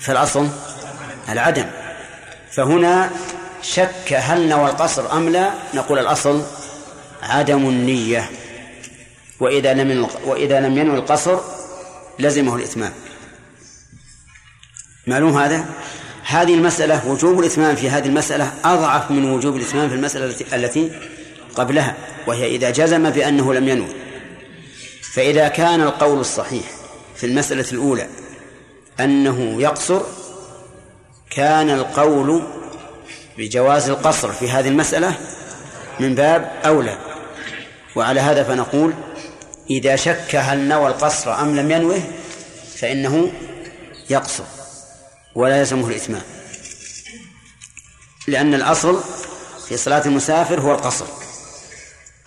فالأصل 0.00 0.48
العدم. 1.28 1.66
فهنا 2.50 3.10
شك 3.62 4.12
هل 4.12 4.48
نوى 4.48 4.70
القصر 4.70 5.12
أم 5.12 5.28
لا 5.28 5.50
نقول 5.74 5.98
الأصل 5.98 6.42
عدم 7.22 7.68
النية. 7.68 8.30
وإذا 9.40 9.74
لم 9.74 10.08
وإذا 10.24 10.60
لم 10.60 10.78
ينوي 10.78 10.98
القصر 10.98 11.40
لزمه 12.18 12.56
الإتمام. 12.56 12.92
معلوم 15.06 15.38
هذا؟ 15.38 15.66
هذه 16.28 16.54
المسألة 16.54 17.08
وجوب 17.08 17.40
الإتمام 17.40 17.76
في 17.76 17.90
هذه 17.90 18.06
المسألة 18.06 18.52
أضعف 18.64 19.10
من 19.10 19.30
وجوب 19.30 19.56
الإتمام 19.56 19.88
في 19.88 19.94
المسألة 19.94 20.34
التي 20.52 20.90
قبلها 21.54 21.94
وهي 22.26 22.46
إذا 22.46 22.70
جزم 22.70 23.10
بأنه 23.10 23.54
لم 23.54 23.68
ينوي. 23.68 23.94
فإذا 25.12 25.48
كان 25.48 25.80
القول 25.80 26.20
الصحيح 26.20 26.64
في 27.16 27.26
المسألة 27.26 27.64
الأولى 27.72 28.06
أنه 29.00 29.62
يقصر 29.62 30.00
كان 31.30 31.70
القول 31.70 32.42
بجواز 33.38 33.88
القصر 33.88 34.32
في 34.32 34.50
هذه 34.50 34.68
المسألة 34.68 35.14
من 36.00 36.14
باب 36.14 36.52
أولى. 36.64 36.98
وعلى 37.96 38.20
هذا 38.20 38.44
فنقول 38.44 38.92
إذا 39.70 39.96
شك 39.96 40.36
هل 40.36 40.68
نوى 40.68 40.88
القصر 40.88 41.40
أم 41.40 41.56
لم 41.56 41.70
ينوه 41.70 42.00
فإنه 42.76 43.32
يقصر. 44.10 44.57
ولا 45.38 45.58
يلزمه 45.60 45.88
الإتمام. 45.88 46.22
لأن 48.26 48.54
الأصل 48.54 49.00
في 49.68 49.76
صلاة 49.76 50.06
المسافر 50.06 50.60
هو 50.60 50.74
القصر. 50.74 51.06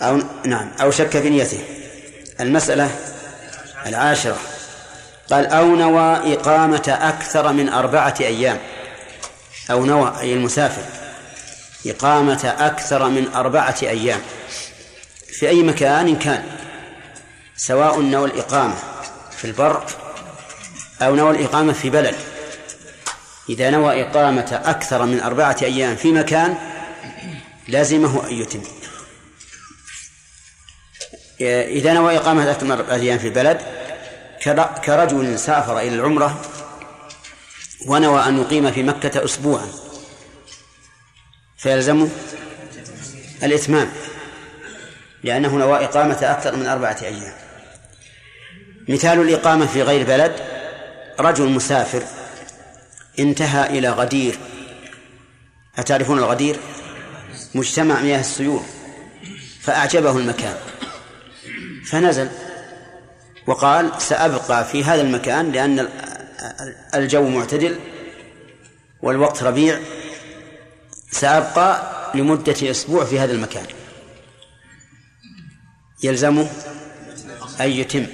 أو 0.02 0.22
نعم 0.46 0.72
أو 0.82 0.92
شك 0.92 1.10
في 1.10 1.30
نيته. 1.30 1.64
المسألة 2.40 2.90
العاشرة. 3.86 4.38
قال 5.32 5.46
أو 5.46 5.76
نوى 5.76 6.34
إقامة 6.34 6.98
أكثر 7.02 7.54
من 7.54 7.70
أربعة 7.70 8.16
أيام. 8.20 8.60
أو 9.72 9.86
نوى 9.86 10.20
أي 10.20 10.34
المسافر. 10.34 10.84
إقامة 11.88 12.56
أكثر 12.60 13.10
من 13.10 13.34
أربعة 13.34 13.78
أيام. 13.84 14.22
في 15.28 15.50
أي 15.50 15.64
مكان 15.64 16.16
كان. 16.16 16.44
سواء 17.58 18.02
نوى 18.02 18.26
الإقامة 18.30 18.76
في 19.38 19.46
البر 19.46 19.84
أو 21.02 21.16
نوى 21.16 21.32
الإقامة 21.32 21.74
في 21.74 21.90
بلد. 21.90 22.31
إذا 23.52 23.70
نوى 23.70 24.02
إقامة 24.02 24.62
أكثر 24.66 25.06
من 25.06 25.20
أربعة 25.20 25.58
أيام 25.62 25.96
في 25.96 26.12
مكان 26.12 26.58
لازمه 27.68 28.28
أن 28.28 28.34
يتم. 28.34 28.62
إذا 31.42 31.94
نوى 31.94 32.18
إقامة 32.18 32.52
أكثر 32.52 32.66
من 32.66 32.72
أربعة 32.72 32.96
أيام 32.96 33.18
في 33.18 33.30
بلد 33.30 33.62
كرجل 34.86 35.40
سافر 35.40 35.80
إلى 35.80 35.96
العمرة 35.96 36.42
ونوى 37.88 38.22
أن 38.22 38.42
يقيم 38.42 38.72
في 38.72 38.84
مكة 38.84 39.26
أسبوعا. 39.26 39.68
فيلزمه 41.58 42.10
الإتمام 43.44 43.92
لأنه 45.24 45.56
نوى 45.56 45.86
إقامة 45.86 46.18
أكثر 46.22 46.56
من 46.56 46.68
أربعة 46.68 46.98
أيام. 47.02 47.34
مثال 48.90 49.22
الإقامة 49.22 49.66
في 49.66 49.82
غير 49.82 50.08
بلد 50.08 50.36
رجل 51.20 51.50
مسافر 51.50 52.04
انتهى 53.22 53.78
إلى 53.78 53.90
غدير. 53.90 54.38
أتعرفون 55.78 56.18
الغدير؟ 56.18 56.60
مجتمع 57.56 58.02
مياه 58.02 58.20
السيول 58.20 58.62
فأعجبه 59.62 60.18
المكان. 60.18 60.56
فنزل 61.86 62.30
وقال 63.48 64.02
سأبقى 64.02 64.66
في 64.66 64.84
هذا 64.84 65.02
المكان 65.02 65.52
لأن 65.52 65.90
الجو 66.96 67.30
معتدل 67.30 67.80
والوقت 69.02 69.44
ربيع. 69.44 69.80
سأبقى 71.12 71.92
لمدة 72.16 72.72
أسبوع 72.72 73.06
في 73.06 73.20
هذا 73.20 73.32
المكان. 73.34 73.66
يلزمه 76.04 76.50
أن 77.62 77.70
يتم. 77.72 78.08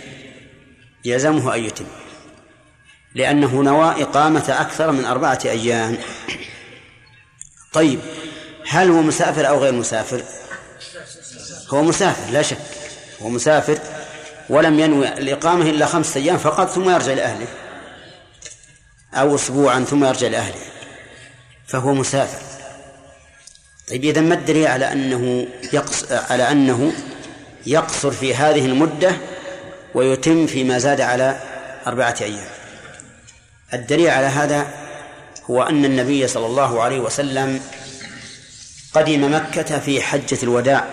يلزمه 1.05 1.55
أن 1.55 1.63
يتم. 1.63 1.85
لأنه 3.17 3.61
نوى 3.61 4.03
إقامة 4.03 4.55
أكثر 4.59 4.91
من 4.91 5.05
أربعة 5.05 5.39
أيام. 5.45 5.97
طيب 7.73 7.99
هل 8.69 8.89
هو 8.89 9.01
مسافر 9.01 9.47
أو 9.47 9.59
غير 9.59 9.73
مسافر؟ 9.73 10.23
هو 11.69 11.83
مسافر 11.83 12.31
لا 12.31 12.41
شك. 12.41 12.57
هو 13.21 13.29
مسافر 13.29 13.79
ولم 14.49 14.79
ينوي 14.79 15.07
الإقامة 15.07 15.69
إلا 15.69 15.85
خمسة 15.85 16.19
أيام 16.19 16.37
فقط 16.37 16.69
ثم 16.69 16.89
يرجع 16.89 17.13
لأهله. 17.13 17.47
أو 19.13 19.35
أسبوعا 19.35 19.79
ثم 19.83 20.05
يرجع 20.05 20.27
لأهله. 20.27 20.61
فهو 21.67 21.93
مسافر. 21.93 22.41
طيب 23.89 24.03
إذا 24.03 24.21
ما 24.21 24.35
الدليل 24.35 24.67
على 24.67 24.91
أنه 24.91 25.47
يقص 25.73 26.11
على 26.11 26.51
أنه 26.51 26.93
يقصر 27.65 28.11
في 28.11 28.35
هذه 28.35 28.65
المدة 28.65 29.17
ويتم 29.93 30.47
فيما 30.47 30.77
زاد 30.77 31.01
على 31.01 31.39
أربعة 31.87 32.15
أيام؟ 32.21 32.57
الدليل 33.73 34.09
على 34.09 34.25
هذا 34.25 34.67
هو 35.49 35.63
أن 35.63 35.85
النبي 35.85 36.27
صلى 36.27 36.45
الله 36.45 36.81
عليه 36.83 36.99
وسلم 36.99 37.61
قدم 38.93 39.35
مكة 39.35 39.79
في 39.79 40.01
حجة 40.01 40.37
الوداع. 40.43 40.87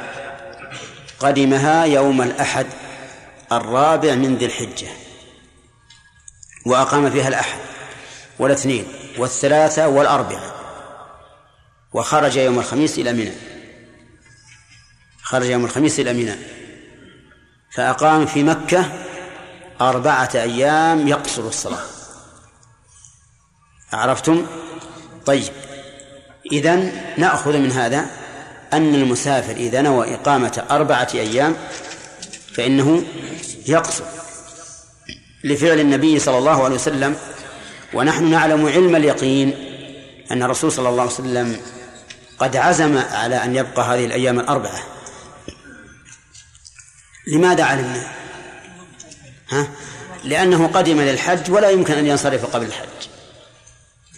قدمها 1.20 1.84
يوم 1.84 2.22
الأحد 2.22 2.66
الرابع 3.52 4.14
من 4.14 4.36
ذي 4.36 4.46
الحجة. 4.46 4.88
وأقام 6.66 7.10
فيها 7.10 7.28
الأحد 7.28 7.58
والاثنين 8.38 8.86
والثلاثة 9.18 9.88
والأربعة. 9.88 10.54
وخرج 11.92 12.36
يوم 12.36 12.58
الخميس 12.58 12.98
إلى 12.98 13.12
منى. 13.12 13.32
خرج 15.22 15.46
يوم 15.46 15.64
الخميس 15.64 16.00
إلى 16.00 16.12
منى. 16.12 16.36
فأقام 17.74 18.26
في 18.26 18.42
مكة 18.42 18.92
أربعة 19.80 20.30
أيام 20.34 21.08
يقصر 21.08 21.42
الصلاة. 21.42 21.84
عرفتم؟ 23.96 24.46
طيب 25.26 25.52
إذا 26.52 26.90
نأخذ 27.16 27.58
من 27.58 27.72
هذا 27.72 28.06
أن 28.72 28.94
المسافر 28.94 29.52
إذا 29.56 29.82
نوى 29.82 30.14
إقامة 30.14 30.64
أربعة 30.70 31.08
أيام 31.14 31.56
فإنه 32.54 33.02
يقصر 33.66 34.04
لفعل 35.44 35.80
النبي 35.80 36.18
صلى 36.18 36.38
الله 36.38 36.64
عليه 36.64 36.74
وسلم 36.74 37.16
ونحن 37.94 38.30
نعلم 38.30 38.66
علم 38.66 38.96
اليقين 38.96 39.54
أن 40.30 40.42
الرسول 40.42 40.72
صلى 40.72 40.88
الله 40.88 41.02
عليه 41.02 41.12
وسلم 41.12 41.56
قد 42.38 42.56
عزم 42.56 42.98
على 42.98 43.44
أن 43.44 43.56
يبقى 43.56 43.82
هذه 43.82 44.04
الأيام 44.04 44.40
الأربعة 44.40 44.78
لماذا 47.26 47.64
علمنا؟ 47.64 48.02
ها؟ 49.48 49.68
لأنه 50.24 50.66
قدم 50.66 51.00
للحج 51.00 51.50
ولا 51.50 51.70
يمكن 51.70 51.94
أن 51.94 52.06
ينصرف 52.06 52.44
قبل 52.46 52.66
الحج 52.66 53.13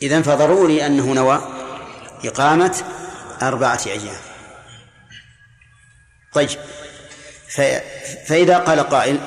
إذن 0.03 0.23
فضروري 0.23 0.87
أنه 0.87 1.13
نوى 1.13 1.43
إقامة 2.25 2.85
أربعة 3.43 3.81
أيام. 3.87 4.17
طيب 6.33 6.49
فإذا 8.27 8.59
قال 8.59 8.81
قائل 8.81 9.21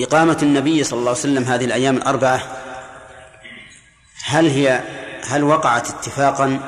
إقامة 0.00 0.38
النبي 0.42 0.84
صلى 0.84 0.98
الله 0.98 1.10
عليه 1.10 1.20
وسلم 1.20 1.44
هذه 1.44 1.64
الأيام 1.64 1.96
الأربعة 1.96 2.42
هل 4.24 4.46
هي 4.46 4.82
هل 5.24 5.44
وقعت 5.44 5.90
اتفاقا؟ 5.90 6.60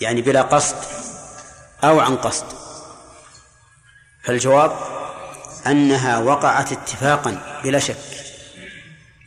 يعني 0.00 0.22
بلا 0.22 0.42
قصد 0.42 0.76
أو 1.84 2.00
عن 2.00 2.16
قصد؟ 2.16 2.46
فالجواب 4.24 4.76
أنها 5.66 6.18
وقعت 6.18 6.72
اتفاقا 6.72 7.60
بلا 7.64 7.78
شك. 7.78 8.19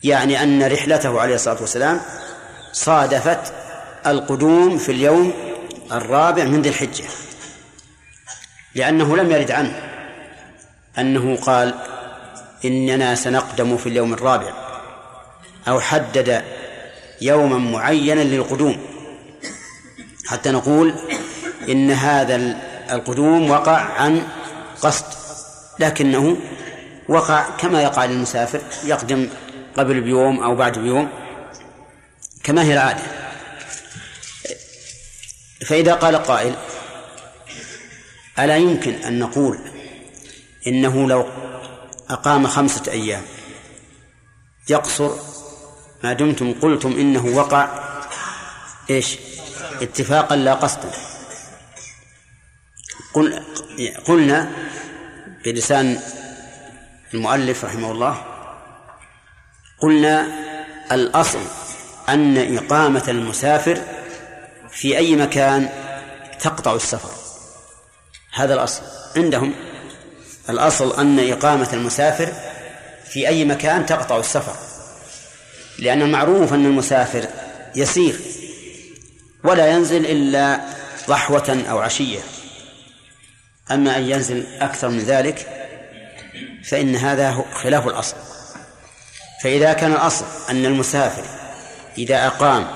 يعني 0.03 0.43
أن 0.43 0.63
رحلته 0.63 1.21
عليه 1.21 1.35
الصلاة 1.35 1.57
والسلام 1.61 2.01
صادفت 2.73 3.53
القدوم 4.07 4.77
في 4.77 4.91
اليوم 4.91 5.33
الرابع 5.91 6.43
من 6.43 6.61
ذي 6.61 6.69
الحجة 6.69 7.03
لأنه 8.75 9.17
لم 9.17 9.31
يرد 9.31 9.51
عنه 9.51 9.81
أنه 10.97 11.35
قال 11.35 11.73
إننا 12.65 13.15
سنقدم 13.15 13.77
في 13.77 13.89
اليوم 13.89 14.13
الرابع 14.13 14.53
أو 15.67 15.79
حدد 15.79 16.43
يوما 17.21 17.57
معينا 17.57 18.21
للقدوم 18.21 18.77
حتى 20.27 20.51
نقول 20.51 20.93
إن 21.69 21.91
هذا 21.91 22.57
القدوم 22.91 23.49
وقع 23.49 23.77
عن 23.77 24.21
قصد 24.81 25.05
لكنه 25.79 26.37
وقع 27.09 27.45
كما 27.57 27.83
يقع 27.83 28.05
للمسافر 28.05 28.61
يقدم 28.83 29.29
قبل 29.77 30.01
بيوم 30.01 30.43
أو 30.43 30.55
بعد 30.55 30.79
بيوم 30.79 31.09
كما 32.43 32.63
هي 32.63 32.73
العادة. 32.73 33.03
فإذا 35.65 35.93
قال 35.93 36.15
قائل 36.15 36.55
ألا 38.39 38.57
يمكن 38.57 38.93
أن 38.93 39.19
نقول 39.19 39.59
إنه 40.67 41.07
لو 41.07 41.29
أقام 42.09 42.47
خمسة 42.47 42.91
أيام 42.91 43.21
يقصر 44.69 45.11
ما 46.03 46.13
دمتم 46.13 46.53
قلتم 46.61 46.91
إنه 46.91 47.25
وقع 47.25 47.93
إيش؟ 48.89 49.17
اتفاقا 49.81 50.35
لا 50.35 50.53
قصدا. 50.53 50.91
قل 53.13 53.43
قلنا 54.05 54.51
بلسان 55.45 55.99
المؤلف 57.13 57.65
رحمه 57.65 57.91
الله 57.91 58.32
قلنا 59.83 60.27
الأصل 60.91 61.39
أن 62.09 62.57
إقامة 62.57 63.03
المسافر 63.07 63.81
في 64.71 64.97
أي 64.97 65.15
مكان 65.15 65.69
تقطع 66.41 66.75
السفر. 66.75 67.09
هذا 68.33 68.53
الأصل. 68.53 68.81
عندهم 69.15 69.53
الأصل 70.49 70.99
أن 70.99 71.31
إقامة 71.31 71.69
المسافر 71.73 72.33
في 73.09 73.27
أي 73.27 73.45
مكان 73.45 73.85
تقطع 73.85 74.19
السفر. 74.19 74.55
لأن 75.79 76.01
المعروف 76.01 76.53
أن 76.53 76.65
المسافر 76.65 77.27
يسير 77.75 78.19
ولا 79.43 79.67
ينزل 79.67 80.05
إلا 80.05 80.61
ضحوة 81.07 81.65
أو 81.69 81.79
عشية. 81.79 82.19
أما 83.71 83.97
أن 83.97 84.03
ينزل 84.09 84.45
أكثر 84.61 84.89
من 84.89 84.99
ذلك 84.99 85.47
فإن 86.63 86.95
هذا 86.95 87.45
خلاف 87.53 87.87
الأصل. 87.87 88.32
فإذا 89.43 89.73
كان 89.73 89.91
الأصل 89.91 90.25
أن 90.49 90.65
المسافر 90.65 91.23
إذا 91.97 92.27
أقام 92.27 92.67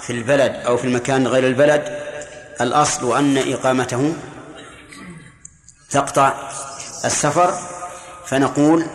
في 0.00 0.10
البلد 0.12 0.52
أو 0.66 0.76
في 0.76 0.84
المكان 0.84 1.26
غير 1.26 1.46
البلد 1.46 1.98
الأصل 2.60 3.18
أن 3.18 3.38
إقامته 3.38 4.14
تقطع 5.90 6.32
السفر 7.04 7.54
فنقول 8.26 8.86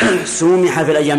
سومح 0.38 0.82
في 0.82 0.90
الأيام 0.90 1.16